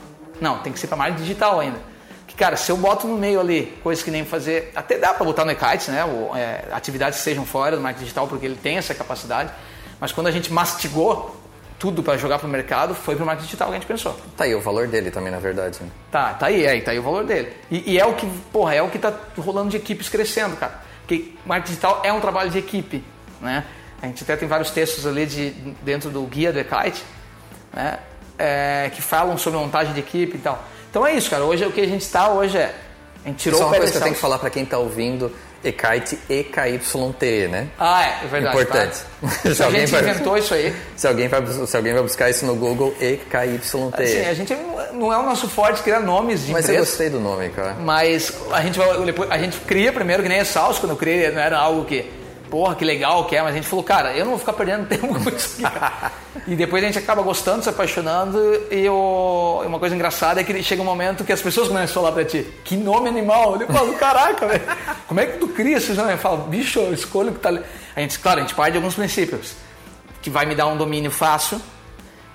Não, 0.41 0.61
tem 0.61 0.73
que 0.73 0.81
ser 0.81 0.87
para 0.87 0.97
marketing 0.97 1.25
digital 1.25 1.61
ainda. 1.61 1.79
Que, 2.27 2.35
cara, 2.35 2.57
se 2.57 2.73
eu 2.73 2.77
boto 2.79 3.07
no 3.07 3.19
meio 3.19 3.39
ali 3.39 3.79
coisas 3.83 4.03
que 4.03 4.11
nem 4.11 4.25
fazer. 4.25 4.73
Até 4.75 4.97
dá 4.97 5.13
para 5.13 5.27
botar 5.27 5.45
no 5.45 5.51
e-kite, 5.51 5.91
né? 5.91 6.07
Ou, 6.07 6.35
é, 6.35 6.65
atividades 6.73 7.19
que 7.19 7.25
sejam 7.25 7.45
fora 7.45 7.77
do 7.77 7.83
marketing 7.83 8.05
digital, 8.05 8.27
porque 8.27 8.47
ele 8.47 8.57
tem 8.57 8.79
essa 8.79 8.95
capacidade. 8.95 9.53
Mas 10.01 10.11
quando 10.11 10.29
a 10.29 10.31
gente 10.31 10.51
mastigou 10.51 11.37
tudo 11.83 12.01
para 12.01 12.17
jogar 12.17 12.39
para 12.39 12.47
o 12.47 12.51
mercado, 12.51 12.95
foi 12.95 13.17
para 13.17 13.25
o 13.25 13.27
marketing 13.27 13.47
digital 13.47 13.67
que 13.67 13.75
a 13.75 13.77
gente 13.77 13.89
pensou. 13.89 14.17
Tá 14.37 14.45
aí 14.45 14.55
o 14.55 14.61
valor 14.61 14.87
dele 14.87 15.11
também, 15.11 15.33
na 15.33 15.41
verdade. 15.41 15.79
né? 15.81 15.89
Tá, 16.13 16.33
tá 16.33 16.47
aí, 16.47 16.65
é, 16.65 16.81
tá 16.81 16.93
aí 16.93 16.99
o 17.01 17.03
valor 17.03 17.25
dele. 17.25 17.53
E, 17.69 17.95
e 17.95 17.99
é 17.99 18.07
o 18.07 18.15
que, 18.15 18.25
porra, 18.53 18.77
é 18.77 18.81
o 18.81 18.89
que 18.89 19.01
tá 19.01 19.13
rolando 19.37 19.71
de 19.71 19.79
equipes 19.79 20.09
crescendo, 20.09 20.57
cara. 20.57 20.81
Porque 21.01 21.33
marketing 21.45 21.71
digital 21.73 22.01
é 22.05 22.13
um 22.13 22.21
trabalho 22.21 22.51
de 22.51 22.59
equipe, 22.59 23.03
né? 23.41 23.65
A 24.01 24.07
gente 24.07 24.23
até 24.23 24.37
tem 24.37 24.47
vários 24.47 24.71
textos 24.71 25.05
ali 25.05 25.27
de, 25.27 25.51
dentro 25.83 26.09
do 26.09 26.23
guia 26.23 26.53
do 26.53 26.61
e-kite 26.61 27.03
né? 27.73 27.99
É, 28.39 28.89
que 28.95 29.03
falam 29.03 29.37
sobre 29.37 29.59
montagem 29.59 29.93
de 29.93 29.99
equipe 29.99 30.37
e 30.37 30.41
tal. 30.41 30.63
Então 30.89 31.05
é 31.05 31.15
isso, 31.15 31.29
cara. 31.29 31.43
Hoje 31.43 31.65
é 31.65 31.67
o 31.67 31.73
que 31.73 31.81
a 31.81 31.87
gente 31.87 32.03
está 32.03 32.29
hoje 32.31 32.59
é. 32.59 32.73
A 33.25 33.29
gente 33.29 33.39
tirou 33.39 33.59
Só 33.59 33.65
o 33.65 33.69
uma 33.71 33.77
coisa 33.77 33.91
que 33.91 33.99
eu 33.99 34.03
tenho 34.03 34.15
que 34.15 34.21
falar 34.21 34.39
para 34.39 34.51
quem 34.51 34.63
está 34.63 34.79
ouvindo, 34.79 35.33
Ekite 35.65 36.19
EKYT, 36.29 37.49
né? 37.49 37.69
Ah, 37.79 38.05
é, 38.05 38.25
é 38.25 38.29
verdade. 38.29 38.57
Importante. 38.57 38.99
Tá? 39.21 39.55
Se 39.55 39.63
a 39.63 39.71
gente 39.71 39.91
vai, 39.91 40.01
inventou 40.01 40.37
isso 40.37 40.55
aí. 40.55 40.75
Se 40.97 41.07
alguém, 41.07 41.29
vai, 41.29 41.43
se 41.47 41.77
alguém 41.77 41.93
vai 41.93 42.03
buscar 42.03 42.29
isso 42.31 42.45
no 42.45 42.57
Google, 42.57 42.95
EKYT. 43.01 43.63
Assim, 43.93 44.27
a 44.27 44.35
gente 44.35 44.55
não 44.93 45.13
é 45.13 45.19
o 45.19 45.23
nosso 45.23 45.49
forte 45.49 45.83
criar 45.83 46.01
nomes 46.01 46.47
de 46.47 46.53
Mas 46.53 46.65
empresa. 46.65 46.81
eu 46.81 46.85
gostei 46.85 47.09
do 47.09 47.21
nome, 47.21 47.51
cara. 47.51 47.75
Mas 47.75 48.33
a 48.51 48.61
gente, 48.61 48.79
vai, 48.79 48.89
a 49.31 49.39
gente 49.39 49.59
cria 49.61 49.93
primeiro, 49.93 50.23
que 50.23 50.29
nem 50.29 50.41
a 50.41 50.45
Salsa, 50.45 50.81
quando 50.81 50.93
eu 50.93 50.97
criei, 50.97 51.31
não 51.31 51.41
era 51.41 51.59
algo 51.59 51.85
que, 51.85 52.05
porra, 52.53 52.75
que 52.75 52.85
legal 52.85 53.25
que 53.25 53.35
é, 53.35 53.41
mas 53.41 53.53
a 53.53 53.57
gente 53.57 53.67
falou, 53.67 53.83
cara, 53.83 54.13
eu 54.13 54.25
não 54.27 54.33
vou 54.33 54.39
ficar 54.39 54.53
perdendo 54.53 54.85
tempo 54.95 55.09
com 55.09 55.31
isso 55.31 55.57
e 56.47 56.55
depois 56.55 56.85
a 56.85 56.87
gente 56.87 56.99
acaba 56.99 57.23
gostando, 57.23 57.63
se 57.63 57.69
apaixonando, 57.71 58.39
e 58.71 58.87
o- 58.89 59.63
uma 59.65 59.79
coisa 59.79 59.95
engraçada 59.95 60.39
é 60.41 60.45
que 60.45 60.63
chega 60.63 60.83
um 60.83 60.85
momento 60.85 61.25
que 61.25 61.33
as 61.33 61.41
pessoas 61.41 61.69
começam 61.69 61.91
a 61.91 61.95
falar 61.95 62.13
pra 62.13 62.25
ti, 62.27 62.47
que 62.63 62.77
nome 62.77 63.09
animal? 63.09 63.59
Eu 63.59 63.67
falo, 63.69 63.95
caraca, 63.95 64.47
velho, 64.47 64.63
como 65.09 65.19
é 65.21 65.27
que 65.27 65.39
tu 65.39 65.49
cria 65.49 65.79
esses 65.79 65.97
nomes? 65.97 66.13
Eu 66.13 66.19
falo, 66.19 66.37
bicho, 66.49 66.79
eu 66.79 66.93
escolho 66.93 67.31
o 67.31 67.35
que 67.35 67.41
tá... 67.41 67.49
ali." 67.49 67.63
A 67.97 68.01
gente, 68.01 68.19
claro, 68.19 68.41
a 68.41 68.43
gente 68.43 68.55
parte 68.55 68.73
de 68.73 68.77
alguns 68.79 68.95
princípios, 68.97 69.55
que 70.21 70.29
vai 70.29 70.45
me 70.45 70.55
dar 70.55 70.67
um 70.67 70.77
domínio 70.77 71.11
fácil, 71.11 71.59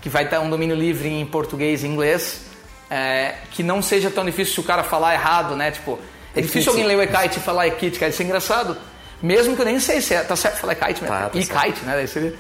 que 0.02 0.10
vai 0.10 0.28
dar 0.28 0.40
um 0.42 0.50
domínio 0.50 0.76
livre 0.76 1.10
em 1.10 1.26
português 1.26 1.84
e 1.84 1.88
inglês, 1.88 2.42
é, 2.90 3.36
que 3.52 3.62
não 3.62 3.82
seja 3.84 4.10
tão 4.10 4.26
difícil 4.26 4.54
se 4.56 4.60
o 4.60 4.64
cara 4.64 4.84
falar 4.84 5.14
errado, 5.14 5.56
né? 5.56 5.70
Tipo, 5.72 6.00
é 6.36 6.42
difícil 6.42 6.72
alguém 6.72 6.86
ler 6.88 6.98
o 6.98 7.04
e-kite 7.04 7.38
e 7.38 7.42
falar 7.42 7.68
e-kite, 7.68 8.00
cara, 8.00 8.10
isso 8.10 8.22
é 8.22 8.26
engraçado. 8.26 8.78
Mesmo 9.22 9.56
que 9.56 9.62
eu 9.62 9.66
nem 9.66 9.80
sei 9.80 10.00
se 10.02 10.14
é, 10.14 10.22
tá 10.22 10.36
certo 10.36 10.58
falar 10.58 10.74
e-kite 10.74 11.02
mesmo. 11.02 11.16
Tá, 11.16 11.30
tá 11.30 11.38
e-kite, 11.40 11.86
né? 11.86 11.94
Daí 11.96 12.08
seria- 12.08 12.36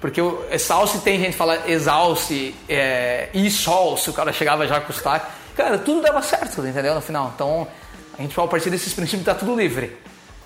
porque 0.00 0.20
o 0.22 0.42
exalce 0.50 0.98
tem 1.00 1.18
gente 1.18 1.32
que 1.32 1.36
fala 1.36 1.68
exalce, 1.70 2.54
é, 2.68 3.28
e-sol, 3.34 3.96
se 3.98 4.08
o 4.08 4.12
cara 4.14 4.32
chegava 4.32 4.66
já 4.66 4.80
com 4.80 4.92
sotaque. 4.92 5.26
Cara, 5.54 5.76
tudo 5.76 6.00
dava 6.00 6.22
certo, 6.22 6.66
entendeu? 6.66 6.94
No 6.94 7.02
final. 7.02 7.32
Então, 7.34 7.68
a 8.18 8.22
gente 8.22 8.38
a 8.40 8.46
partir 8.46 8.70
desses 8.70 8.94
princípios 8.94 9.24
tá 9.26 9.34
tudo 9.34 9.54
livre, 9.54 9.94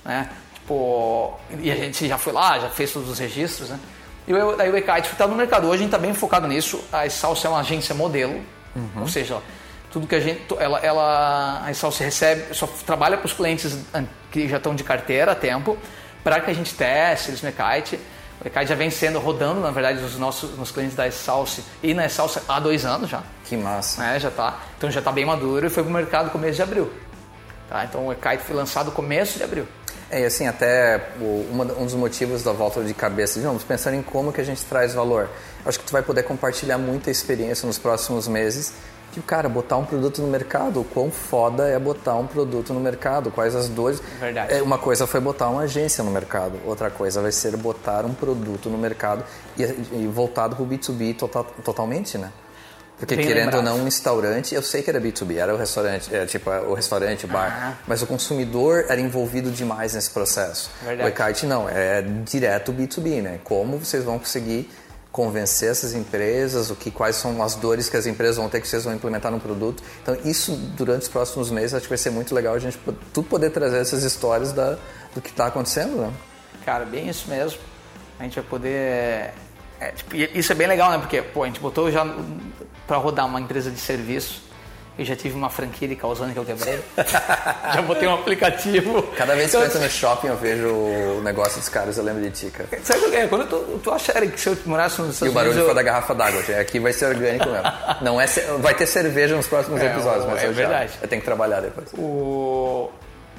né? 0.04 0.28
Tipo, 0.54 1.38
e 1.60 1.70
a 1.70 1.76
gente 1.76 2.08
já 2.08 2.18
foi 2.18 2.32
lá, 2.32 2.58
já 2.58 2.68
fez 2.68 2.90
todos 2.92 3.08
os 3.08 3.18
registros, 3.18 3.68
né? 3.70 3.78
E 4.26 4.32
o, 4.34 4.56
daí 4.56 4.70
o 4.70 4.76
e-kite 4.76 5.12
está 5.12 5.26
no 5.28 5.36
mercado. 5.36 5.66
Hoje 5.66 5.74
a 5.74 5.78
gente 5.78 5.86
está 5.88 5.98
bem 5.98 6.14
focado 6.14 6.48
nisso. 6.48 6.82
A 6.90 7.06
Exalce 7.06 7.46
é 7.46 7.50
uma 7.50 7.60
agência 7.60 7.94
modelo, 7.94 8.40
ou 8.96 9.06
seja, 9.06 9.40
tudo 9.92 10.06
que 10.08 10.14
a 10.16 10.20
gente, 10.20 10.40
ela, 10.58 10.78
ela 10.80 11.62
a 11.64 11.70
Exalce 11.70 12.02
recebe, 12.02 12.52
só 12.54 12.66
trabalha 12.84 13.16
para 13.18 13.26
os 13.26 13.32
clientes 13.32 13.76
que 14.34 14.48
já 14.48 14.56
estão 14.56 14.74
de 14.74 14.82
carteira 14.82 15.30
há 15.30 15.34
tempo, 15.36 15.78
para 16.24 16.40
que 16.40 16.50
a 16.50 16.54
gente 16.54 16.74
teste 16.74 17.30
eles 17.30 17.40
no 17.40 17.48
e-kite. 17.50 18.00
O 18.44 18.46
e-kite 18.48 18.66
já 18.66 18.74
vem 18.74 18.90
sendo 18.90 19.20
rodando, 19.20 19.60
na 19.60 19.70
verdade, 19.70 20.00
nos 20.00 20.18
nossos 20.18 20.58
nos 20.58 20.72
clientes 20.72 20.96
da 20.96 21.06
Exalce 21.06 21.62
e 21.80 21.94
na 21.94 22.04
Exalce 22.04 22.40
há 22.48 22.58
dois 22.58 22.84
anos 22.84 23.08
já 23.08 23.22
Que 23.44 23.56
massa. 23.56 24.02
né, 24.02 24.18
já 24.18 24.30
tá, 24.32 24.58
então 24.76 24.90
já 24.90 24.98
está 24.98 25.12
bem 25.12 25.24
maduro 25.24 25.64
e 25.64 25.70
foi 25.70 25.84
para 25.84 25.90
o 25.90 25.92
mercado 25.94 26.30
começo 26.30 26.56
de 26.56 26.62
abril. 26.62 26.90
Tá? 27.70 27.84
Então 27.84 28.08
o 28.08 28.12
e-kite 28.12 28.42
foi 28.42 28.56
lançado 28.56 28.90
começo 28.90 29.38
de 29.38 29.44
abril. 29.44 29.66
É, 30.10 30.20
e 30.20 30.24
assim, 30.24 30.46
até 30.48 31.10
o- 31.20 31.46
uma- 31.50 31.64
um 31.64 31.84
dos 31.84 31.94
motivos 31.94 32.42
da 32.42 32.52
volta 32.52 32.82
de 32.82 32.92
cabeça, 32.92 33.38
digamos, 33.38 33.62
pensando 33.62 33.94
em 33.94 34.02
como 34.02 34.32
que 34.32 34.40
a 34.40 34.44
gente 34.44 34.62
traz 34.64 34.92
valor. 34.94 35.30
Acho 35.64 35.78
que 35.78 35.84
tu 35.86 35.92
vai 35.92 36.02
poder 36.02 36.24
compartilhar 36.24 36.76
muita 36.76 37.10
experiência 37.10 37.66
nos 37.66 37.78
próximos 37.78 38.26
meses. 38.26 38.74
De, 39.14 39.20
cara, 39.22 39.48
botar 39.48 39.76
um 39.76 39.84
produto 39.84 40.20
no 40.20 40.28
mercado, 40.28 40.80
o 40.80 40.84
quão 40.84 41.10
foda 41.10 41.68
é 41.68 41.78
botar 41.78 42.16
um 42.16 42.26
produto 42.26 42.72
no 42.74 42.80
mercado, 42.80 43.30
quais 43.30 43.54
as 43.54 43.68
dores. 43.68 44.02
Verdade. 44.20 44.54
É, 44.54 44.62
uma 44.62 44.76
coisa 44.78 45.06
foi 45.06 45.20
botar 45.20 45.48
uma 45.48 45.62
agência 45.62 46.02
no 46.02 46.10
mercado, 46.10 46.58
outra 46.66 46.90
coisa 46.90 47.22
vai 47.22 47.30
ser 47.32 47.56
botar 47.56 48.04
um 48.04 48.12
produto 48.14 48.68
no 48.68 48.76
mercado 48.78 49.24
e, 49.56 49.62
e 49.62 50.10
voltado 50.12 50.56
para 50.56 50.64
o 50.64 50.66
B2B 50.68 51.16
total- 51.16 51.46
totalmente, 51.64 52.18
né? 52.18 52.30
Porque 52.96 53.16
Bem 53.16 53.26
querendo 53.26 53.54
ou 53.54 53.58
lembrado. 53.60 53.74
não, 53.76 53.80
um 53.82 53.84
restaurante, 53.84 54.54
eu 54.54 54.62
sei 54.62 54.80
que 54.80 54.88
era 54.88 55.00
B2B, 55.00 55.36
era 55.36 55.52
o 55.52 55.58
restaurante, 55.58 56.14
é, 56.14 56.24
tipo, 56.26 56.48
o 56.48 56.74
restaurante, 56.74 57.24
o 57.24 57.28
bar, 57.28 57.50
Ah. 57.60 57.82
mas 57.88 58.02
o 58.02 58.06
consumidor 58.06 58.84
era 58.88 59.00
envolvido 59.00 59.50
demais 59.50 59.94
nesse 59.94 60.10
processo. 60.10 60.70
Verdade. 60.84 61.08
O 61.08 61.12
e-kite 61.12 61.44
não, 61.44 61.68
é 61.68 62.02
direto 62.02 62.72
B2B, 62.72 63.20
né? 63.20 63.40
Como 63.42 63.78
vocês 63.78 64.04
vão 64.04 64.16
conseguir 64.18 64.70
convencer 65.14 65.70
essas 65.70 65.94
empresas, 65.94 66.70
o 66.70 66.74
que 66.74 66.90
quais 66.90 67.14
são 67.14 67.40
as 67.40 67.54
dores 67.54 67.88
que 67.88 67.96
as 67.96 68.04
empresas 68.04 68.36
vão 68.36 68.48
ter 68.48 68.60
que 68.60 68.66
vocês 68.66 68.82
vão 68.82 68.92
implementar 68.92 69.30
no 69.30 69.38
produto. 69.38 69.80
Então, 70.02 70.18
isso 70.24 70.56
durante 70.76 71.02
os 71.02 71.08
próximos 71.08 71.52
meses 71.52 71.72
acho 71.72 71.84
que 71.84 71.88
vai 71.88 71.98
ser 71.98 72.10
muito 72.10 72.34
legal 72.34 72.52
a 72.52 72.58
gente 72.58 72.76
tu 73.12 73.22
poder 73.22 73.50
trazer 73.50 73.78
essas 73.78 74.02
histórias 74.02 74.50
da, 74.50 74.76
do 75.14 75.22
que 75.22 75.30
está 75.30 75.46
acontecendo, 75.46 76.00
né? 76.00 76.12
Cara, 76.64 76.84
bem 76.84 77.08
isso 77.08 77.30
mesmo. 77.30 77.60
A 78.18 78.24
gente 78.24 78.34
vai 78.34 78.44
poder. 78.44 79.32
é, 79.78 79.92
tipo, 79.94 80.16
isso 80.16 80.50
é 80.50 80.54
bem 80.56 80.66
legal, 80.66 80.90
né? 80.90 80.98
Porque 80.98 81.22
pô, 81.22 81.44
a 81.44 81.46
gente 81.46 81.60
botou 81.60 81.92
já 81.92 82.04
para 82.84 82.96
rodar 82.96 83.24
uma 83.24 83.40
empresa 83.40 83.70
de 83.70 83.78
serviço. 83.78 84.42
Eu 84.96 85.04
já 85.04 85.16
tive 85.16 85.34
uma 85.34 85.50
franquia 85.50 85.88
de 85.88 85.96
calzone 85.96 86.32
que 86.32 86.38
eu 86.38 86.44
quebrei. 86.44 86.78
já 87.74 87.82
botei 87.82 88.06
um 88.06 88.14
aplicativo. 88.14 89.02
Cada 89.16 89.34
vez 89.34 89.50
que 89.50 89.56
eu 89.56 89.60
Então, 89.60 89.72
entro 89.74 89.80
no 89.82 89.90
shopping 89.90 90.28
eu 90.28 90.36
vejo 90.36 90.68
o 90.68 91.20
negócio 91.24 91.58
dos 91.58 91.68
caras, 91.68 91.98
eu 91.98 92.04
lembro 92.04 92.22
de 92.22 92.30
ti, 92.30 92.46
cara. 92.46 92.68
Sabe 92.84 93.12
é? 93.16 93.26
Quando 93.26 93.46
tu, 93.48 93.80
tu 93.82 93.90
acha, 93.90 94.16
Eric, 94.16 94.34
que 94.34 94.40
se 94.40 94.48
eu 94.50 94.56
morasse 94.66 95.00
nos 95.00 95.08
E 95.08 95.10
o 95.10 95.12
Estados 95.26 95.34
barulho 95.34 95.50
Unidos. 95.52 95.64
foi 95.64 95.70
eu- 95.72 95.74
da 95.74 95.82
garrafa 95.82 96.14
d'água. 96.14 96.40
Aqui 96.60 96.78
vai 96.78 96.92
ser 96.92 97.06
orgânico 97.06 97.48
mesmo. 97.48 97.72
Não 98.02 98.20
é, 98.20 98.26
vai 98.60 98.74
ter 98.74 98.86
cerveja 98.86 99.34
nos 99.34 99.48
próximos 99.48 99.80
É, 99.80 99.86
episódios, 99.86 100.26
mas 100.26 100.42
é 100.42 100.46
eu 100.46 100.54
já- 100.54 100.60
verdade. 100.68 100.92
eu 101.02 101.08
tenho 101.08 101.20
que 101.20 101.26
trabalhar 101.26 101.60
depois. 101.60 101.88
O, 101.94 102.88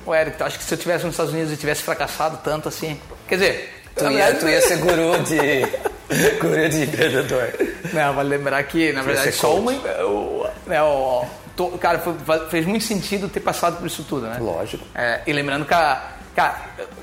o 0.06 0.14
Eric, 0.14 0.38
tu 0.38 0.44
acha 0.44 0.58
que 0.58 0.64
se 0.64 0.74
eu 0.74 0.78
tivesse 0.78 1.06
nos 1.06 1.14
Estados 1.14 1.32
Unidos 1.32 1.54
e 1.54 1.58
tivesse 1.58 1.84
fracassado 1.84 2.38
tanto 2.44 2.68
assim. 2.68 3.00
Quer 3.30 3.36
dizer, 3.36 3.82
Tu 3.96 4.04
ia, 4.04 4.10
verdade, 4.10 4.40
tu 4.40 4.50
ia 4.50 4.62
ser 4.62 4.76
guru 4.84 5.18
de, 5.24 6.38
guru 6.38 6.68
de 6.70 6.84
empreendedor. 6.84 7.48
Não, 7.94 8.14
vale 8.14 8.28
lembrar 8.28 8.62
que, 8.64 8.92
na 8.92 9.02
verdade, 9.02 9.32
só 9.32 9.48
coach. 9.52 9.60
uma. 9.62 9.72
Né, 10.68 10.82
o, 10.84 11.26
to- 11.56 11.78
cara, 11.80 12.00
foi- 12.00 12.50
fez 12.50 12.66
muito 12.66 12.84
sentido 12.86 13.28
ter 13.30 13.40
passado 13.40 13.78
por 13.78 13.88
isso 13.88 14.04
tudo, 14.04 14.28
né? 14.28 14.38
Lógico. 14.40 14.84
É, 14.94 15.22
e 15.26 15.34
lembrando 15.34 15.66
que 15.66 15.74
a, 15.74 16.02
cara, 16.36 16.56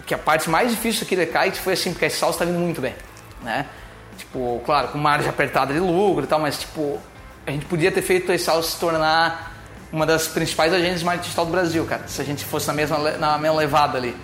que 0.07 0.15
a 0.15 0.19
parte 0.19 0.49
mais 0.51 0.71
difícil 0.71 1.05
aqui 1.05 1.17
do 1.17 1.27
kite 1.27 1.61
foi 1.61 1.73
assim, 1.75 1.93
porque 1.93 2.07
a 2.07 2.11
Salsa 2.11 2.37
está 2.37 2.45
vindo 2.45 2.59
muito 2.59 2.81
bem, 2.81 2.95
né? 3.43 3.67
Tipo, 4.19 4.61
claro, 4.65 4.89
com 4.89 4.99
margem 4.99 5.29
apertada 5.29 5.73
de 5.73 5.81
lucro 5.81 6.25
e 6.25 6.27
tal, 6.27 6.39
mas 6.39 6.59
tipo, 6.59 7.01
a 7.47 7.51
gente 7.51 7.65
podia 7.67 7.91
ter 7.91 8.03
feito 8.03 8.31
a 8.31 8.39
Salsa 8.39 8.71
se 8.71 8.79
tornar 8.79 9.51
uma 9.93 10.07
das 10.07 10.27
principais 10.29 10.73
agências 10.73 11.01
de 11.01 11.05
marketing 11.05 11.25
digital 11.25 11.45
do 11.47 11.51
Brasil, 11.53 11.85
cara, 11.85 12.05
se 12.07 12.21
a 12.21 12.25
gente 12.25 12.45
fosse 12.45 12.67
na 12.67 12.73
mesma, 12.73 12.99
na 13.19 13.37
mesma 13.39 13.57
levada 13.59 13.99
ali. 13.99 14.17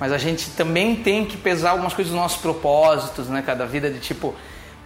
Mas 0.00 0.10
a 0.12 0.18
gente 0.18 0.50
também 0.50 0.96
tem 0.96 1.24
que 1.24 1.36
pesar 1.36 1.70
algumas 1.70 1.92
coisas 1.94 2.10
dos 2.12 2.20
nossos 2.20 2.40
propósitos, 2.40 3.28
né, 3.28 3.42
cara, 3.42 3.58
da 3.58 3.66
vida 3.66 3.90
de 3.90 4.00
tipo, 4.00 4.34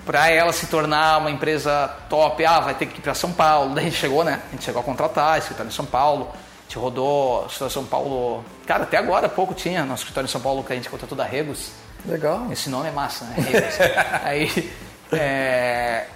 para 0.06 0.30
ela 0.30 0.52
se 0.52 0.68
tornar 0.68 1.18
uma 1.18 1.30
empresa 1.32 1.90
top, 2.08 2.46
ah, 2.46 2.60
vai 2.60 2.74
ter 2.74 2.86
que 2.86 2.98
ir 2.98 3.02
para 3.02 3.12
São 3.12 3.32
Paulo. 3.32 3.74
Daí 3.74 3.86
a 3.86 3.88
gente 3.88 3.98
chegou, 3.98 4.22
né? 4.22 4.40
A 4.48 4.50
gente 4.52 4.64
chegou 4.64 4.80
a 4.80 4.84
contratar 4.84 5.36
escritório 5.36 5.68
em 5.68 5.74
São 5.74 5.84
Paulo. 5.84 6.30
A 6.32 6.62
gente 6.62 6.78
rodou 6.78 7.42
o 7.42 7.46
escritório 7.46 7.70
em 7.72 7.74
São 7.74 7.84
Paulo. 7.84 8.44
Cara, 8.64 8.84
até 8.84 8.96
agora 8.96 9.28
pouco 9.28 9.52
tinha 9.52 9.84
nosso 9.84 10.04
escritório 10.04 10.28
em 10.28 10.30
São 10.30 10.40
Paulo 10.40 10.62
que 10.62 10.72
a 10.72 10.76
gente 10.76 10.88
contratou 10.88 11.18
da 11.18 11.24
Regos. 11.24 11.72
Legal. 12.06 12.46
Esse 12.52 12.70
nome 12.70 12.88
é 12.88 12.92
massa, 12.92 13.24
né? 13.24 13.34
Regos. 13.36 13.74
Aí 14.22 14.72
é, 15.12 16.06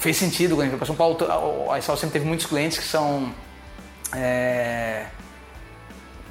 fez 0.00 0.16
sentido 0.16 0.56
quando 0.56 0.62
a 0.62 0.64
gente 0.64 0.70
foi 0.70 0.78
para 0.78 0.86
São 0.86 0.96
Paulo. 0.96 1.70
A 1.70 1.78
Isal 1.78 1.96
sempre 1.96 2.14
teve 2.14 2.26
muitos 2.26 2.44
clientes 2.44 2.76
que 2.76 2.84
são. 2.84 3.32
é, 4.16 5.06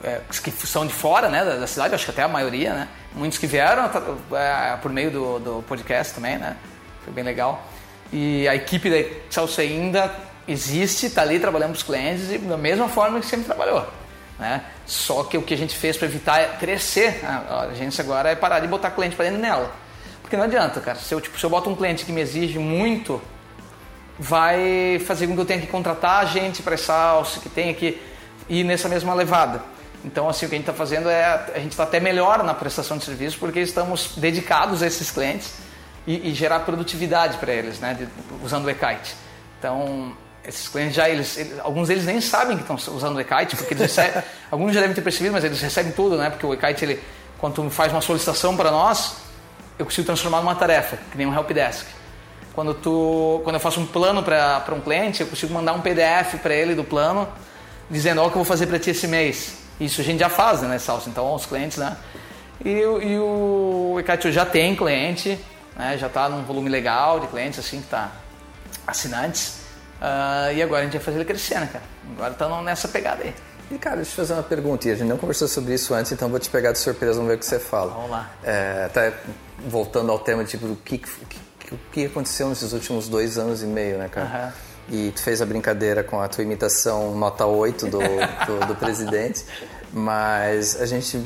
é, 0.03 0.21
que 0.43 0.51
são 0.51 0.85
de 0.85 0.93
fora 0.93 1.29
né, 1.29 1.43
da, 1.43 1.55
da 1.55 1.67
cidade, 1.67 1.95
acho 1.95 2.05
que 2.05 2.11
até 2.11 2.23
a 2.23 2.27
maioria, 2.27 2.73
né? 2.73 2.87
Muitos 3.13 3.37
que 3.37 3.47
vieram 3.47 3.89
é, 4.33 4.75
por 4.77 4.91
meio 4.91 5.09
do, 5.09 5.39
do 5.39 5.63
podcast 5.63 6.13
também, 6.13 6.37
né? 6.37 6.57
Foi 7.07 7.13
bem 7.13 7.23
legal. 7.23 7.65
E 8.11 8.45
a 8.49 8.55
equipe 8.55 8.89
da 8.89 9.09
Salsa 9.29 9.61
ainda 9.61 10.13
existe, 10.45 11.05
está 11.05 11.21
ali 11.21 11.39
trabalhando 11.39 11.73
os 11.73 11.81
clientes 11.81 12.29
e 12.29 12.37
da 12.37 12.57
mesma 12.57 12.89
forma 12.89 13.17
que 13.21 13.25
sempre 13.25 13.45
trabalhou. 13.45 13.87
Né? 14.37 14.61
Só 14.85 15.23
que 15.23 15.37
o 15.37 15.41
que 15.41 15.53
a 15.53 15.57
gente 15.57 15.73
fez 15.73 15.95
para 15.95 16.05
evitar 16.05 16.57
crescer 16.59 17.23
a 17.23 17.61
agência 17.71 18.03
agora 18.03 18.29
é 18.29 18.35
parar 18.35 18.59
de 18.59 18.67
botar 18.67 18.91
cliente 18.91 19.15
para 19.15 19.23
dentro 19.23 19.41
dela. 19.41 19.71
Porque 20.21 20.35
não 20.35 20.43
adianta, 20.43 20.81
cara. 20.81 20.97
Se 20.97 21.13
eu, 21.13 21.21
tipo, 21.21 21.39
se 21.39 21.45
eu 21.45 21.49
boto 21.49 21.69
um 21.69 21.75
cliente 21.77 22.03
que 22.03 22.11
me 22.11 22.19
exige 22.19 22.59
muito, 22.59 23.21
vai 24.19 25.01
fazer 25.07 25.27
com 25.27 25.33
que 25.33 25.39
eu 25.39 25.45
tenha 25.45 25.61
que 25.61 25.67
contratar 25.67 26.27
gente 26.27 26.61
para 26.61 26.75
salsa, 26.75 27.39
que 27.39 27.47
tenha 27.47 27.73
que 27.73 28.01
ir 28.49 28.65
nessa 28.65 28.89
mesma 28.89 29.13
levada. 29.13 29.63
Então, 30.03 30.27
assim, 30.27 30.45
o 30.45 30.49
que 30.49 30.55
a 30.55 30.57
gente 30.57 30.67
está 30.69 30.77
fazendo 30.77 31.09
é 31.09 31.23
a 31.23 31.59
gente 31.59 31.71
está 31.71 31.83
até 31.83 32.01
melhor 32.01 32.43
na 32.43 32.53
prestação 32.53 32.97
de 32.97 33.05
serviço 33.05 33.37
porque 33.39 33.61
estamos 33.61 34.11
dedicados 34.17 34.83
a 34.83 34.87
esses 34.87 35.09
clientes 35.09 35.66
e, 36.07 36.29
e 36.29 36.33
gerar 36.33 36.61
produtividade 36.61 37.37
para 37.37 37.51
eles, 37.53 37.79
né, 37.79 37.93
de, 37.93 38.07
usando 38.43 38.65
o 38.65 38.69
e-kite. 38.69 39.13
Então, 39.59 40.13
esses 40.47 40.67
clientes 40.69 40.95
já, 40.95 41.09
eles, 41.09 41.37
eles- 41.37 41.59
alguns 41.59 41.89
deles 41.89 42.05
nem 42.05 42.21
sabem 42.21 42.55
que 42.57 42.61
estão 42.71 42.95
usando 42.95 43.17
o 43.17 43.21
e-kite, 43.21 43.55
porque 43.57 43.73
eles 43.73 43.81
recebem, 43.95 44.23
alguns 44.49 44.73
já 44.73 44.79
devem 44.79 44.95
ter 44.95 45.01
percebido, 45.01 45.33
mas 45.33 45.43
eles 45.43 45.61
recebem 45.61 45.91
tudo, 45.91 46.17
né, 46.17 46.29
porque 46.29 46.45
o 46.45 46.53
e-kite, 46.53 46.85
ele, 46.85 47.03
quando 47.37 47.69
faz 47.69 47.91
uma 47.91 48.01
solicitação 48.01 48.55
para 48.55 48.71
nós, 48.71 49.17
eu 49.77 49.85
consigo 49.85 50.05
transformar 50.07 50.39
numa 50.39 50.55
tarefa, 50.55 50.97
que 51.11 51.17
nem 51.17 51.27
um 51.27 51.33
helpdesk. 51.35 51.85
Quando, 52.55 52.73
tu, 52.73 53.41
quando 53.43 53.55
eu 53.57 53.59
faço 53.59 53.79
um 53.79 53.85
plano 53.85 54.23
para 54.23 54.73
um 54.73 54.79
cliente, 54.81 55.21
eu 55.21 55.27
consigo 55.27 55.53
mandar 55.53 55.73
um 55.73 55.81
PDF 55.81 56.39
para 56.41 56.55
ele 56.55 56.73
do 56.73 56.83
plano, 56.83 57.27
dizendo, 57.91 58.19
ó, 58.21 58.25
o 58.25 58.29
que 58.29 58.35
eu 58.35 58.39
vou 58.43 58.45
fazer 58.45 58.65
para 58.65 58.79
ti 58.79 58.89
esse 58.89 59.07
mês. 59.07 59.57
Isso 59.79 60.01
a 60.01 60.03
gente 60.03 60.19
já 60.21 60.29
faz, 60.29 60.61
né, 60.63 60.79
Salsa? 60.79 61.07
Então, 61.07 61.35
os 61.35 61.45
clientes, 61.45 61.77
né? 61.77 61.95
E, 62.65 62.81
o- 62.83 62.99
e 63.01 63.19
o 63.19 63.95
Ecatio 63.99 64.31
já 64.31 64.43
tem 64.43 64.75
cliente, 64.75 65.37
né, 65.77 65.97
já 65.97 66.07
está 66.07 66.27
num 66.27 66.43
volume 66.43 66.69
legal 66.69 67.19
de 67.19 67.27
clientes, 67.27 67.59
assim, 67.59 67.77
que 67.77 67.85
está 67.85 68.11
assinantes. 68.85 69.59
Uh, 70.01 70.53
e 70.53 70.61
agora 70.61 70.81
a 70.81 70.83
gente 70.83 70.93
vai 70.93 71.01
fazer 71.01 71.17
ele 71.17 71.25
crescer, 71.25 71.59
né, 71.59 71.69
cara? 71.71 71.85
Agora 72.15 72.33
tá 72.33 72.61
nessa 72.61 72.87
pegada 72.87 73.23
aí. 73.23 73.33
E, 73.69 73.77
cara, 73.77 73.97
deixa 73.97 74.11
eu 74.11 74.13
te 74.13 74.15
fazer 74.15 74.33
uma 74.33 74.43
pergunta. 74.43 74.87
E 74.87 74.91
a 74.91 74.95
gente 74.95 75.07
não 75.07 75.17
conversou 75.17 75.47
sobre 75.47 75.73
isso 75.73 75.93
antes, 75.93 76.11
então 76.11 76.29
vou 76.29 76.39
te 76.39 76.49
pegar 76.49 76.71
de 76.71 76.79
surpresa, 76.79 77.15
vamos 77.15 77.29
ver 77.29 77.35
o 77.35 77.39
que 77.39 77.45
você 77.45 77.59
fala. 77.59 77.93
Vamos 77.93 78.11
lá. 78.11 78.29
É, 78.43 78.83
até 78.85 79.13
voltando 79.67 80.11
ao 80.11 80.19
tema, 80.19 80.43
tipo, 80.45 80.67
do 80.67 80.75
que, 80.75 80.99
que, 80.99 81.73
o 81.73 81.79
que 81.91 82.05
aconteceu 82.05 82.47
nesses 82.49 82.71
últimos 82.73 83.09
dois 83.09 83.37
anos 83.37 83.61
e 83.61 83.65
meio, 83.65 83.97
né, 83.97 84.07
cara? 84.07 84.27
Uhum. 84.27 84.67
E 84.89 85.11
tu 85.11 85.21
fez 85.21 85.41
a 85.41 85.45
brincadeira 85.45 86.01
com 86.01 86.21
a 86.21 86.29
tua 86.29 86.43
imitação 86.43 87.13
nota 87.13 87.45
8 87.45 87.87
do, 87.87 87.99
do, 87.99 88.67
do 88.67 88.75
presidente. 88.75 89.43
Mas 89.93 90.79
a 90.81 90.85
gente 90.85 91.23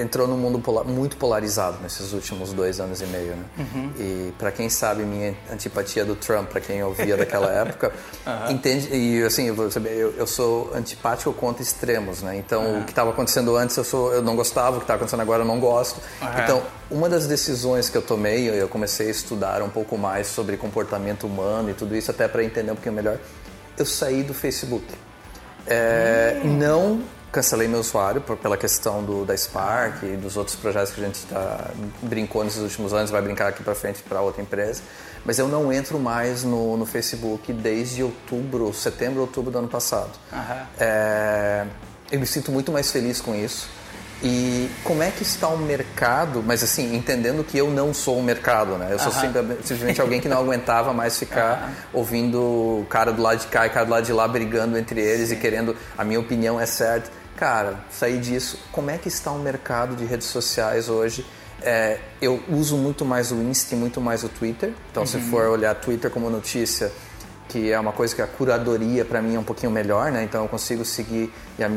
entrou 0.00 0.26
num 0.26 0.36
mundo 0.36 0.58
polar, 0.58 0.84
muito 0.84 1.16
polarizado 1.16 1.78
nesses 1.82 2.12
últimos 2.12 2.52
dois 2.52 2.80
anos 2.80 3.00
e 3.00 3.06
meio, 3.06 3.36
né? 3.36 3.44
Uhum. 3.58 3.92
E 3.98 4.32
para 4.36 4.50
quem 4.50 4.68
sabe 4.68 5.04
minha 5.04 5.34
antipatia 5.50 6.04
do 6.04 6.16
Trump, 6.16 6.48
para 6.48 6.60
quem 6.60 6.82
ouvia 6.82 7.16
daquela 7.16 7.50
época, 7.54 7.92
uhum. 8.26 8.50
entende. 8.50 8.88
E 8.92 9.22
assim, 9.22 9.46
eu, 9.46 9.56
eu, 9.56 10.14
eu, 10.18 10.26
sou 10.26 10.72
antipático 10.74 11.32
contra 11.32 11.62
extremos, 11.62 12.20
né? 12.22 12.36
Então 12.36 12.64
uhum. 12.64 12.80
o 12.80 12.84
que 12.84 12.90
estava 12.90 13.10
acontecendo 13.10 13.56
antes 13.56 13.76
eu 13.76 13.84
sou, 13.84 14.12
eu 14.12 14.22
não 14.22 14.34
gostava, 14.34 14.76
o 14.76 14.80
que 14.80 14.84
está 14.84 14.94
acontecendo 14.94 15.20
agora 15.20 15.42
eu 15.42 15.46
não 15.46 15.60
gosto. 15.60 16.00
Então 16.42 16.62
uma 16.90 17.08
das 17.08 17.28
decisões 17.28 17.88
que 17.88 17.96
eu 17.96 18.02
tomei, 18.02 18.48
eu 18.48 18.68
comecei 18.68 19.06
a 19.06 19.10
estudar 19.10 19.62
um 19.62 19.70
pouco 19.70 19.96
mais 19.96 20.26
sobre 20.26 20.56
comportamento 20.56 21.26
humano 21.26 21.70
e 21.70 21.74
tudo 21.74 21.94
isso 21.94 22.10
até 22.10 22.26
para 22.26 22.42
entender 22.42 22.72
um 22.72 22.74
pouquinho 22.74 22.96
melhor. 22.96 23.18
Eu 23.78 23.86
saí 23.86 24.24
do 24.24 24.34
Facebook. 24.34 24.84
É, 25.66 26.40
hum. 26.44 26.58
Não 26.58 27.02
cancelei 27.30 27.68
meu 27.68 27.80
usuário 27.80 28.20
por, 28.20 28.36
pela 28.36 28.56
questão 28.56 29.02
do, 29.02 29.24
da 29.24 29.36
Spark 29.36 30.02
e 30.02 30.16
dos 30.16 30.36
outros 30.36 30.56
projetos 30.56 30.92
que 30.92 31.00
a 31.00 31.04
gente 31.04 31.20
tá, 31.26 31.70
brincou 32.02 32.44
nesses 32.44 32.60
últimos 32.60 32.92
anos, 32.92 33.10
vai 33.10 33.22
brincar 33.22 33.48
aqui 33.48 33.62
para 33.62 33.74
frente 33.74 34.02
para 34.02 34.20
outra 34.20 34.42
empresa. 34.42 34.82
Mas 35.24 35.38
eu 35.38 35.46
não 35.46 35.72
entro 35.72 35.98
mais 35.98 36.42
no, 36.42 36.76
no 36.76 36.86
Facebook 36.86 37.52
desde 37.52 38.02
outubro, 38.02 38.72
setembro, 38.72 39.20
outubro 39.20 39.50
do 39.50 39.58
ano 39.58 39.68
passado. 39.68 40.10
Uhum. 40.32 40.66
É, 40.78 41.66
eu 42.10 42.18
me 42.18 42.26
sinto 42.26 42.50
muito 42.50 42.72
mais 42.72 42.90
feliz 42.90 43.20
com 43.20 43.34
isso. 43.34 43.68
E 44.22 44.70
como 44.84 45.02
é 45.02 45.10
que 45.10 45.22
está 45.22 45.48
o 45.48 45.56
mercado, 45.56 46.42
mas 46.46 46.62
assim, 46.62 46.94
entendendo 46.94 47.42
que 47.42 47.56
eu 47.56 47.70
não 47.70 47.94
sou 47.94 48.18
o 48.18 48.22
mercado, 48.22 48.76
né? 48.76 48.88
Eu 48.90 48.98
sou 48.98 49.12
uhum. 49.12 49.56
simplesmente 49.62 49.98
alguém 49.98 50.20
que 50.20 50.28
não 50.28 50.38
aguentava 50.38 50.92
mais 50.92 51.18
ficar 51.18 51.62
uhum. 51.62 52.00
ouvindo 52.00 52.38
o 52.38 52.86
cara 52.88 53.12
do 53.12 53.22
lado 53.22 53.38
de 53.38 53.46
cá 53.46 53.66
e 53.66 53.70
o 53.70 53.72
cara 53.72 53.86
do 53.86 53.92
lado 53.92 54.04
de 54.04 54.12
lá 54.12 54.28
brigando 54.28 54.76
entre 54.76 55.00
eles 55.00 55.30
Sim. 55.30 55.36
e 55.36 55.38
querendo, 55.38 55.74
a 55.96 56.04
minha 56.04 56.20
opinião 56.20 56.60
é 56.60 56.66
certa 56.66 57.19
cara, 57.40 57.80
sair 57.90 58.20
disso, 58.20 58.58
como 58.70 58.90
é 58.90 58.98
que 58.98 59.08
está 59.08 59.32
o 59.32 59.38
mercado 59.38 59.96
de 59.96 60.04
redes 60.04 60.26
sociais 60.26 60.90
hoje? 60.90 61.24
É, 61.62 61.98
eu 62.20 62.38
uso 62.50 62.76
muito 62.76 63.02
mais 63.02 63.32
o 63.32 63.36
Insta 63.36 63.74
e 63.74 63.78
muito 63.78 63.98
mais 63.98 64.22
o 64.22 64.28
Twitter. 64.28 64.74
Então, 64.90 65.04
uhum. 65.04 65.06
se 65.06 65.18
for 65.20 65.48
olhar 65.48 65.74
Twitter 65.74 66.10
como 66.10 66.28
notícia, 66.28 66.92
que 67.48 67.72
é 67.72 67.80
uma 67.80 67.92
coisa 67.92 68.14
que 68.14 68.20
a 68.20 68.26
curadoria 68.26 69.06
para 69.06 69.22
mim 69.22 69.36
é 69.36 69.38
um 69.38 69.44
pouquinho 69.44 69.72
melhor, 69.72 70.12
né? 70.12 70.22
Então, 70.22 70.42
eu 70.42 70.48
consigo 70.50 70.84
seguir 70.84 71.32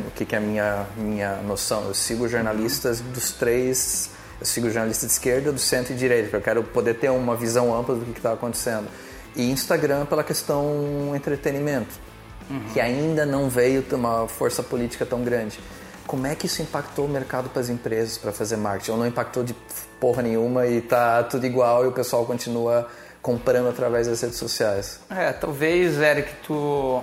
o 0.05 0.11
que, 0.11 0.25
que 0.25 0.35
é 0.35 0.37
a 0.37 0.41
minha, 0.41 0.85
minha 0.97 1.35
noção. 1.37 1.85
Eu 1.85 1.93
sigo 1.93 2.27
jornalistas 2.27 2.99
dos 2.99 3.31
três. 3.31 4.09
Eu 4.41 4.45
sigo 4.45 4.69
jornalista 4.69 5.05
de 5.05 5.13
esquerda, 5.13 5.49
do 5.49 5.59
centro 5.59 5.93
e 5.93 5.95
direita, 5.95 6.23
porque 6.23 6.35
eu 6.35 6.41
quero 6.41 6.63
poder 6.63 6.95
ter 6.95 7.09
uma 7.09 7.37
visão 7.37 7.73
ampla 7.73 7.95
do 7.95 8.03
que 8.03 8.19
está 8.19 8.33
acontecendo. 8.33 8.89
E 9.33 9.49
Instagram 9.49 10.05
pela 10.05 10.25
questão 10.25 11.13
entretenimento 11.15 12.12
uhum. 12.53 12.63
que 12.71 12.79
ainda 12.79 13.25
não 13.25 13.49
veio 13.49 13.81
ter 13.81 13.95
uma 13.95 14.27
força 14.27 14.61
política 14.61 15.05
tão 15.05 15.23
grande. 15.23 15.59
Como 16.05 16.27
é 16.27 16.35
que 16.35 16.45
isso 16.45 16.61
impactou 16.61 17.05
o 17.05 17.09
mercado 17.09 17.49
para 17.49 17.61
as 17.61 17.69
empresas 17.69 18.17
para 18.17 18.31
fazer 18.31 18.57
marketing? 18.57 18.91
Ou 18.91 18.97
não 18.97 19.07
impactou 19.07 19.43
de 19.43 19.53
porra 19.99 20.21
nenhuma 20.21 20.67
e 20.67 20.81
tá 20.81 21.23
tudo 21.23 21.45
igual 21.45 21.85
e 21.85 21.87
o 21.87 21.91
pessoal 21.91 22.25
continua 22.25 22.87
comprando 23.21 23.69
através 23.69 24.07
das 24.07 24.21
redes 24.21 24.37
sociais? 24.37 24.99
É, 25.09 25.31
talvez, 25.31 25.99
Eric, 25.99 26.29
tu 26.45 27.01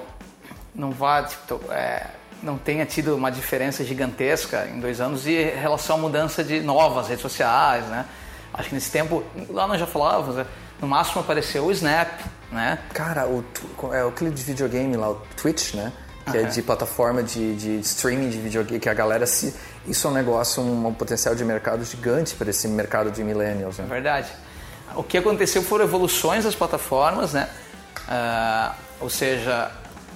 não 0.74 0.90
vá, 0.90 1.22
tipo, 1.22 1.60
é, 1.72 2.06
não 2.42 2.58
tenha 2.58 2.84
tido 2.84 3.16
uma 3.16 3.30
diferença 3.30 3.82
gigantesca 3.82 4.66
em 4.66 4.78
dois 4.80 5.00
anos 5.00 5.26
em 5.26 5.44
relação 5.44 5.96
à 5.96 5.98
mudança 5.98 6.44
de 6.44 6.60
novas 6.60 7.08
redes 7.08 7.22
sociais, 7.22 7.86
né? 7.86 8.04
Acho 8.52 8.68
que 8.68 8.74
nesse 8.74 8.90
tempo, 8.90 9.24
lá 9.48 9.66
nós 9.66 9.80
já 9.80 9.86
falávamos, 9.86 10.36
né? 10.36 10.46
no 10.80 10.88
máximo 10.88 11.20
apareceu 11.20 11.66
o 11.66 11.72
Snap, 11.72 12.08
né? 12.50 12.78
Cara, 12.92 13.26
o, 13.26 13.44
é 13.92 14.06
aquele 14.06 14.30
de 14.30 14.42
videogame 14.42 14.96
lá, 14.96 15.10
o 15.10 15.22
Twitch, 15.36 15.74
né? 15.74 15.92
Que 16.30 16.36
uhum. 16.36 16.44
é 16.44 16.48
de 16.48 16.62
plataforma 16.62 17.22
de, 17.22 17.56
de 17.56 17.80
streaming 17.80 18.28
de 18.28 18.38
videogame, 18.38 18.80
que 18.80 18.88
a 18.88 18.94
galera 18.94 19.26
se. 19.26 19.54
Isso 19.86 20.06
é 20.06 20.10
um 20.10 20.14
negócio, 20.14 20.62
um, 20.62 20.86
um 20.86 20.94
potencial 20.94 21.34
de 21.34 21.44
mercado 21.44 21.84
gigante 21.84 22.34
para 22.34 22.50
esse 22.50 22.68
mercado 22.68 23.10
de 23.10 23.22
millennials. 23.22 23.78
Né? 23.78 23.84
É 23.84 23.88
verdade. 23.88 24.28
O 24.94 25.02
que 25.02 25.16
aconteceu 25.16 25.62
foram 25.62 25.84
evoluções 25.84 26.44
das 26.44 26.54
plataformas, 26.54 27.32
né? 27.32 27.48
Uh, 28.08 28.74
ou 29.00 29.10
seja, 29.10 29.70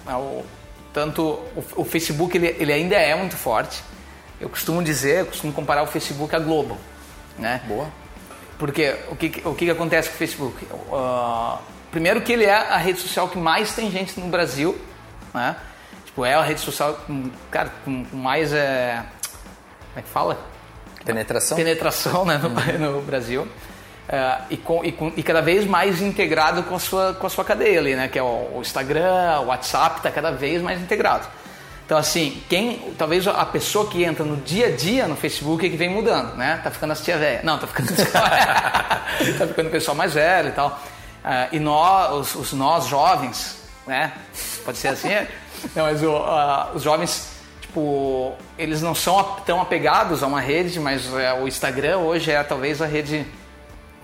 é 0.07 0.15
o, 0.15 0.45
tanto 0.93 1.23
o, 1.23 1.65
o 1.77 1.85
Facebook 1.85 2.37
ele, 2.37 2.57
ele, 2.59 2.73
ainda 2.73 2.97
é 2.97 3.15
muito 3.15 3.37
forte. 3.37 3.83
Eu 4.41 4.49
costumo 4.49 4.83
dizer, 4.83 5.21
eu 5.21 5.27
costumo 5.27 5.53
comparar 5.53 5.83
o 5.85 5.87
Facebook 5.87 6.35
à 6.35 6.39
Globo, 6.39 6.77
né? 7.39 7.63
Boa. 7.67 7.89
Porque 8.59 8.97
o 9.11 9.17
que, 9.17 9.43
o 9.45 9.55
que 9.55 9.71
acontece 9.71 10.09
com 10.09 10.15
o 10.15 10.19
Facebook? 10.19 10.65
Uh, 10.65 11.59
primeiro 11.95 12.21
que 12.23 12.33
ele 12.33 12.45
é 12.45 12.53
a 12.53 12.77
rede 12.77 12.99
social 12.99 13.29
que 13.29 13.39
mais 13.39 13.73
tem 13.73 13.89
gente 13.89 14.19
no 14.19 14.27
Brasil, 14.27 14.77
né? 15.33 15.55
Tipo, 16.05 16.25
é 16.25 16.35
a 16.35 16.43
rede 16.43 16.61
social, 16.61 16.99
cara, 17.53 17.71
com 17.85 18.05
mais... 18.13 18.53
É, 18.53 19.05
como 19.91 19.99
é 20.01 20.03
que 20.03 20.09
fala? 20.09 20.37
Penetração. 21.05 21.57
Penetração, 21.57 22.25
né, 22.25 22.37
no, 22.37 22.49
uhum. 22.49 22.95
no 22.97 23.03
Brasil. 23.03 23.43
Uh, 23.43 24.43
e, 24.51 24.57
com, 24.57 24.85
e, 24.85 24.91
com, 24.91 25.13
e, 25.17 25.23
cada 25.23 25.41
vez 25.41 25.65
mais 25.65 26.03
integrado 26.03 26.65
com 26.65 26.75
a 26.75 26.79
sua, 26.81 27.15
com 27.15 27.29
a 27.29 27.31
sua 27.31 27.45
cadeia 27.45 27.79
ali, 27.79 27.95
né? 27.95 28.09
Que 28.09 28.19
é 28.19 28.23
o, 28.23 28.57
o 28.57 28.61
Instagram, 28.61 29.41
o 29.43 29.47
WhatsApp, 29.47 29.99
está 29.99 30.11
cada 30.11 30.33
vez 30.33 30.61
mais 30.61 30.81
integrado. 30.83 31.29
Então, 31.87 31.97
assim, 31.97 32.43
quem, 32.49 32.93
talvez 32.99 33.29
a 33.29 33.47
pessoa 33.47 33.89
que 33.89 34.03
entra 34.03 34.25
no 34.25 34.37
dia 34.39 34.67
a 34.67 34.71
dia 34.73 35.07
no 35.07 35.15
Facebook 35.15 35.65
é 35.65 35.69
que 35.69 35.77
vem 35.77 35.91
mudando, 35.91 36.35
né? 36.35 36.61
Tá 36.65 36.73
ficando 36.73 36.93
as 36.93 37.01
tia 37.03 37.17
velha. 37.17 37.41
Não, 37.45 37.57
tá 37.57 37.69
ficando, 37.69 37.89
tá 38.11 39.47
ficando 39.47 39.69
o 39.69 39.71
pessoal 39.71 39.97
mais 39.97 40.13
velho 40.13 40.49
e 40.49 40.53
tal. 40.53 40.83
Uh, 41.25 41.57
e 41.57 41.59
nós, 41.59 42.13
os, 42.13 42.35
os, 42.35 42.53
nós 42.53 42.87
jovens, 42.87 43.59
né? 43.87 44.13
Pode 44.63 44.77
ser 44.77 44.89
assim? 44.89 45.09
não, 45.75 45.85
mas 45.85 46.03
o, 46.03 46.11
uh, 46.11 46.77
os 46.77 46.83
jovens, 46.83 47.31
tipo, 47.63 48.35
eles 48.59 48.83
não 48.83 48.95
são 48.95 49.23
tão 49.47 49.61
apegados 49.61 50.23
a 50.23 50.27
uma 50.27 50.41
rede, 50.41 50.79
mas 50.79 51.07
uh, 51.07 51.43
o 51.43 51.49
Instagram 51.49 51.99
hoje 51.99 52.31
é 52.31 52.43
talvez 52.43 52.83
a 52.83 52.87
rede 52.87 53.27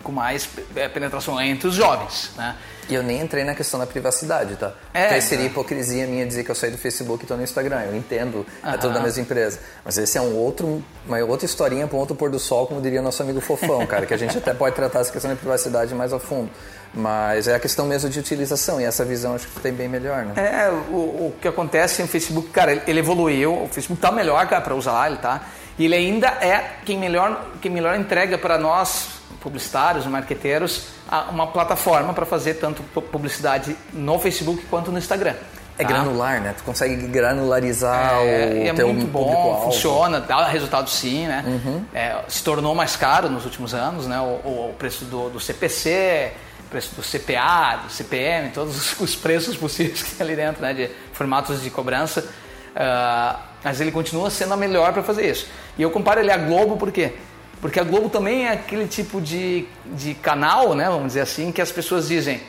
com 0.02 0.12
mais 0.12 0.48
é, 0.74 0.88
penetração 0.88 1.38
entre 1.40 1.68
os 1.68 1.74
jovens, 1.74 2.32
né? 2.36 2.56
E 2.88 2.94
eu 2.94 3.02
nem 3.02 3.20
entrei 3.20 3.44
na 3.44 3.54
questão 3.54 3.78
da 3.78 3.86
privacidade, 3.86 4.56
tá? 4.56 4.72
É, 4.92 5.06
Porque 5.06 5.20
seria 5.22 5.44
né? 5.44 5.50
hipocrisia 5.50 6.06
minha 6.06 6.26
dizer 6.26 6.44
que 6.44 6.50
eu 6.50 6.54
saí 6.54 6.70
do 6.70 6.78
Facebook 6.78 7.22
e 7.22 7.24
estou 7.24 7.36
no 7.36 7.42
Instagram. 7.42 7.82
Eu 7.82 7.96
entendo, 7.96 8.44
é 8.64 8.76
tudo 8.76 8.94
da 8.94 9.00
mesma 9.00 9.22
empresa. 9.22 9.60
Mas 9.84 9.96
esse 9.98 10.18
é 10.18 10.20
um 10.20 10.34
outro, 10.34 10.82
uma 11.06 11.18
outra 11.18 11.46
historinha 11.46 11.86
para 11.86 11.96
um 11.96 12.00
outro 12.00 12.16
pôr 12.16 12.30
do 12.30 12.38
sol, 12.38 12.66
como 12.66 12.80
diria 12.80 13.00
nosso 13.00 13.22
amigo 13.22 13.40
Fofão, 13.40 13.86
cara, 13.86 14.06
que 14.06 14.14
a 14.14 14.16
gente 14.16 14.36
até 14.36 14.52
pode 14.52 14.74
tratar 14.74 15.00
essa 15.00 15.12
questão 15.12 15.30
da 15.30 15.36
privacidade 15.36 15.94
mais 15.94 16.12
a 16.12 16.18
fundo. 16.18 16.50
Mas 16.92 17.46
é 17.46 17.54
a 17.54 17.60
questão 17.60 17.86
mesmo 17.86 18.10
de 18.10 18.18
utilização 18.18 18.80
e 18.80 18.84
essa 18.84 19.04
visão 19.04 19.36
acho 19.36 19.46
que 19.46 19.60
tem 19.60 19.72
bem 19.72 19.88
melhor, 19.88 20.24
né? 20.24 20.34
É, 20.36 20.70
o, 20.90 20.96
o 20.96 21.34
que 21.40 21.46
acontece 21.46 22.02
no 22.02 22.08
Facebook, 22.08 22.48
cara, 22.48 22.82
ele 22.86 22.98
evoluiu, 22.98 23.62
o 23.62 23.68
Facebook 23.68 24.00
tá 24.00 24.10
melhor, 24.10 24.44
cara, 24.48 24.60
para 24.60 24.74
usar 24.74 25.06
ele, 25.06 25.18
tá? 25.18 25.46
E 25.78 25.84
ele 25.84 25.94
ainda 25.94 26.26
é 26.26 26.78
quem 26.84 26.98
melhor, 26.98 27.52
quem 27.62 27.70
melhor 27.70 27.94
entrega 27.94 28.36
para 28.36 28.58
nós 28.58 29.19
publicitários, 29.40 30.06
marqueteiros, 30.06 30.88
uma 31.30 31.46
plataforma 31.46 32.12
para 32.12 32.26
fazer 32.26 32.54
tanto 32.54 32.82
publicidade 32.82 33.76
no 33.92 34.18
Facebook 34.18 34.64
quanto 34.66 34.92
no 34.92 34.98
Instagram. 34.98 35.34
É 35.78 35.82
tá? 35.82 35.88
granular, 35.88 36.40
né? 36.42 36.54
Tu 36.56 36.62
consegue 36.62 36.94
granularizar 37.06 38.12
é, 38.16 38.64
o 38.64 38.66
é 38.68 38.74
teu 38.74 38.92
muito 38.92 39.06
bom, 39.06 39.62
funciona, 39.64 40.20
dá 40.20 40.46
resultado 40.46 40.90
sim, 40.90 41.26
né? 41.26 41.42
Uhum. 41.46 41.84
É, 41.94 42.16
se 42.28 42.44
tornou 42.44 42.74
mais 42.74 42.96
caro 42.96 43.30
nos 43.30 43.46
últimos 43.46 43.72
anos, 43.72 44.06
né? 44.06 44.20
O, 44.20 44.68
o 44.70 44.74
preço 44.78 45.06
do, 45.06 45.30
do, 45.30 45.40
CPC, 45.40 46.32
preço 46.68 46.94
do 46.94 47.02
CPA, 47.02 47.80
do 47.84 47.90
CPM, 47.90 48.50
todos 48.50 48.76
os, 48.76 49.00
os, 49.00 49.16
preços 49.16 49.56
possíveis 49.56 50.02
que 50.04 50.14
tem 50.14 50.26
ali 50.26 50.36
dentro, 50.36 50.60
né? 50.60 50.74
De 50.74 50.90
formatos 51.14 51.62
de 51.62 51.70
cobrança. 51.70 52.28
Uh, 52.70 53.38
mas 53.64 53.80
ele 53.80 53.90
continua 53.90 54.30
sendo 54.30 54.54
a 54.54 54.56
melhor 54.56 54.92
para 54.92 55.02
fazer 55.02 55.28
isso. 55.30 55.46
E 55.78 55.82
eu 55.82 55.90
comparo 55.90 56.20
ele 56.20 56.30
a 56.30 56.36
Globo 56.36 56.76
por 56.76 56.92
quê? 56.92 57.14
Porque 57.60 57.78
a 57.78 57.84
Globo 57.84 58.08
também 58.08 58.46
é 58.46 58.52
aquele 58.52 58.86
tipo 58.86 59.20
de, 59.20 59.66
de 59.86 60.14
canal, 60.14 60.74
né, 60.74 60.86
vamos 60.86 61.08
dizer 61.08 61.20
assim, 61.20 61.52
que 61.52 61.60
as 61.60 61.70
pessoas 61.70 62.08
dizem 62.08 62.40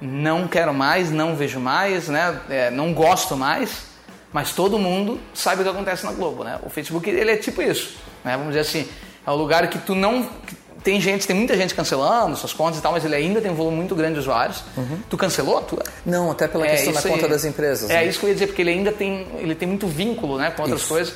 não 0.00 0.48
quero 0.48 0.72
mais, 0.72 1.10
não 1.10 1.36
vejo 1.36 1.60
mais, 1.60 2.08
né, 2.08 2.40
é, 2.48 2.70
não 2.70 2.92
gosto 2.92 3.36
mais, 3.36 3.84
mas 4.32 4.52
todo 4.52 4.78
mundo 4.78 5.20
sabe 5.34 5.60
o 5.60 5.64
que 5.64 5.70
acontece 5.70 6.04
na 6.04 6.12
Globo. 6.12 6.44
Né? 6.44 6.58
O 6.62 6.70
Facebook 6.70 7.08
ele 7.08 7.30
é 7.30 7.36
tipo 7.36 7.60
isso, 7.60 7.96
né, 8.24 8.32
vamos 8.32 8.48
dizer 8.48 8.60
assim, 8.60 8.88
é 9.26 9.30
o 9.30 9.34
lugar 9.34 9.68
que 9.68 9.78
tu 9.78 9.94
não... 9.94 10.28
Tem 10.82 11.00
gente, 11.00 11.28
tem 11.28 11.36
muita 11.36 11.56
gente 11.56 11.76
cancelando 11.76 12.36
suas 12.36 12.52
contas 12.52 12.80
e 12.80 12.82
tal, 12.82 12.90
mas 12.90 13.04
ele 13.04 13.14
ainda 13.14 13.40
tem 13.40 13.52
um 13.52 13.54
volume 13.54 13.76
muito 13.76 13.94
grande 13.94 14.14
de 14.14 14.18
usuários. 14.18 14.64
Uhum. 14.76 14.98
Tu 15.08 15.16
cancelou 15.16 15.58
a 15.58 15.60
tua? 15.60 15.84
Não, 16.04 16.28
até 16.28 16.48
pela 16.48 16.66
é, 16.66 16.70
questão 16.70 16.92
da 16.92 17.00
conta 17.02 17.28
das 17.28 17.44
empresas. 17.44 17.88
É 17.88 17.98
né? 17.98 18.06
isso 18.08 18.18
que 18.18 18.24
eu 18.24 18.30
ia 18.30 18.34
dizer, 18.34 18.48
porque 18.48 18.62
ele 18.62 18.70
ainda 18.70 18.90
tem, 18.90 19.28
ele 19.38 19.54
tem 19.54 19.68
muito 19.68 19.86
vínculo 19.86 20.38
né, 20.38 20.50
com 20.50 20.62
outras 20.62 20.80
isso. 20.80 20.88
coisas. 20.88 21.14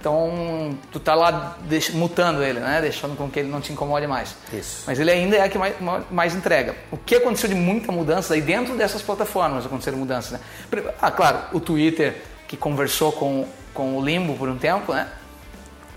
Então, 0.00 0.78
tu 0.90 0.98
tá 0.98 1.14
lá 1.14 1.58
mutando 1.92 2.42
ele, 2.42 2.58
né? 2.58 2.80
Deixando 2.80 3.14
com 3.14 3.28
que 3.28 3.38
ele 3.38 3.50
não 3.50 3.60
te 3.60 3.70
incomode 3.70 4.06
mais. 4.06 4.34
Isso. 4.50 4.84
Mas 4.86 4.98
ele 4.98 5.10
ainda 5.10 5.36
é 5.36 5.42
a 5.42 5.48
que 5.48 5.58
mais, 5.58 5.74
mais 6.10 6.34
entrega. 6.34 6.74
O 6.90 6.96
que 6.96 7.16
aconteceu 7.16 7.50
de 7.50 7.54
muita 7.54 7.92
mudança 7.92 8.32
aí 8.32 8.40
dentro 8.40 8.74
dessas 8.78 9.02
plataformas 9.02 9.66
aconteceram 9.66 9.98
mudanças, 9.98 10.32
né? 10.32 10.40
Ah, 11.02 11.10
claro, 11.10 11.40
o 11.52 11.60
Twitter 11.60 12.16
que 12.48 12.56
conversou 12.56 13.12
com, 13.12 13.46
com 13.74 13.98
o 13.98 14.02
Limbo 14.02 14.34
por 14.36 14.48
um 14.48 14.56
tempo, 14.56 14.94
né? 14.94 15.06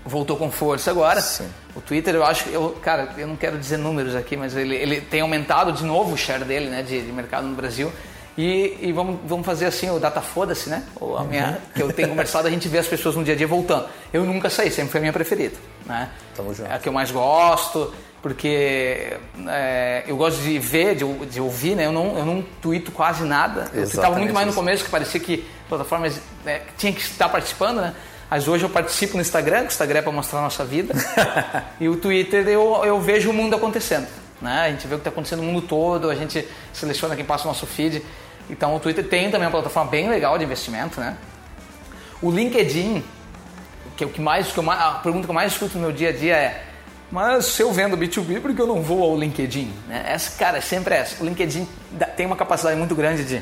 Voltou 0.04 0.36
com 0.36 0.50
força 0.50 0.90
agora. 0.90 1.22
Sim. 1.22 1.48
O 1.74 1.80
Twitter, 1.80 2.14
eu 2.14 2.24
acho, 2.26 2.46
eu, 2.50 2.76
cara, 2.82 3.08
eu 3.16 3.26
não 3.26 3.36
quero 3.36 3.58
dizer 3.58 3.78
números 3.78 4.14
aqui, 4.14 4.36
mas 4.36 4.54
ele, 4.54 4.74
ele 4.74 5.00
tem 5.00 5.22
aumentado 5.22 5.72
de 5.72 5.82
novo 5.82 6.12
o 6.12 6.16
share 6.16 6.44
dele, 6.44 6.68
né, 6.68 6.82
de, 6.82 7.00
de 7.00 7.10
mercado 7.10 7.46
no 7.46 7.56
Brasil. 7.56 7.90
E, 8.36 8.78
e 8.80 8.92
vamos, 8.92 9.20
vamos 9.24 9.46
fazer 9.46 9.66
assim, 9.66 9.88
o 9.90 9.98
data 10.00 10.20
foda-se, 10.20 10.68
né? 10.68 10.82
Ou 11.00 11.16
a 11.16 11.22
minha, 11.22 11.58
que 11.74 11.82
eu 11.82 11.92
tenho 11.92 12.08
conversado, 12.08 12.48
a 12.48 12.50
gente 12.50 12.68
vê 12.68 12.78
as 12.78 12.86
pessoas 12.86 13.14
no 13.14 13.22
dia 13.22 13.34
a 13.34 13.36
dia 13.36 13.46
voltando. 13.46 13.86
Eu 14.12 14.24
nunca 14.24 14.50
saí, 14.50 14.70
sempre 14.70 14.90
foi 14.90 14.98
a 14.98 15.02
minha 15.02 15.12
preferida, 15.12 15.56
né? 15.86 16.10
Tamo 16.34 16.52
junto. 16.52 16.68
É 16.70 16.74
a 16.74 16.78
que 16.78 16.88
eu 16.88 16.92
mais 16.92 17.12
gosto, 17.12 17.94
porque 18.20 19.16
é, 19.48 20.02
eu 20.08 20.16
gosto 20.16 20.40
de 20.42 20.58
ver, 20.58 20.96
de, 20.96 21.04
de 21.26 21.40
ouvir, 21.40 21.76
né? 21.76 21.86
Eu 21.86 21.92
não, 21.92 22.18
eu 22.18 22.24
não 22.24 22.44
tweeto 22.60 22.90
quase 22.90 23.22
nada. 23.22 23.70
Eu 23.72 23.82
Exatamente 23.82 24.18
muito 24.18 24.34
mais 24.34 24.46
no 24.46 24.52
começo, 24.52 24.82
que 24.82 24.90
parecia 24.90 25.20
que 25.20 25.46
plataformas 25.68 26.20
né, 26.44 26.62
tinha 26.76 26.92
que 26.92 27.02
estar 27.02 27.28
participando, 27.28 27.82
né? 27.82 27.94
Mas 28.28 28.48
hoje 28.48 28.64
eu 28.64 28.70
participo 28.70 29.14
no 29.14 29.20
Instagram, 29.20 29.60
que 29.60 29.66
o 29.66 29.68
Instagram 29.68 29.98
é 30.00 30.02
para 30.02 30.10
mostrar 30.10 30.40
a 30.40 30.42
nossa 30.42 30.64
vida. 30.64 30.92
e 31.78 31.88
o 31.88 31.96
Twitter 31.96 32.48
eu, 32.48 32.84
eu 32.84 33.00
vejo 33.00 33.30
o 33.30 33.32
mundo 33.32 33.54
acontecendo. 33.54 34.08
Né? 34.40 34.62
A 34.62 34.70
gente 34.70 34.86
vê 34.86 34.94
o 34.94 34.98
que 34.98 35.02
está 35.02 35.10
acontecendo 35.10 35.42
no 35.42 35.52
mundo 35.52 35.62
todo, 35.62 36.10
a 36.10 36.14
gente 36.14 36.46
seleciona 36.72 37.14
quem 37.14 37.24
passa 37.24 37.44
o 37.44 37.48
nosso 37.48 37.66
feed. 37.66 38.02
Então 38.48 38.74
o 38.74 38.80
Twitter 38.80 39.08
tem 39.08 39.30
também 39.30 39.46
uma 39.46 39.52
plataforma 39.52 39.90
bem 39.90 40.08
legal 40.08 40.36
de 40.38 40.44
investimento, 40.44 41.00
né? 41.00 41.16
O 42.20 42.30
LinkedIn, 42.30 43.02
que 43.96 44.04
é 44.04 44.06
o 44.06 44.10
que 44.10 44.20
mais, 44.20 44.52
que 44.52 44.58
eu 44.58 44.70
a 44.70 45.00
pergunta 45.02 45.24
que 45.24 45.30
eu 45.30 45.34
mais 45.34 45.52
escuto 45.52 45.76
no 45.76 45.82
meu 45.82 45.92
dia 45.92 46.10
a 46.10 46.12
dia 46.12 46.36
é 46.36 46.64
mas 47.10 47.46
se 47.46 47.62
eu 47.62 47.72
vendo 47.72 47.96
B2B, 47.96 48.40
por 48.40 48.52
que 48.52 48.60
eu 48.60 48.66
não 48.66 48.82
vou 48.82 49.04
ao 49.04 49.16
LinkedIn? 49.16 49.72
Né? 49.86 50.04
Essa, 50.08 50.36
cara, 50.36 50.58
é 50.58 50.60
sempre 50.60 50.96
essa. 50.96 51.22
O 51.22 51.24
LinkedIn 51.24 51.68
tem 52.16 52.26
uma 52.26 52.34
capacidade 52.34 52.76
muito 52.76 52.94
grande 52.94 53.24
de 53.24 53.40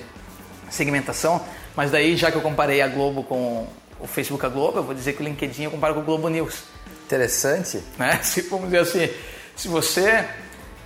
segmentação, 0.69 1.41
mas 1.75 1.91
daí, 1.91 2.15
já 2.15 2.31
que 2.31 2.37
eu 2.37 2.43
comparei 2.43 2.83
a 2.83 2.87
Globo 2.89 3.23
com 3.23 3.67
o 3.99 4.07
Facebook 4.07 4.45
a 4.45 4.49
Globo, 4.51 4.79
eu 4.79 4.83
vou 4.83 4.95
dizer 4.95 5.15
que 5.15 5.23
o 5.23 5.25
LinkedIn 5.25 5.65
eu 5.65 5.71
comparo 5.71 5.95
com 5.95 6.01
o 6.01 6.05
Globo 6.05 6.29
News. 6.29 6.65
Interessante. 7.07 7.83
Né? 7.99 8.19
Se, 8.23 8.43
vamos 8.43 8.67
dizer 8.67 8.81
assim, 8.81 9.09
se 9.57 9.69
você... 9.69 10.29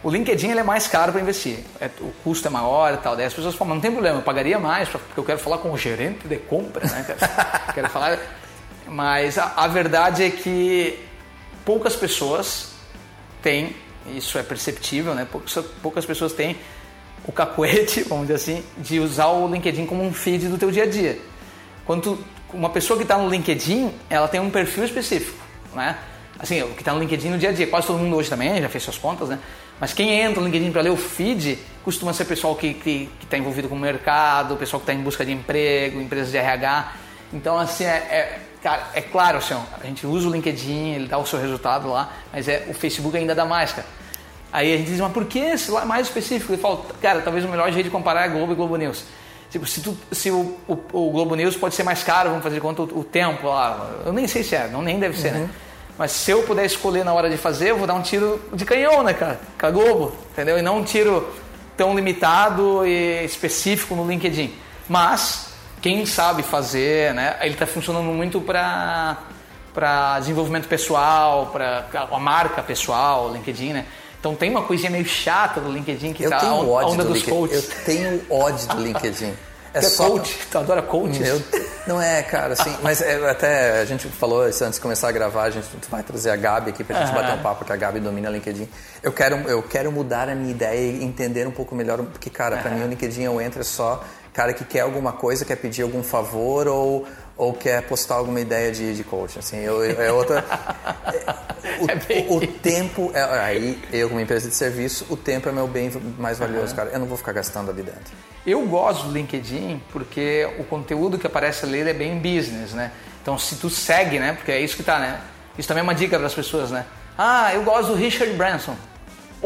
O 0.07 0.11
LinkedIn 0.11 0.51
ele 0.51 0.61
é 0.61 0.63
mais 0.63 0.87
caro 0.87 1.11
para 1.11 1.21
investir, 1.21 1.59
É, 1.81 1.91
o 2.01 2.13
custo 2.23 2.47
é 2.47 2.51
maior 2.51 2.95
e 2.95 2.97
tal. 2.99 3.17
Daí 3.17 3.27
as 3.27 3.35
pessoas 3.35 3.57
falam, 3.57 3.75
não 3.75 3.81
tem 3.81 3.91
problema, 3.91 4.19
eu 4.19 4.23
pagaria 4.23 4.57
mais 4.57 4.89
porque 4.89 5.19
eu 5.19 5.25
quero 5.25 5.41
falar 5.41 5.59
com 5.59 5.73
o 5.73 5.77
gerente 5.77 6.29
de 6.29 6.37
compra, 6.37 6.87
né? 6.87 7.03
Quero, 7.05 7.19
quero 7.75 7.89
falar... 7.91 8.17
Mas 8.87 9.37
a, 9.37 9.53
a 9.57 9.67
verdade 9.67 10.23
é 10.23 10.31
que 10.31 10.97
poucas 11.65 11.97
pessoas 11.97 12.69
têm, 13.43 13.75
isso 14.15 14.39
é 14.39 14.45
perceptível, 14.45 15.13
né? 15.13 15.27
Poucas, 15.29 15.65
poucas 15.83 16.07
pessoas 16.07 16.33
têm 16.33 16.57
o 17.27 17.33
cacuete, 17.33 18.03
vamos 18.09 18.29
dizer 18.29 18.35
assim, 18.37 18.65
de 18.79 19.01
usar 19.01 19.27
o 19.27 19.49
LinkedIn 19.53 19.87
como 19.87 20.05
um 20.05 20.13
feed 20.13 20.47
do 20.47 20.57
teu 20.57 20.71
dia 20.71 20.85
a 20.85 20.87
dia. 20.87 21.19
Quando 21.85 22.03
tu- 22.03 22.25
uma 22.55 22.71
pessoa 22.71 22.97
que 22.97 23.03
está 23.03 23.19
no 23.19 23.29
LinkedIn, 23.29 23.93
ela 24.09 24.29
tem 24.29 24.39
um 24.39 24.51
perfil 24.51 24.85
específico, 24.85 25.37
né? 25.75 25.99
Assim, 26.39 26.63
o 26.63 26.69
que 26.69 26.83
está 26.83 26.93
no 26.93 27.01
LinkedIn 27.01 27.31
no 27.31 27.39
dia 27.39 27.49
a 27.49 27.53
dia, 27.53 27.67
quase 27.67 27.89
todo 27.89 27.99
mundo 27.99 28.15
hoje 28.15 28.31
também 28.31 28.63
já 28.63 28.69
fez 28.69 28.85
suas 28.85 28.99
contas, 28.99 29.29
né? 29.31 29.41
Mas 29.81 29.93
quem 29.93 30.21
entra 30.21 30.41
no 30.41 30.47
LinkedIn 30.47 30.73
para 30.73 30.83
ler 30.83 30.91
o 30.91 30.97
feed 30.97 31.59
costuma 31.85 32.13
ser 32.13 32.25
pessoal 32.25 32.55
que 32.57 32.69
está 32.69 32.83
que, 32.83 33.11
que 33.21 33.27
tá 33.27 33.39
envolvido 33.39 33.69
com 33.69 33.75
o 33.75 33.79
mercado, 33.79 34.57
pessoal 34.57 34.81
que 34.81 34.91
está 34.91 34.95
em 34.95 35.03
busca 35.03 35.25
de 35.25 35.33
emprego, 35.33 36.01
empresas 36.01 36.31
de 36.31 36.37
RH. 36.37 36.93
Então, 37.33 37.59
assim, 37.59 37.85
é, 37.85 37.89
é- 37.89 38.41
cara, 38.63 38.87
é 38.95 39.01
claro, 39.01 39.39
assim, 39.39 39.55
a 39.55 39.87
gente 39.87 40.07
usa 40.07 40.29
o 40.29 40.33
LinkedIn, 40.33 40.95
ele 40.95 41.07
dá 41.07 41.19
o 41.19 41.27
seu 41.27 41.39
resultado 41.39 41.89
lá, 41.89 42.11
mas 42.33 42.49
é, 42.49 42.67
o 42.69 42.75
Facebook 42.75 43.17
ainda 43.17 43.35
dá 43.35 43.45
mais, 43.45 43.73
cara. 43.73 43.87
Aí 44.53 44.73
a 44.73 44.77
gente 44.79 44.89
diz, 44.89 45.01
mas 45.01 45.13
por 45.13 45.27
que 45.27 45.39
esse 45.39 45.71
lá 45.71 45.85
mais 45.85 46.07
específico? 46.07 46.53
Ele 46.53 46.63
fala, 46.63 46.83
cara, 47.01 47.21
talvez 47.21 47.45
o 47.45 47.49
melhor 47.49 47.71
jeito 47.71 47.85
de 47.85 47.91
comparar 47.91 48.25
é 48.25 48.29
Globo 48.29 48.53
e 48.53 48.55
Globo 48.57 48.77
News. 48.77 49.05
Tipo, 49.51 49.67
se, 49.67 49.81
tu, 49.81 49.97
se 50.11 50.31
o, 50.31 50.57
o, 50.67 50.73
o 50.93 51.11
Globo 51.11 51.35
News 51.37 51.57
pode 51.57 51.75
ser 51.75 51.83
mais 51.83 52.03
caro, 52.03 52.31
vamos 52.31 52.43
fazer 52.43 52.61
conta 52.61 52.83
o, 52.83 53.01
o 53.01 53.05
tempo 53.05 53.47
lá. 53.49 53.91
Eu 54.05 54.13
nem 54.13 54.27
sei 54.27 54.43
se 54.43 54.57
é, 54.57 54.69
não, 54.69 54.83
nem 54.83 54.99
deve 54.99 55.19
ser, 55.19 55.33
né? 55.33 55.51
Mas 55.99 56.13
se 56.13 56.31
eu 56.31 56.43
puder 56.43 56.65
escolher 56.67 57.05
na 57.05 57.13
hora 57.15 57.31
de 57.31 57.37
fazer, 57.37 57.71
eu 57.71 57.79
vou 57.79 57.87
dar 57.87 57.95
um 57.95 58.03
tiro 58.03 58.41
de 58.53 58.65
canhão, 58.65 59.03
né, 59.03 59.15
cara? 59.15 59.41
Com 59.59 59.67
a 59.67 59.71
Globo, 59.71 60.13
entendeu? 60.33 60.59
E 60.59 60.63
não 60.63 60.79
um 60.79 60.85
tiro 60.85 61.27
tão 61.77 61.95
limitado 61.95 62.87
e 62.87 63.25
específico 63.25 63.95
no 63.95 64.07
LinkedIn. 64.07 64.55
Mas, 64.89 65.49
quem 65.81 66.05
sabe 66.05 66.43
fazer, 66.43 67.15
né? 67.15 67.37
Ele 67.41 67.55
está 67.55 67.67
funcionando 67.67 68.05
muito 68.05 68.41
para 68.41 69.17
para 69.75 70.19
desenvolvimento 70.21 70.67
pessoal, 70.69 71.51
para 71.53 71.85
a 72.11 72.19
marca 72.19 72.63
pessoal, 72.63 73.29
o 73.29 73.33
LinkedIn, 73.35 73.75
né? 73.75 73.85
Então 74.19 74.35
tem 74.35 74.49
uma 74.51 74.63
coisinha 74.63 74.91
meio 74.91 75.05
chata 75.05 75.61
do 75.61 75.71
LinkedIn 75.71 76.15
que 76.15 76.23
Eu 76.23 76.31
tá 76.31 76.39
a 76.39 76.41
tenho 76.41 76.53
a 76.55 76.57
ódio 76.65 76.93
onda 76.95 77.05
do 77.05 77.13
dos 77.13 77.19
LinkedIn. 77.19 77.37
coaches. 77.39 77.71
Eu 77.71 77.85
tenho 77.85 78.23
ódio 78.31 78.69
do 78.69 78.81
LinkedIn. 78.83 79.35
É 79.77 79.79
é 79.79 79.83
só 79.83 80.09
coach, 80.09 80.39
tu 80.51 80.59
adora 80.59 80.83
coaches? 80.83 81.19
Meu, 81.19 81.43
não 81.87 82.01
é, 82.01 82.23
cara, 82.23 82.55
assim, 82.55 82.75
mas 82.83 83.01
é, 83.01 83.29
até 83.29 83.81
a 83.81 83.85
gente 83.85 84.09
falou 84.09 84.49
isso 84.49 84.65
antes 84.65 84.77
de 84.77 84.81
começar 84.81 85.09
a 85.09 85.13
gravar, 85.13 85.45
a 85.45 85.51
gente 85.51 85.67
vai 85.91 86.03
trazer 86.03 86.31
a 86.31 86.37
Gabi 86.37 86.71
aqui 86.71 86.83
pra 86.83 86.99
gente 86.99 87.13
Aham. 87.13 87.23
bater 87.23 87.39
um 87.39 87.43
papo, 87.43 87.65
que 87.65 87.73
a 87.73 87.77
Gabi 87.77 88.01
domina 88.01 88.31
o 88.31 88.33
LinkedIn. 88.33 88.69
Eu 89.03 89.13
quero, 89.13 89.37
eu 89.49 89.63
quero 89.63 89.93
mudar 89.93 90.29
a 90.29 90.35
minha 90.35 90.51
ideia 90.51 90.93
e 90.93 91.05
entender 91.05 91.47
um 91.47 91.53
pouco 91.53 91.75
melhor, 91.75 91.99
porque, 91.99 92.31
cara, 92.31 92.57
pra 92.57 92.71
mim 92.71 92.85
o 92.85 92.89
LinkedIn 92.89 93.23
eu 93.23 93.41
entro 93.41 93.61
é 93.61 93.65
só 93.65 94.03
cara 94.37 94.53
que 94.53 94.65
quer 94.67 94.81
alguma 94.81 95.13
coisa, 95.15 95.47
quer 95.47 95.57
pedir 95.57 95.81
algum 95.81 96.03
favor 96.03 96.69
ou, 96.69 97.07
ou 97.37 97.53
quer 97.53 97.83
postar 97.83 98.15
alguma 98.17 98.41
ideia 98.41 98.73
de, 98.73 98.95
de 98.95 99.05
coaching, 99.05 99.39
assim, 99.41 99.59
eu, 99.59 99.85
eu- 99.85 100.01
é 100.03 100.11
outra... 100.13 100.45
O, 101.81 101.91
É 101.91 101.95
bem 101.97 102.27
o- 102.29 102.37
o 102.37 102.47
tempo, 102.47 103.11
é, 103.13 103.21
aí 103.41 103.79
eu 103.93 104.09
como 104.09 104.21
empresa 104.21 104.49
de 104.49 104.55
serviço, 104.55 105.05
o 105.11 105.17
tempo 105.17 105.49
é 105.49 105.53
meu 105.53 105.67
bem 105.67 105.91
mais 106.17 106.39
valioso, 106.39 106.75
cara. 106.75 106.91
Eu 106.91 107.01
não 107.01 107.07
vou 107.07 107.17
ficar 107.19 107.33
gastando 107.33 107.71
ali 107.71 107.83
dentro. 107.83 108.15
Eu 108.47 108.65
gosto 108.67 109.09
do 109.09 109.13
LinkedIn 109.13 109.83
porque 109.93 110.49
o 110.61 110.65
conteúdo 110.65 111.19
que 111.19 111.27
aparece 111.27 111.67
ali 111.67 111.81
é 111.81 111.93
bem 111.93 112.19
business, 112.19 112.73
né? 112.73 112.93
Então 113.21 113.37
se 113.37 113.57
tu 113.57 113.69
segue, 113.69 114.21
né? 114.21 114.33
Porque 114.35 114.53
é 114.53 114.61
isso 114.61 114.77
que 114.77 114.83
tá, 114.85 114.99
né? 115.01 115.21
Isso 115.59 115.67
também 115.67 115.81
é 115.81 115.83
uma 115.83 115.95
dica 115.95 116.17
para 116.17 116.29
as 116.29 116.35
pessoas, 116.35 116.71
né? 116.71 116.87
Ah, 117.19 117.53
eu 117.53 117.65
gosto 117.65 117.89
do 117.89 117.95
Richard 117.95 118.33
Branson. 118.35 118.77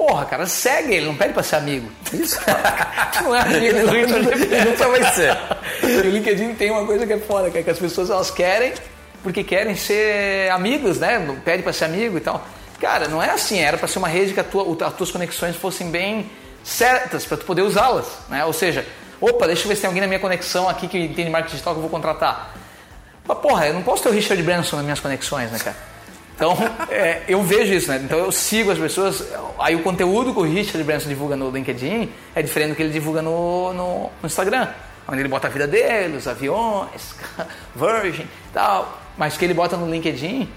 Porra, 0.01 0.25
cara, 0.25 0.47
segue 0.47 0.95
ele, 0.95 1.05
não 1.05 1.15
pede 1.15 1.35
pra 1.35 1.43
ser 1.43 1.57
amigo. 1.57 1.87
Isso. 2.11 2.41
Tu 3.13 3.23
não 3.23 3.37
é 3.37 3.41
amigo 3.41 4.07
do 4.07 4.71
nunca 4.71 4.89
vai 4.89 5.05
ser. 5.13 5.37
E 5.83 5.87
o 6.09 6.11
LinkedIn 6.11 6.55
tem 6.55 6.71
uma 6.71 6.87
coisa 6.87 7.07
que 7.07 7.13
é 7.13 7.19
foda, 7.19 7.51
que 7.51 7.59
é 7.59 7.63
que 7.63 7.69
as 7.69 7.79
pessoas 7.79 8.09
elas 8.09 8.31
querem 8.31 8.73
porque 9.23 9.45
querem 9.45 9.77
ser 9.77 10.51
amigos, 10.53 10.99
né? 10.99 11.39
Pede 11.45 11.63
pra 11.63 11.71
ser 11.71 11.85
amigo 11.85 12.17
e 12.17 12.21
tal. 12.23 12.43
Cara, 12.81 13.09
não 13.09 13.23
é 13.23 13.29
assim, 13.29 13.59
era 13.59 13.77
pra 13.77 13.87
ser 13.87 13.99
uma 13.99 14.09
rede 14.09 14.33
que 14.33 14.41
a 14.41 14.45
tua, 14.45 14.75
as 14.87 14.95
tuas 14.95 15.11
conexões 15.11 15.55
fossem 15.55 15.91
bem 15.91 16.31
certas 16.65 17.27
para 17.27 17.37
tu 17.37 17.45
poder 17.45 17.61
usá-las, 17.61 18.07
né? 18.31 18.43
Ou 18.47 18.55
seja, 18.55 18.87
opa, 19.21 19.47
deixa 19.47 19.65
eu 19.65 19.69
ver 19.69 19.75
se 19.75 19.83
tem 19.83 19.89
alguém 19.89 20.01
na 20.01 20.09
minha 20.09 20.21
conexão 20.21 20.67
aqui 20.67 20.89
que 20.89 20.99
entende 20.99 21.29
marketing 21.29 21.57
digital 21.57 21.75
que 21.75 21.79
eu 21.79 21.83
vou 21.83 21.91
contratar. 21.91 22.55
Mas 23.29 23.39
porra, 23.39 23.67
eu 23.67 23.75
não 23.75 23.83
posso 23.83 24.03
ter 24.03 24.09
o 24.09 24.13
Richard 24.13 24.43
Branson 24.43 24.77
nas 24.77 24.85
minhas 24.87 25.01
conexões, 25.01 25.51
né, 25.51 25.59
cara? 25.59 25.77
Então, 26.41 26.57
é, 26.89 27.23
eu 27.29 27.43
vejo 27.43 27.75
isso, 27.75 27.91
né? 27.91 28.01
Então 28.03 28.19
eu 28.19 28.33
sigo 28.33 28.71
as 28.71 28.79
pessoas. 28.79 29.23
Aí 29.59 29.77
o 29.77 29.83
conteúdo 29.83 30.33
que 30.33 30.41
o 30.41 30.43
Richard 30.43 30.83
Branson 30.85 31.11
divulga 31.11 31.37
no 31.37 31.51
LinkedIn 31.51 32.11
é 32.35 32.41
diferente 32.41 32.71
do 32.71 32.77
que 32.77 32.83
ele 32.83 32.91
divulga 32.91 33.21
no, 33.21 33.75
no, 33.75 34.11
no 34.23 34.27
Instagram. 34.27 34.69
Onde 35.07 35.21
ele 35.21 35.29
bota 35.29 35.49
a 35.49 35.51
vida 35.51 35.67
dele, 35.67 36.17
os 36.17 36.27
aviões, 36.27 37.15
Virgin 37.77 38.27
tal. 38.55 38.99
Mas 39.19 39.37
que 39.37 39.45
ele 39.45 39.53
bota 39.53 39.77
no 39.77 39.91
LinkedIn, 39.91 40.49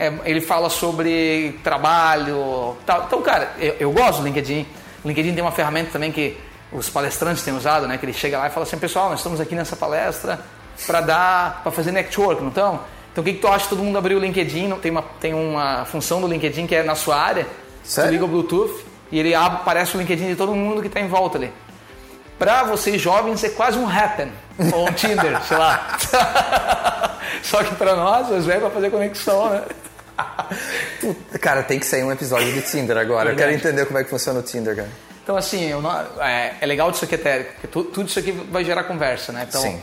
é, 0.00 0.12
ele 0.24 0.40
fala 0.40 0.68
sobre 0.68 1.60
trabalho 1.62 2.76
tal. 2.84 3.04
Então, 3.04 3.22
cara, 3.22 3.52
eu, 3.60 3.76
eu 3.78 3.92
gosto 3.92 4.22
do 4.22 4.24
LinkedIn. 4.24 4.66
O 5.04 5.06
LinkedIn 5.08 5.32
tem 5.32 5.42
uma 5.42 5.52
ferramenta 5.52 5.92
também 5.92 6.10
que 6.10 6.36
os 6.72 6.90
palestrantes 6.90 7.44
têm 7.44 7.54
usado, 7.54 7.86
né? 7.86 7.96
Que 7.98 8.04
ele 8.04 8.12
chega 8.12 8.36
lá 8.36 8.48
e 8.48 8.50
fala 8.50 8.66
assim, 8.66 8.78
pessoal, 8.78 9.08
nós 9.08 9.20
estamos 9.20 9.40
aqui 9.40 9.54
nessa 9.54 9.76
palestra 9.76 10.40
para 10.88 11.00
dar, 11.00 11.62
para 11.62 11.70
fazer 11.70 11.92
network, 11.92 12.42
não 12.42 12.48
estão? 12.48 12.80
Então, 13.12 13.22
o 13.22 13.24
que, 13.24 13.32
que 13.34 13.38
tu 13.40 13.48
acha 13.48 13.66
todo 13.68 13.82
mundo 13.82 13.98
abrir 13.98 14.14
o 14.14 14.18
LinkedIn? 14.20 14.70
Tem 14.80 14.90
uma, 14.90 15.02
tem 15.02 15.34
uma 15.34 15.84
função 15.84 16.20
do 16.20 16.26
LinkedIn 16.28 16.66
que 16.66 16.74
é 16.74 16.82
na 16.82 16.94
sua 16.94 17.16
área. 17.16 17.46
Sério? 17.82 18.10
Tu 18.10 18.12
liga 18.12 18.24
o 18.24 18.28
Bluetooth 18.28 18.84
e 19.10 19.18
ele 19.18 19.34
abre, 19.34 19.58
aparece 19.60 19.96
o 19.96 20.00
LinkedIn 20.00 20.28
de 20.28 20.36
todo 20.36 20.54
mundo 20.54 20.80
que 20.80 20.86
está 20.86 21.00
em 21.00 21.08
volta 21.08 21.38
ali. 21.38 21.52
Para 22.38 22.62
vocês 22.64 23.00
jovens 23.00 23.42
é 23.44 23.48
quase 23.50 23.78
um 23.78 23.86
Happen 23.88 24.32
ou 24.72 24.88
um 24.88 24.92
Tinder, 24.92 25.42
sei 25.42 25.56
lá. 25.58 25.98
Só 27.42 27.62
que 27.64 27.74
para 27.74 27.96
nós, 27.96 28.30
os 28.30 28.46
velhos, 28.46 28.62
para 28.62 28.70
fazer 28.70 28.90
conexão, 28.90 29.50
né? 29.50 29.62
Cara, 31.40 31.62
tem 31.62 31.78
que 31.78 31.86
sair 31.86 32.04
um 32.04 32.12
episódio 32.12 32.52
de 32.52 32.62
Tinder 32.62 32.96
agora. 32.96 33.30
Eu 33.30 33.36
quero 33.36 33.48
Verdade. 33.50 33.68
entender 33.68 33.86
como 33.86 33.98
é 33.98 34.04
que 34.04 34.10
funciona 34.10 34.40
o 34.40 34.42
Tinder, 34.42 34.76
cara. 34.76 34.88
Então, 35.22 35.36
assim, 35.36 35.70
não- 35.80 35.90
é, 36.22 36.54
é 36.60 36.66
legal 36.66 36.90
disso 36.90 37.04
aqui 37.04 37.14
até, 37.14 37.40
porque 37.44 37.66
tu- 37.66 37.84
tudo 37.84 38.08
isso 38.08 38.18
aqui 38.18 38.32
vai 38.32 38.64
gerar 38.64 38.84
conversa, 38.84 39.32
né? 39.32 39.46
Então, 39.48 39.60
Sim. 39.62 39.80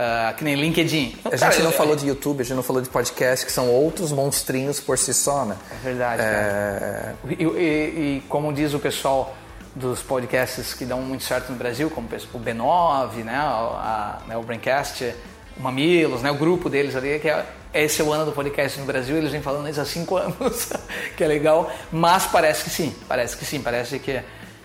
Ah, 0.00 0.32
que 0.36 0.44
nem 0.44 0.54
LinkedIn. 0.54 1.16
Então, 1.18 1.32
A 1.32 1.36
gente 1.36 1.48
cara, 1.50 1.62
não 1.64 1.70
eu- 1.72 1.76
falou 1.76 1.96
de 1.96 2.06
YouTube, 2.06 2.40
a 2.40 2.44
gente 2.44 2.54
não 2.54 2.62
falou 2.62 2.80
de 2.80 2.88
podcast, 2.88 3.44
que 3.44 3.50
são 3.50 3.68
outros 3.68 4.12
monstrinhos 4.12 4.78
por 4.78 4.96
si 4.96 5.12
só, 5.12 5.44
né? 5.44 5.56
É 5.72 5.84
verdade, 5.84 6.22
É, 6.22 7.14
E, 7.28 7.42
e- 7.44 7.46
e 7.46 8.22
como 8.28 8.52
diz 8.52 8.72
o 8.74 8.78
pessoal 8.78 9.34
dos 9.74 10.00
podcasts 10.00 10.72
que 10.74 10.84
dão 10.84 11.00
muito 11.02 11.24
certo 11.24 11.50
no 11.50 11.58
Brasil, 11.58 11.90
como 11.90 12.06
o 12.08 12.38
B9, 12.38 13.24
né, 13.24 13.34
a- 13.34 14.18
a- 14.24 14.28
né, 14.28 14.36
o 14.36 14.42
Braincast, 14.42 15.12
o 15.56 15.62
Mamilos, 15.62 16.22
né, 16.22 16.30
o 16.30 16.34
grupo 16.36 16.68
deles 16.70 16.94
ali, 16.96 17.18
que 17.18 17.28
é, 17.28 17.44
esse 17.74 18.00
é 18.00 18.04
o 18.04 18.12
ano 18.12 18.24
do 18.24 18.32
podcast 18.32 18.78
no 18.80 18.86
Brasil, 18.86 19.16
eles 19.16 19.30
vêm 19.32 19.42
falando 19.42 19.68
isso 19.68 19.80
há 19.80 19.84
cinco 19.84 20.16
anos, 20.16 20.70
que 21.16 21.22
é 21.24 21.26
legal, 21.26 21.70
mas 21.92 22.24
parece 22.26 22.64
que 22.64 22.70
sim, 22.70 22.94
parece 23.08 23.36
que 23.36 23.44
sim, 23.44 23.60
parece 23.60 23.98
que, 23.98 24.20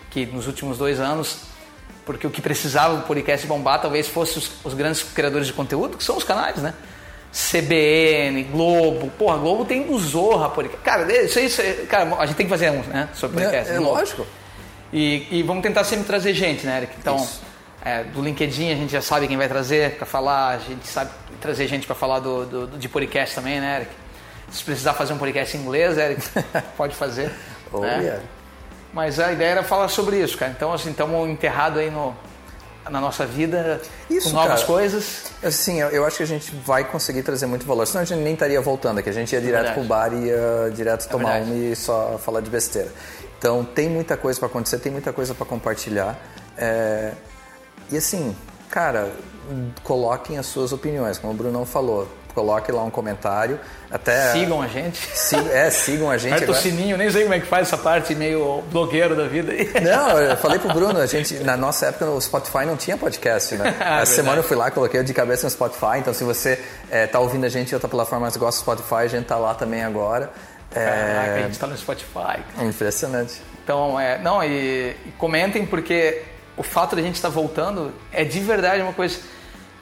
que 0.10 0.26
nos 0.28 0.48
últimos 0.48 0.78
dois 0.78 1.00
anos, 1.00 1.42
porque 2.06 2.28
o 2.28 2.30
que 2.30 2.42
precisava 2.42 2.98
do 2.98 3.04
podcast 3.04 3.46
bombar 3.48 3.82
talvez 3.82 4.08
fosse 4.08 4.38
os, 4.38 4.52
os 4.64 4.74
grandes 4.74 5.04
criadores 5.04 5.48
de 5.48 5.54
conteúdo, 5.54 5.98
que 5.98 6.04
são 6.04 6.18
os 6.18 6.24
canais, 6.24 6.58
né? 6.58 6.74
CBN, 7.34 8.44
Globo, 8.44 9.10
porra, 9.18 9.38
Globo 9.38 9.66
tem 9.66 9.84
do 9.84 9.98
Zorra 9.98 10.50
podcast. 10.50 10.84
Cara, 10.84 11.26
isso 11.26 11.40
aí, 11.40 11.88
cara, 11.88 12.16
a 12.18 12.26
gente 12.28 12.36
tem 12.36 12.46
que 12.46 12.50
fazer 12.52 12.70
um, 12.70 12.84
né, 12.84 13.10
sobre 13.14 13.42
podcast. 13.42 13.72
É, 13.72 13.76
é 13.76 13.80
lógico. 13.80 14.26
E, 14.92 15.28
e, 15.32 15.42
vamos 15.42 15.64
tentar 15.64 15.84
sempre 15.84 16.06
trazer 16.06 16.36
gente, 16.36 16.64
né, 16.68 16.78
Eric? 16.78 16.94
Então, 17.00 17.28
é, 17.84 18.04
do 18.04 18.22
LinkedIn 18.22 18.72
a 18.72 18.76
gente 18.76 18.92
já 18.92 19.02
sabe 19.02 19.28
quem 19.28 19.36
vai 19.36 19.48
trazer 19.48 19.96
para 19.96 20.06
falar, 20.06 20.50
a 20.50 20.58
gente 20.60 20.88
sabe 20.88 21.10
trazer 21.42 21.66
gente 21.68 21.88
para 21.88 21.96
falar 21.96 22.20
do, 22.20 22.46
do, 22.46 22.68
do, 22.68 22.78
de 22.78 22.88
podcast 22.88 23.34
também, 23.34 23.60
né, 23.60 23.78
Eric? 23.78 23.92
Se 24.52 24.64
precisar 24.64 24.94
fazer 24.94 25.14
um 25.14 25.18
podcast 25.18 25.58
em 25.58 25.62
inglês, 25.62 25.98
Eric, 25.98 26.22
pode 26.78 26.96
fazer. 26.96 27.32
oh, 27.72 27.80
né? 27.80 27.98
yeah. 28.00 28.22
Mas 28.94 29.20
a 29.20 29.32
ideia 29.32 29.50
era 29.50 29.64
falar 29.64 29.88
sobre 29.88 30.18
isso, 30.22 30.38
cara. 30.38 30.52
Então, 30.56 30.72
assim, 30.72 30.92
estamos 30.92 31.28
enterrados 31.28 31.80
aí 31.80 31.90
no, 31.90 32.16
na 32.90 33.02
nossa 33.02 33.26
vida 33.26 33.82
Isso, 34.10 34.30
com 34.30 34.36
novas 34.36 34.62
cara. 34.62 34.66
coisas. 34.68 35.32
Assim, 35.42 35.80
eu, 35.80 36.06
acho 36.06 36.18
que 36.18 36.24
a 36.24 36.28
gente 36.28 36.56
vai 36.58 36.84
conseguir 36.84 37.24
trazer 37.24 37.46
muito 37.48 37.66
valor. 37.66 37.88
Senão 37.88 38.02
a 38.02 38.06
gente 38.06 38.20
nem 38.20 38.34
estaria 38.34 38.62
voltando 38.62 39.00
aqui. 39.00 39.10
A 39.10 39.14
gente 39.14 39.34
ia 39.34 39.42
direto 39.42 39.66
Verdade. 39.66 39.80
pro 39.80 39.88
bar 39.88 40.14
e 40.14 40.28
ia 40.28 40.72
direto 40.76 41.10
tomar 41.10 41.40
verdade. 41.40 41.52
um 41.52 41.72
e 41.72 41.76
só 41.76 42.20
falar 42.24 42.42
de 42.42 42.50
besteira. 42.50 42.90
Então 43.40 43.64
tem 43.66 43.90
muita 43.90 44.16
coisa 44.16 44.40
para 44.40 44.48
acontecer, 44.48 44.78
tem 44.80 44.92
muita 44.92 45.12
coisa 45.12 45.34
para 45.34 45.46
compartilhar. 45.46 46.18
É, 46.58 47.12
E 47.92 47.98
assim, 47.98 48.36
cara, 48.70 49.12
coloquem 49.84 50.38
as 50.38 50.46
suas 50.46 50.72
opiniões, 50.72 51.18
como 51.18 51.34
o 51.34 51.36
Brunão 51.36 51.66
falou. 51.66 52.08
Coloque 52.34 52.72
lá 52.72 52.84
um 52.84 52.90
comentário. 52.90 53.60
Até 53.92 54.32
Sigam 54.32 54.62
a 54.62 54.68
gente. 54.68 54.98
Si- 55.16 55.36
é, 55.52 55.70
sigam 55.70 56.10
a 56.10 56.18
gente. 56.18 56.34
Aperta 56.34 56.52
o 56.52 56.56
sininho, 56.56 56.98
nem 56.98 57.10
sei 57.12 57.24
como 57.24 57.36
é 57.36 57.40
que 57.40 57.46
faz 57.46 57.68
essa 57.68 57.78
parte 57.78 58.16
meio 58.16 58.64
blogueiro 58.72 59.16
da 59.16 59.28
vida. 59.28 59.52
aí. 59.52 59.70
Não, 59.84 60.20
eu 60.20 60.36
falei 60.38 60.58
pro 60.58 60.74
Bruno, 60.74 61.00
a 61.00 61.06
gente, 61.06 61.36
na 61.44 61.56
nossa 61.56 61.86
época 61.88 62.06
o 62.06 62.20
Spotify 62.20 62.66
não 62.66 62.76
tinha 62.76 62.98
podcast, 62.98 63.54
né? 63.56 63.76
Ah, 63.80 64.02
Essa 64.02 64.16
semana 64.16 64.38
eu 64.40 64.44
fui 64.44 64.58
lá, 64.58 64.72
coloquei 64.72 65.04
de 65.04 65.14
cabeça 65.14 65.46
no 65.46 65.52
Spotify, 65.52 65.98
então 66.00 66.12
se 66.14 66.24
você 66.24 66.60
é, 66.90 67.06
tá 67.06 67.20
ouvindo 67.20 67.46
a 67.46 67.50
gente 67.50 67.72
em 67.72 67.76
outra 67.76 67.88
plataforma, 67.88 68.26
mas 68.26 68.36
gosta 68.36 68.60
do 68.60 68.64
Spotify, 68.64 69.04
a 69.04 69.08
gente 69.08 69.26
tá 69.26 69.38
lá 69.38 69.54
também 69.54 69.84
agora. 69.84 70.32
Caraca, 70.72 70.90
a 70.90 71.40
É, 71.40 71.44
gente 71.44 71.60
tá 71.60 71.68
no 71.68 71.78
Spotify. 71.78 72.40
impressionante. 72.62 73.42
Então, 73.64 74.00
é, 74.00 74.18
não, 74.18 74.44
e, 74.44 74.96
e 75.06 75.12
comentem 75.20 75.66
porque 75.68 76.24
o 76.58 76.64
fato 76.64 76.96
de 76.96 77.02
a 77.02 77.06
gente 77.06 77.16
estar 77.16 77.30
voltando 77.30 77.94
é 78.12 78.24
de 78.24 78.40
verdade 78.40 78.82
uma 78.82 78.92
coisa. 78.94 79.20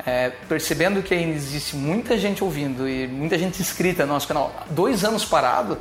É, 0.06 0.32
percebendo 0.50 1.02
que 1.04 1.14
ainda 1.14 1.36
existe 1.36 1.76
muita 1.76 2.18
gente 2.18 2.44
ouvindo 2.44 2.88
e 2.88 3.08
muita 3.08 3.38
gente 3.38 3.62
inscrita 3.62 4.06
no 4.06 4.14
nosso 4.14 4.28
canal. 4.28 4.54
Dois 4.70 5.04
anos 5.04 5.24
parado, 5.26 5.78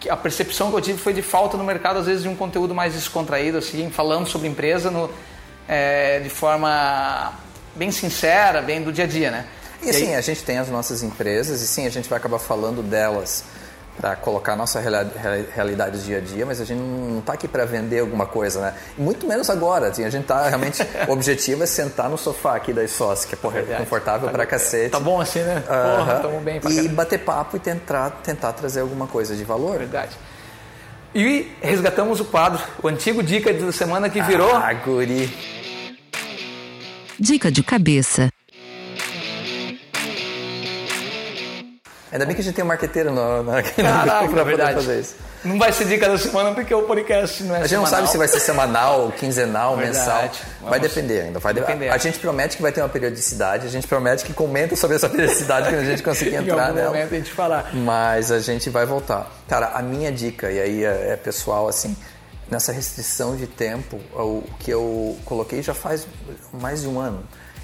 que- 0.00 0.10
a 0.10 0.16
percepção 0.16 0.70
que 0.70 0.76
eu 0.76 0.80
tive 0.80 0.98
foi 0.98 1.12
de 1.12 1.22
falta 1.22 1.56
no 1.56 1.64
mercado, 1.64 1.98
às 1.98 2.06
vezes, 2.06 2.22
de 2.22 2.28
um 2.28 2.34
conteúdo 2.36 2.74
mais 2.74 2.94
descontraído, 2.94 3.58
assim, 3.58 3.90
falando 3.90 4.26
sobre 4.28 4.48
empresa 4.48 4.90
no, 4.90 5.10
é, 5.68 6.20
de 6.20 6.30
forma 6.30 7.32
bem 7.76 7.90
sincera, 7.92 8.60
bem 8.62 8.82
do 8.82 8.92
dia 8.92 9.04
a 9.04 9.06
dia, 9.06 9.30
né? 9.30 9.46
E 9.82 9.92
sim, 9.92 10.14
a 10.16 10.20
gente 10.20 10.42
tem 10.42 10.58
as 10.58 10.68
nossas 10.68 11.04
empresas 11.04 11.60
e 11.62 11.66
sim, 11.68 11.86
a 11.86 11.90
gente 11.90 12.08
vai 12.08 12.18
acabar 12.18 12.40
falando 12.40 12.82
delas 12.82 13.44
para 14.00 14.14
colocar 14.16 14.52
a 14.52 14.56
nossa 14.56 14.78
reali- 14.80 15.10
reali- 15.16 15.48
realidade 15.54 15.98
do 15.98 16.04
dia 16.04 16.18
a 16.18 16.20
dia, 16.20 16.46
mas 16.46 16.60
a 16.60 16.64
gente 16.64 16.78
não 16.78 17.18
está 17.18 17.32
aqui 17.32 17.48
para 17.48 17.64
vender 17.64 17.98
alguma 17.98 18.26
coisa, 18.26 18.60
né? 18.60 18.74
Muito 18.96 19.26
menos 19.26 19.50
agora. 19.50 19.88
Assim, 19.88 20.04
a 20.04 20.10
gente 20.10 20.24
tá 20.26 20.48
realmente. 20.48 20.82
o 21.08 21.12
objetivo 21.12 21.62
é 21.64 21.66
sentar 21.66 22.08
no 22.08 22.16
sofá 22.16 22.54
aqui 22.56 22.72
da 22.72 22.84
ISOS, 22.84 23.24
que 23.24 23.34
é 23.34 23.36
porra, 23.36 23.54
Verdade. 23.56 23.80
confortável 23.82 24.28
pra 24.30 24.46
cacete. 24.46 24.90
Tá 24.90 25.00
bom 25.00 25.20
assim, 25.20 25.40
né? 25.40 25.62
Porra, 25.66 26.12
Aham. 26.14 26.22
tamo 26.22 26.40
bem 26.40 26.60
pra 26.60 26.70
E 26.70 26.74
caramba. 26.76 26.94
bater 26.94 27.18
papo 27.18 27.56
e 27.56 27.60
tentar, 27.60 28.10
tentar 28.22 28.52
trazer 28.52 28.80
alguma 28.80 29.06
coisa 29.08 29.34
de 29.34 29.42
valor. 29.44 29.78
Verdade. 29.78 30.16
E 31.14 31.50
resgatamos 31.60 32.20
o 32.20 32.24
quadro, 32.24 32.62
o 32.82 32.86
antigo 32.86 33.22
dica 33.22 33.52
da 33.52 33.72
semana 33.72 34.08
que 34.08 34.20
virou. 34.22 34.54
Ah, 34.54 34.72
guri. 34.74 35.34
Dica 37.18 37.50
de 37.50 37.62
cabeça. 37.64 38.28
Ainda 42.10 42.24
bem 42.24 42.34
que 42.34 42.40
a 42.40 42.44
gente 42.44 42.54
tem 42.54 42.64
um 42.64 42.68
marqueteiro 42.68 43.10
no, 43.12 43.42
no 43.42 43.52
Caraca, 43.52 44.18
grupo 44.20 44.32
pra 44.34 44.44
poder 44.44 44.44
verdade. 44.44 44.74
fazer 44.74 45.00
isso. 45.00 45.14
Não 45.44 45.58
vai 45.58 45.70
ser 45.72 45.84
dica 45.84 46.08
da 46.08 46.18
semana 46.18 46.52
porque 46.52 46.74
o 46.74 46.82
podcast 46.82 47.42
não 47.44 47.54
é 47.54 47.58
A 47.58 47.62
gente 47.62 47.76
não 47.76 47.84
semanal. 47.84 48.00
sabe 48.00 48.10
se 48.10 48.18
vai 48.18 48.26
ser 48.28 48.40
semanal, 48.40 49.12
quinzenal, 49.16 49.76
Verdade. 49.76 49.98
mensal. 49.98 50.18
Vai 50.62 50.78
Vamos- 50.80 50.94
depender 50.94 51.20
ainda. 51.20 51.38
Vai 51.38 51.54
depender. 51.54 51.90
A 51.90 51.98
gente 51.98 52.18
promete 52.18 52.56
que 52.56 52.62
vai 52.62 52.72
ter 52.72 52.80
uma 52.80 52.88
periodicidade, 52.88 53.66
a 53.66 53.70
gente 53.70 53.86
promete 53.86 54.24
que 54.24 54.32
comenta 54.32 54.74
sobre 54.74 54.96
essa 54.96 55.08
periodicidade 55.08 55.68
quando 55.68 55.80
a 55.80 55.84
gente 55.84 56.02
conseguir 56.02 56.34
Em 56.36 56.38
entrar 56.38 56.62
algum 56.68 56.74
nela. 56.74 56.88
momento 56.90 57.14
a 57.14 57.16
gente 57.18 57.30
falar. 57.30 57.70
Mas 57.74 58.32
a 58.32 58.40
gente 58.40 58.68
vai 58.70 58.84
voltar. 58.86 59.30
Cara, 59.48 59.72
a 59.74 59.82
minha 59.82 60.10
dica, 60.10 60.50
e 60.50 60.60
aí 60.60 60.84
é, 60.84 61.10
é 61.12 61.16
pessoal, 61.16 61.68
assim, 61.68 61.96
nessa 62.50 62.72
restrição 62.72 63.36
de 63.36 63.46
tempo, 63.46 64.00
o 64.14 64.42
que 64.58 64.70
eu 64.72 65.16
coloquei 65.24 65.62
já 65.62 65.74
faz 65.74 66.06
mais 66.52 66.82
de 66.82 66.88
um 66.88 66.98
ano. 66.98 67.22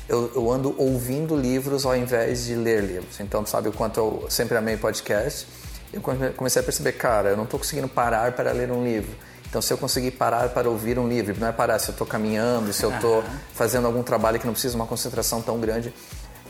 Eu, 0.09 0.31
eu 0.35 0.53
ando 0.53 0.75
ouvindo 0.79 1.35
livros 1.37 1.87
ao 1.87 1.97
invés 1.97 2.45
de 2.45 2.55
ler 2.55 2.83
livros. 2.83 3.19
Então, 3.21 3.45
sabe 3.47 3.69
o 3.69 3.73
quanto 3.73 3.99
eu 3.99 4.27
sempre 4.29 4.57
amei 4.57 4.77
podcast. 4.77 5.47
Eu 5.93 6.01
come- 6.01 6.31
comecei 6.31 6.61
a 6.61 6.65
perceber, 6.65 6.93
cara, 6.93 7.31
eu 7.31 7.37
não 7.37 7.45
estou 7.45 7.59
conseguindo 7.59 7.89
parar 7.89 8.33
para 8.33 8.53
ler 8.53 8.71
um 8.71 8.85
livro. 8.85 9.15
Então, 9.49 9.63
se 9.63 9.73
eu 9.73 9.79
conseguir 9.79 10.11
parar 10.11 10.49
para 10.51 10.69
ouvir 10.69 10.99
um 10.99 11.09
livro, 11.09 11.35
não 11.39 11.47
é 11.47 11.53
parar 11.53 11.79
se 11.79 11.89
eu 11.89 11.93
estou 11.93 12.07
caminhando, 12.07 12.73
se 12.73 12.83
eu 12.83 12.93
estou 12.93 13.23
fazendo 13.55 13.87
algum 13.87 14.03
trabalho 14.03 14.39
que 14.39 14.45
não 14.47 14.53
precisa 14.53 14.73
de 14.73 14.77
uma 14.81 14.87
concentração 14.87 15.41
tão 15.41 15.59
grande. 15.61 15.95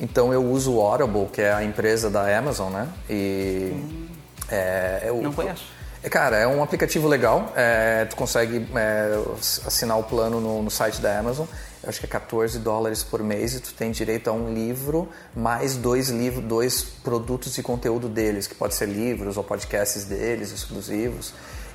Então, 0.01 0.33
eu 0.33 0.43
uso 0.43 0.73
o 0.75 0.81
Audible, 0.81 1.27
que 1.27 1.43
é 1.43 1.53
a 1.53 1.63
empresa 1.63 2.09
da 2.11 2.37
Amazon, 2.37 2.73
né? 2.73 2.89
E 3.09 3.73
é, 4.51 5.03
é 5.05 5.13
o- 5.13 5.23
Não 5.23 5.33
conheço. 5.33 5.65
é, 6.03 6.09
Cara, 6.09 6.37
é 6.39 6.47
um 6.47 6.63
aplicativo 6.63 7.07
legal. 7.07 7.53
é, 7.55 8.05
tu 8.07 8.17
consegue 8.17 8.67
é, 8.75 9.19
assinar 9.67 9.99
o 9.99 10.03
plano 10.03 10.41
no, 10.41 10.63
no 10.63 10.71
site 10.71 11.01
da 11.01 11.19
Amazon. 11.19 11.47
Acho 11.87 12.01
que 12.01 12.07
é 12.07 12.09
14 12.09 12.59
dólares 12.59 13.03
por 13.03 13.23
mês 13.23 13.55
e 13.55 13.61
tu 13.61 13.73
tem 13.75 13.91
direito 13.91 14.29
a 14.29 14.33
um 14.33 14.53
livro 14.53 15.09
mais 15.35 15.77
dois 15.77 16.09
livros, 16.09 16.43
dois 16.45 16.83
produtos 16.83 17.55
de 17.55 17.63
conteúdo 17.63 18.09
deles, 18.09 18.47
que 18.47 18.55
pode 18.55 18.75
ser 18.75 18.87
livros 18.87 19.37
ou 19.37 19.45
podcasts 19.45 20.05
deles, 20.05 20.51
exclusivos. 20.53 21.33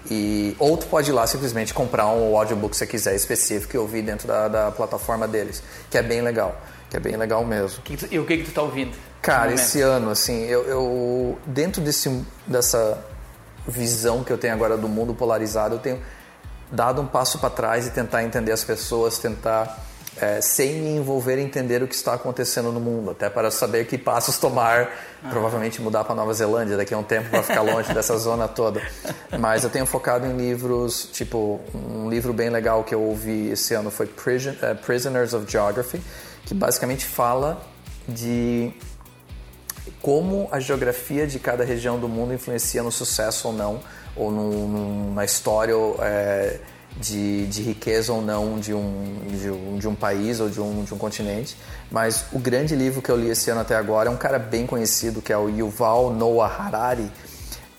E, 0.09 0.55
ou 0.59 0.77
tu 0.77 0.87
pode 0.87 1.09
ir 1.11 1.13
lá 1.13 1.27
simplesmente 1.27 1.73
comprar 1.73 2.07
um 2.07 2.35
audiobook 2.37 2.71
que 2.71 2.77
você 2.77 2.87
quiser 2.87 3.15
específico 3.15 3.75
e 3.75 3.79
ouvir 3.79 4.01
dentro 4.01 4.27
da, 4.27 4.47
da 4.47 4.71
plataforma 4.71 5.27
deles, 5.27 5.61
que 5.91 5.97
é 5.97 6.01
bem 6.01 6.21
legal, 6.21 6.59
que 6.89 6.95
é 6.97 6.99
bem 6.99 7.15
legal 7.17 7.43
mesmo. 7.45 7.81
Que 7.83 7.97
que 7.97 8.07
tu- 8.07 8.13
E 8.13 8.17
o 8.17 8.25
que, 8.25 8.37
que 8.37 8.43
tu 8.45 8.51
tá 8.53 8.61
ouvindo? 8.61 8.95
Cara, 9.21 9.53
esse 9.53 9.81
ano, 9.81 10.09
assim, 10.09 10.45
eu, 10.45 10.63
eu- 10.63 11.37
dentro 11.45 11.81
desse, 11.81 12.23
dessa 12.47 13.03
visão 13.67 14.23
que 14.23 14.31
eu 14.31 14.37
tenho 14.37 14.53
agora 14.53 14.77
do 14.77 14.87
mundo 14.87 15.13
polarizado, 15.13 15.75
eu 15.75 15.79
tenho 15.79 15.99
dado 16.71 17.01
um 17.01 17.05
passo 17.05 17.37
para 17.39 17.49
trás 17.49 17.85
e 17.87 17.91
tentar 17.91 18.23
entender 18.23 18.51
as 18.51 18.63
pessoas, 18.63 19.19
tentar, 19.19 19.77
é, 20.21 20.41
sem 20.41 20.73
me 20.81 20.89
envolver, 20.97 21.37
entender 21.39 21.81
o 21.83 21.87
que 21.87 21.95
está 21.95 22.13
acontecendo 22.13 22.71
no 22.71 22.79
mundo, 22.79 23.11
até 23.11 23.29
para 23.29 23.49
saber 23.51 23.85
que 23.87 23.97
passos 23.97 24.37
tomar, 24.37 24.89
provavelmente 25.29 25.81
mudar 25.81 26.03
para 26.03 26.15
Nova 26.15 26.33
Zelândia 26.33 26.75
daqui 26.77 26.93
a 26.93 26.97
um 26.97 27.03
tempo 27.03 27.29
para 27.29 27.43
ficar 27.43 27.61
longe 27.61 27.93
dessa 27.93 28.17
zona 28.17 28.47
toda. 28.47 28.81
Mas 29.39 29.63
eu 29.63 29.69
tenho 29.69 29.85
focado 29.85 30.25
em 30.25 30.35
livros, 30.37 31.09
tipo, 31.11 31.59
um 31.73 32.09
livro 32.09 32.33
bem 32.33 32.49
legal 32.49 32.83
que 32.83 32.93
eu 32.93 33.01
ouvi 33.01 33.49
esse 33.49 33.73
ano 33.73 33.89
foi 33.91 34.05
Prison- 34.07 34.55
eh, 34.61 34.73
Prisoners 34.73 35.33
of 35.33 35.49
Geography, 35.49 36.01
que 36.45 36.53
basicamente 36.53 37.05
fala 37.05 37.61
de 38.07 38.71
como 40.01 40.47
a 40.51 40.59
geografia 40.59 41.27
de 41.27 41.39
cada 41.39 41.63
região 41.63 41.99
do 41.99 42.07
mundo 42.07 42.33
influencia 42.33 42.81
no 42.83 42.91
sucesso 42.91 43.47
ou 43.49 43.53
não, 43.53 43.79
ou 44.15 44.31
no, 44.31 44.67
no- 44.67 45.13
na 45.13 45.25
história 45.25 45.73
é, 46.01 46.59
de, 46.97 47.45
de 47.47 47.61
riqueza 47.61 48.11
ou 48.11 48.21
não 48.21 48.59
de 48.59 48.73
um, 48.73 49.21
de 49.29 49.49
um, 49.49 49.77
de 49.77 49.87
um 49.87 49.95
país 49.95 50.39
ou 50.39 50.49
de 50.49 50.59
um, 50.59 50.83
de 50.83 50.93
um 50.93 50.97
continente. 50.97 51.55
Mas 51.91 52.25
o 52.31 52.39
grande 52.39 52.75
livro 52.75 53.01
que 53.01 53.09
eu 53.09 53.15
li 53.17 53.29
esse 53.29 53.49
ano 53.49 53.61
até 53.61 53.75
agora 53.75 54.09
é 54.09 54.11
um 54.11 54.17
cara 54.17 54.39
bem 54.39 54.65
conhecido, 54.65 55.21
que 55.21 55.31
é 55.31 55.37
o 55.37 55.49
Yuval 55.49 56.11
Noah 56.11 56.53
Harari. 56.61 57.09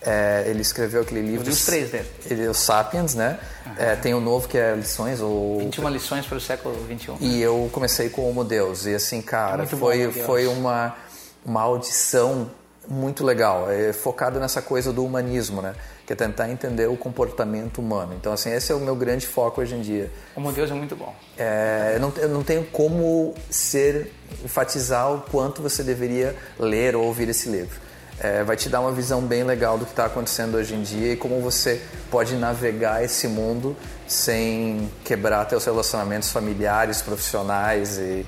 É, 0.03 0.45
ele 0.47 0.63
escreveu 0.63 1.03
aquele 1.03 1.21
livro... 1.21 1.45
li 1.45 1.51
os 1.51 1.67
três 1.67 1.91
dele. 1.91 2.09
Ele, 2.25 2.49
o 2.49 2.55
Sapiens, 2.55 3.15
né? 3.15 3.39
É, 3.77 3.95
tem 3.97 4.15
o 4.15 4.21
novo 4.21 4.49
que 4.49 4.57
é 4.57 4.75
Lições, 4.75 5.21
ou 5.21 5.59
21 5.59 5.89
lições 5.91 6.25
para 6.27 6.39
o 6.39 6.41
século 6.41 6.75
XXI. 6.87 7.13
e 7.21 7.43
eu 7.43 7.69
comecei 7.71 8.09
com 8.09 8.27
Homo 8.29 8.43
Deus. 8.43 8.87
E 8.87 8.95
assim, 8.95 9.21
cara, 9.21 9.59
Muito 9.59 9.77
bom, 9.77 9.87
foi, 9.87 9.99
Deus. 9.99 10.17
foi 10.27 10.47
uma, 10.47 10.97
uma 11.45 11.61
audição 11.61 12.51
muito 12.89 13.25
legal. 13.25 13.71
É 13.71 13.93
focada 13.93 14.41
nessa 14.41 14.63
coisa 14.63 14.91
do 14.91 15.05
humanismo, 15.05 15.61
né? 15.61 15.75
Que 16.11 16.15
é 16.15 16.17
tentar 16.17 16.51
entender 16.51 16.89
o 16.89 16.97
comportamento 16.97 17.79
humano. 17.79 18.17
Então, 18.19 18.33
assim, 18.33 18.51
esse 18.53 18.73
é 18.73 18.75
o 18.75 18.81
meu 18.81 18.97
grande 18.97 19.29
foco 19.29 19.61
hoje 19.61 19.77
em 19.77 19.81
dia. 19.81 20.11
Como 20.35 20.51
Deus 20.51 20.69
é 20.69 20.75
muito 20.75 20.97
bom. 20.97 21.15
É, 21.39 21.93
eu, 21.95 22.01
não, 22.01 22.13
eu 22.17 22.29
não 22.29 22.43
tenho 22.43 22.65
como 22.65 23.33
ser, 23.49 24.13
enfatizar 24.45 25.13
o 25.15 25.21
quanto 25.21 25.63
você 25.63 25.85
deveria 25.85 26.35
ler 26.59 26.97
ou 26.97 27.05
ouvir 27.05 27.29
esse 27.29 27.49
livro. 27.49 27.79
É, 28.19 28.43
vai 28.43 28.57
te 28.57 28.69
dar 28.69 28.81
uma 28.81 28.91
visão 28.91 29.23
bem 29.23 29.45
legal 29.45 29.79
do 29.79 29.85
que 29.85 29.93
está 29.93 30.07
acontecendo 30.07 30.57
hoje 30.57 30.75
em 30.75 30.83
dia 30.83 31.13
e 31.13 31.17
como 31.17 31.41
você 31.41 31.81
pode 32.11 32.35
navegar 32.35 33.05
esse 33.05 33.29
mundo 33.29 33.77
sem 34.09 34.91
quebrar 35.05 35.45
teus 35.45 35.65
relacionamentos 35.65 36.31
familiares, 36.31 37.01
profissionais 37.01 37.99
e 37.99 38.27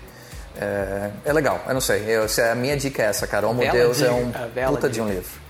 É, 0.55 1.11
é 1.25 1.33
legal, 1.33 1.61
eu 1.67 1.75
não 1.75 1.81
sei. 1.81 2.05
Eu, 2.07 2.27
a 2.49 2.55
minha 2.55 2.77
dica 2.77 3.03
é 3.03 3.07
essa, 3.07 3.27
cara. 3.27 3.49
Homo 3.49 3.61
Deus 3.73 4.01
é 4.03 4.11
um 4.13 4.31
puta 4.69 4.89
de 4.89 5.01
um 5.01 5.09
livro. 5.09 5.42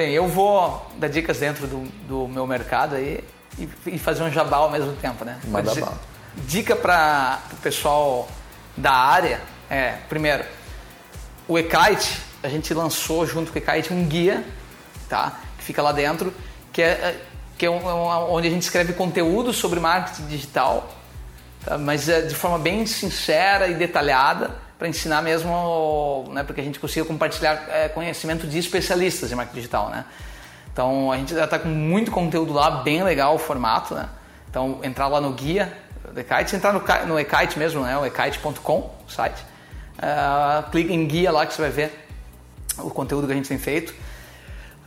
Bem, 0.00 0.12
eu 0.14 0.26
vou 0.26 0.90
dar 0.96 1.08
dicas 1.08 1.36
dentro 1.40 1.66
do, 1.66 1.80
do 2.08 2.26
meu 2.26 2.46
mercado 2.46 2.96
aí 2.96 3.22
e, 3.58 3.68
e 3.88 3.98
fazer 3.98 4.22
um 4.22 4.30
jabá 4.30 4.56
ao 4.56 4.70
mesmo 4.70 4.94
tempo, 4.94 5.26
né? 5.26 5.38
Manda 5.44 5.74
bala. 5.74 6.00
Dica 6.46 6.74
para 6.74 7.38
o 7.52 7.56
pessoal 7.56 8.26
da 8.74 8.92
área 8.92 9.42
é, 9.68 9.98
primeiro, 10.08 10.42
o 11.46 11.58
eKite, 11.58 12.18
a 12.42 12.48
gente 12.48 12.72
lançou 12.72 13.26
junto 13.26 13.52
com 13.52 13.58
o 13.58 13.62
eKite 13.62 13.92
um 13.92 14.06
guia, 14.06 14.42
tá? 15.06 15.38
Que 15.58 15.64
fica 15.64 15.82
lá 15.82 15.92
dentro, 15.92 16.32
que 16.72 16.80
é, 16.80 17.20
que 17.58 17.66
é 17.66 17.70
um- 17.70 17.86
um- 17.86 18.32
onde 18.32 18.48
a 18.48 18.50
gente 18.50 18.62
escreve 18.62 18.94
conteúdo 18.94 19.52
sobre 19.52 19.78
marketing 19.80 20.28
digital, 20.28 20.88
tá? 21.62 21.76
mas 21.76 22.08
é 22.08 22.22
de 22.22 22.34
forma 22.34 22.58
bem 22.58 22.86
sincera 22.86 23.68
e 23.68 23.74
detalhada 23.74 24.56
para 24.80 24.88
ensinar 24.88 25.20
mesmo, 25.20 26.24
né, 26.32 26.42
para 26.42 26.54
que 26.54 26.60
a 26.62 26.64
gente 26.64 26.80
consiga 26.80 27.04
compartilhar 27.04 27.66
é, 27.68 27.86
conhecimento 27.90 28.46
de 28.46 28.58
especialistas 28.58 29.30
em 29.30 29.34
marketing 29.34 29.56
digital, 29.56 29.90
né? 29.90 30.06
Então 30.72 31.12
a 31.12 31.18
gente 31.18 31.34
já 31.34 31.44
está 31.44 31.58
com 31.58 31.68
muito 31.68 32.10
conteúdo 32.10 32.54
lá, 32.54 32.70
bem 32.70 33.02
legal 33.02 33.34
o 33.34 33.38
formato, 33.38 33.94
né? 33.94 34.08
Então 34.48 34.80
entrar 34.82 35.06
lá 35.08 35.20
no 35.20 35.34
guia 35.34 35.70
do 36.10 36.18
eKite, 36.18 36.56
entrar 36.56 36.72
no, 36.72 36.82
no 37.06 37.20
eKite 37.20 37.58
mesmo, 37.58 37.82
né? 37.82 37.98
O 37.98 38.06
ekite.com, 38.06 38.90
o 39.06 39.10
site. 39.10 39.44
Ah, 39.98 40.64
clica 40.72 40.94
em 40.94 41.06
guia 41.06 41.30
lá 41.30 41.44
que 41.44 41.52
você 41.52 41.60
vai 41.60 41.70
ver 41.70 42.08
o 42.78 42.88
conteúdo 42.88 43.26
que 43.26 43.34
a 43.34 43.36
gente 43.36 43.50
tem 43.50 43.58
feito. 43.58 43.94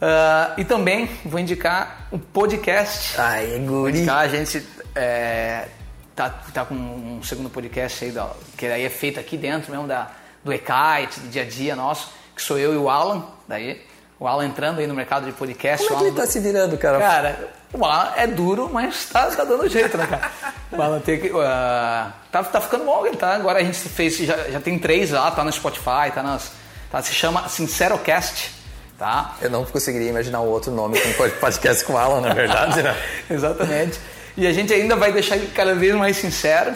Ah, 0.01 0.55
e 0.57 0.65
também 0.65 1.07
vou 1.23 1.39
indicar 1.39 2.07
um 2.11 2.17
podcast 2.17 3.13
Ai, 3.21 3.59
guri. 3.59 3.99
indicar, 3.99 4.21
a 4.21 4.27
gente 4.27 4.65
é, 4.95 5.67
tá, 6.16 6.30
tá 6.53 6.66
com 6.66 6.74
um 6.76 7.22
segundo 7.24 7.49
podcast 7.49 8.05
aí, 8.05 8.11
da- 8.11 8.32
que 8.57 8.66
aí 8.66 8.86
é 8.86 8.89
feito 8.89 9.20
aqui 9.20 9.38
dentro 9.38 9.72
mesmo 9.72 9.88
da, 9.88 10.09
do 10.43 10.51
eKite, 10.53 11.20
do 11.22 11.28
dia 11.30 11.41
a 11.43 11.45
dia 11.45 11.76
nosso, 11.76 12.11
que 12.36 12.41
sou 12.41 12.57
eu 12.57 12.74
e 12.74 12.78
o 12.78 12.89
Alan, 12.89 13.24
daí. 13.47 13.82
O 14.20 14.28
Alan 14.28 14.45
entrando 14.45 14.80
aí 14.80 14.88
no 14.88 14.93
mercado 14.93 15.26
de 15.26 15.34
podcast. 15.34 15.86
Como 15.86 15.99
é 15.99 16.03
que 16.03 16.09
ele 16.09 16.16
tá 16.16 16.26
se 16.26 16.39
virando, 16.39 16.78
cara? 16.78 16.97
Cara, 16.99 17.49
o 17.74 17.84
Alan 17.84 18.11
é 18.16 18.26
duro, 18.28 18.70
mas 18.72 19.09
tá, 19.09 19.26
tá 19.28 19.43
dando 19.43 19.68
jeito, 19.68 19.97
né, 19.97 20.07
cara? 20.07 20.32
O 20.72 20.82
Alan 20.82 20.99
tem 21.01 21.20
que. 21.20 21.30
ah, 21.43 22.11
tá, 22.32 22.41
tá 22.43 22.61
ficando 22.61 22.86
bom, 22.86 23.05
ele 23.05 23.18
tá. 23.18 23.34
Agora 23.36 23.59
a 23.59 23.64
gente 23.64 23.78
fez, 23.89 24.16
já, 24.18 24.38
já 24.49 24.61
tem 24.61 24.80
três 24.80 25.11
lá, 25.11 25.30
tá 25.32 25.43
no 25.43 25.51
Spotify, 25.51 26.09
tá 26.14 26.24
nas. 26.24 26.51
Tá, 26.89 27.01
se 27.01 27.14
chama 27.14 27.49
Sincerocast, 27.49 28.51
tá? 28.97 29.36
Eu 29.41 29.49
não 29.49 29.66
conseguiria 29.66 30.09
imaginar 30.09 30.39
outro 30.39 30.72
nome 30.72 30.97
com 31.01 31.11
pod- 31.14 31.34
podcast 31.39 31.84
com 31.84 31.97
Alan, 31.97 32.22
na 32.22 32.34
verdade, 32.34 32.82
né? 32.82 32.95
Exatamente. 33.30 33.99
E 34.36 34.47
a 34.47 34.53
gente 34.53 34.73
ainda 34.73 34.95
vai 34.95 35.11
deixar 35.11 35.36
ele 35.36 35.47
cada 35.53 35.75
vez 35.75 35.93
mais 35.95 36.17
sincero, 36.17 36.73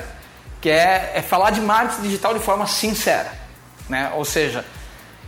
que 0.62 0.70
é, 0.70 1.14
é 1.16 1.22
falar 1.22 1.51
de 1.51 1.62
marketing 1.62 2.03
digital 2.03 2.34
de 2.34 2.39
forma 2.39 2.68
sincera. 2.68 3.32
Né? 3.89 4.12
Ou 4.16 4.24
seja, 4.24 4.64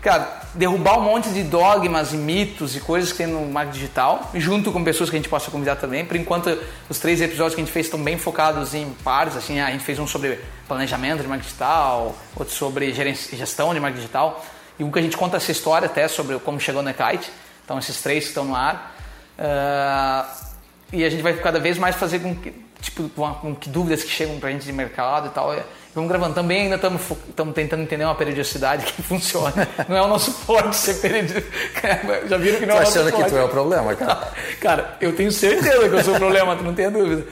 cara, 0.02 0.40
derrubar 0.54 1.00
um 1.00 1.02
monte 1.02 1.30
de 1.30 1.44
dogmas 1.44 2.14
e 2.14 2.18
mitos 2.18 2.76
e 2.76 2.80
coisas 2.80 3.12
que 3.12 3.20
tem 3.20 3.28
no 3.28 3.46
marketing 3.48 3.80
digital, 3.80 4.32
junto 4.36 4.72
com 4.72 4.84
pessoas 4.84 5.10
que 5.10 5.16
a 5.16 5.20
gente 5.20 5.30
possa 5.30 5.50
convidar 5.50 5.76
também. 5.78 6.06
Por 6.06 6.16
enquanto, 6.18 6.56
os 6.88 7.00
três 7.00 7.22
episódios 7.22 7.56
que 7.56 7.62
a 7.62 7.64
gente 7.64 7.74
fez 7.74 7.88
estão 7.88 8.02
bem 8.02 8.18
focados 8.18 8.74
em 8.74 8.92
pares. 9.04 9.36
Assim, 9.36 9.60
a 9.60 9.72
gente 9.72 9.84
fez 9.84 9.98
um 9.98 10.06
sobre 10.06 10.40
planejamento 10.68 11.22
de 11.22 11.28
marketing 11.28 11.48
digital, 11.48 12.16
outro 12.36 12.54
sobre 12.54 12.94
gestão 12.94 13.74
de 13.74 13.80
marketing 13.80 14.02
digital, 14.02 14.46
e 14.78 14.84
um 14.84 14.92
que 14.92 15.00
a 15.00 15.02
gente 15.02 15.18
conta 15.18 15.38
essa 15.38 15.52
história 15.52 15.88
até 15.88 16.08
sobre 16.08 16.38
como 16.40 16.60
chegou 16.60 16.84
no 16.84 16.94
Kite. 16.94 17.32
Então, 17.66 17.78
esses 17.80 18.02
três 18.02 18.26
estão 18.26 18.46
no 18.46 18.56
ar. 18.56 18.96
Ah, 19.38 20.49
e 20.92 21.04
a 21.06 21.10
gente 21.10 21.22
vai 21.22 21.34
cada 21.34 21.60
vez 21.60 21.78
mais 21.78 21.96
fazer 21.96 22.20
com 22.20 22.36
que, 22.36 22.54
tipo, 22.82 23.08
com, 23.10 23.26
a- 23.26 23.40
que 23.60 23.70
dúvidas 23.70 24.04
que 24.04 24.10
chegam 24.10 24.40
pra 24.40 24.50
gente 24.52 24.66
de 24.66 24.72
mercado 24.74 25.28
e 25.28 25.30
tal. 25.30 25.54
E 25.54 25.60
vamos 25.94 26.10
gravando. 26.10 26.34
Também 26.34 26.62
ainda 26.64 26.76
estamos 26.76 27.02
tentando 27.54 27.84
entender 27.84 28.04
uma 28.06 28.16
periodicidade 28.16 28.86
que 28.92 29.02
funcione. 29.04 29.54
Não 29.88 29.96
é 29.96 30.02
o 30.02 30.08
nosso 30.08 30.32
forte 30.32 30.76
ser 30.76 30.96
periódico. 30.96 31.42
Já 32.28 32.38
viram 32.38 32.60
que 32.60 32.66
não 32.66 32.76
Tô 32.76 32.82
é 32.82 32.84
o 32.84 32.86
nosso 32.86 33.00
achando 33.00 33.12
que 33.24 33.30
tu 33.30 33.38
é 33.38 33.44
o 33.44 33.50
problema, 33.50 33.96
cara. 33.96 34.32
Cara, 34.60 34.98
eu 35.00 35.14
tenho 35.16 35.32
certeza 35.32 35.88
que 35.90 35.96
eu 35.96 36.04
sou 36.04 36.16
o 36.16 36.18
problema, 36.18 36.56
tu 36.56 36.64
não 36.64 36.74
tenha 36.74 36.90
dúvida. 36.92 37.26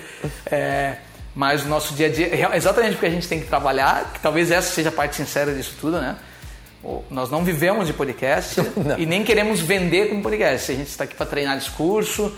É, 0.51 0.97
mas 1.35 1.63
o 1.65 1.67
nosso 1.67 1.93
dia 1.93 2.07
a 2.07 2.09
dia, 2.09 2.55
exatamente 2.55 2.93
porque 2.93 3.05
a 3.05 3.11
gente 3.11 3.27
tem 3.27 3.39
que 3.39 3.47
trabalhar, 3.47 4.11
que 4.13 4.19
talvez 4.19 4.49
essa 4.51 4.71
seja 4.73 4.89
a 4.89 4.91
parte 4.91 5.15
sincera 5.15 5.53
disso 5.53 5.75
tudo, 5.79 5.99
né? 5.99 6.15
Nós 7.09 7.29
não 7.29 7.43
vivemos 7.43 7.85
de 7.87 7.93
podcast 7.93 8.61
e 8.97 9.05
nem 9.05 9.23
queremos 9.23 9.59
vender 9.59 10.09
com 10.09 10.21
podcast. 10.21 10.71
A 10.71 10.75
gente 10.75 10.87
está 10.87 11.03
aqui 11.03 11.15
para 11.15 11.25
treinar 11.25 11.57
discurso, 11.57 12.33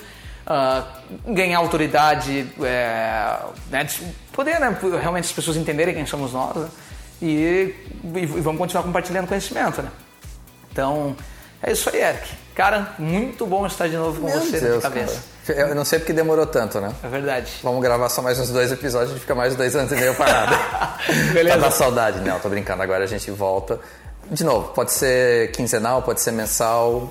ah, 0.50 0.84
ganhar 1.28 1.60
autoridade, 1.60 2.52
é, 2.64 3.38
né, 3.70 3.88
poder 4.34 4.60
né, 4.60 4.76
realmente 5.00 5.26
as 5.26 5.32
pessoas 5.32 5.56
entenderem 5.56 5.93
quem 5.93 6.08
somos 6.08 6.34
nós 6.34 6.56
né? 6.56 6.68
e, 7.22 7.76
e 8.16 8.26
vamos 8.26 8.58
continuar 8.58 8.84
compartilhando 8.84 9.28
conhecimento. 9.28 9.84
Né? 9.84 9.91
Então, 10.72 11.16
é 11.62 11.72
isso 11.72 11.88
aí, 11.91 12.02
Eric. 12.02 12.28
Cara, 12.56 12.95
muito 12.97 13.45
bom 13.45 13.66
estar 13.68 13.88
de 13.88 13.95
novo 13.95 14.20
com 14.20 14.28
Meu 14.28 14.39
você 14.39 14.60
Deus, 14.60 14.78
de 14.78 14.82
cabeça. 14.82 15.22
cara. 15.45 15.70
Eu 15.70 15.76
não 15.76 15.86
sei 15.86 16.00
porque 16.00 16.14
demorou 16.14 16.45
tanto, 16.45 16.82
né? 16.82 16.93
É 17.04 17.08
verdade. 17.08 17.52
Vamos 17.64 17.82
gravar 17.82 18.10
só 18.10 18.22
mais 18.22 18.39
uns 18.39 18.50
dois 18.50 18.72
episódios, 18.72 19.12
a 19.12 19.14
gente 19.14 19.22
fica 19.22 19.36
mais 19.36 19.56
dois 19.56 19.76
anos 19.76 19.91
e 19.91 19.95
meio 19.95 20.16
parado. 20.16 20.56
Beleza. 21.32 21.58
Tá 21.58 21.62
na 21.66 21.72
saudade, 21.72 22.20
não, 22.22 22.39
tô 22.39 22.50
brincando. 22.50 22.82
Agora 22.82 23.04
a 23.04 23.08
gente 23.08 23.30
volta. 23.32 23.80
De 24.30 24.43
novo, 24.43 24.70
pode 24.74 24.91
ser 24.91 25.52
quinzenal, 25.52 26.02
pode 26.02 26.22
ser 26.22 26.32
mensal. 26.32 27.10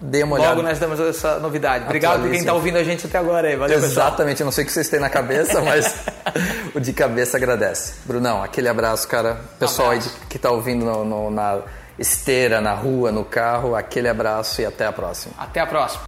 Dê 0.00 0.22
uma 0.22 0.34
olhada. 0.36 0.50
Logo 0.56 0.62
nós 0.68 0.78
damos 0.78 1.00
essa 1.00 1.38
novidade. 1.38 1.84
Obrigado 1.84 2.20
por 2.20 2.30
quem 2.30 2.38
está 2.40 2.52
ouvindo 2.52 2.76
a 2.76 2.84
gente 2.84 3.06
até 3.06 3.16
agora 3.16 3.48
aí. 3.48 3.56
Valeu, 3.56 3.80
pessoal. 3.80 4.08
Exatamente, 4.08 4.40
eu 4.40 4.44
não 4.44 4.52
sei 4.52 4.64
o 4.64 4.66
que 4.66 4.72
vocês 4.72 4.88
têm 4.90 5.00
na 5.00 5.08
cabeça, 5.08 5.60
mas 5.62 5.94
o 6.74 6.80
de 6.80 6.92
cabeça 6.92 7.38
agradece. 7.38 7.94
Brunão, 8.04 8.42
aquele 8.42 8.68
abraço, 8.68 9.08
cara. 9.08 9.40
Pessoal 9.58 9.90
aí 9.92 9.98
de- 10.00 10.10
que 10.28 10.38
tá 10.38 10.50
ouvindo 10.50 10.84
no- 10.84 11.04
no- 11.04 11.30
na 11.30 11.60
esteira, 11.98 12.60
na 12.60 12.74
rua, 12.74 13.10
no 13.10 13.24
carro, 13.24 13.74
aquele 13.74 14.06
abraço 14.08 14.60
e 14.60 14.66
até 14.66 14.84
a 14.86 14.92
próxima. 14.92 15.32
Até 15.38 15.60
a 15.60 15.66
próxima. 15.66 16.02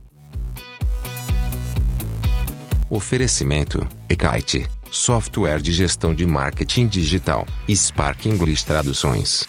Oferecimento: 2.91 3.87
Ekite, 4.09 4.67
software 4.91 5.61
de 5.61 5.73
gestão 5.73 6.15
de 6.15 6.27
marketing 6.27 6.87
digital, 6.87 7.47
Spark 7.71 8.27
English 8.27 8.65
Traduções. 8.65 9.49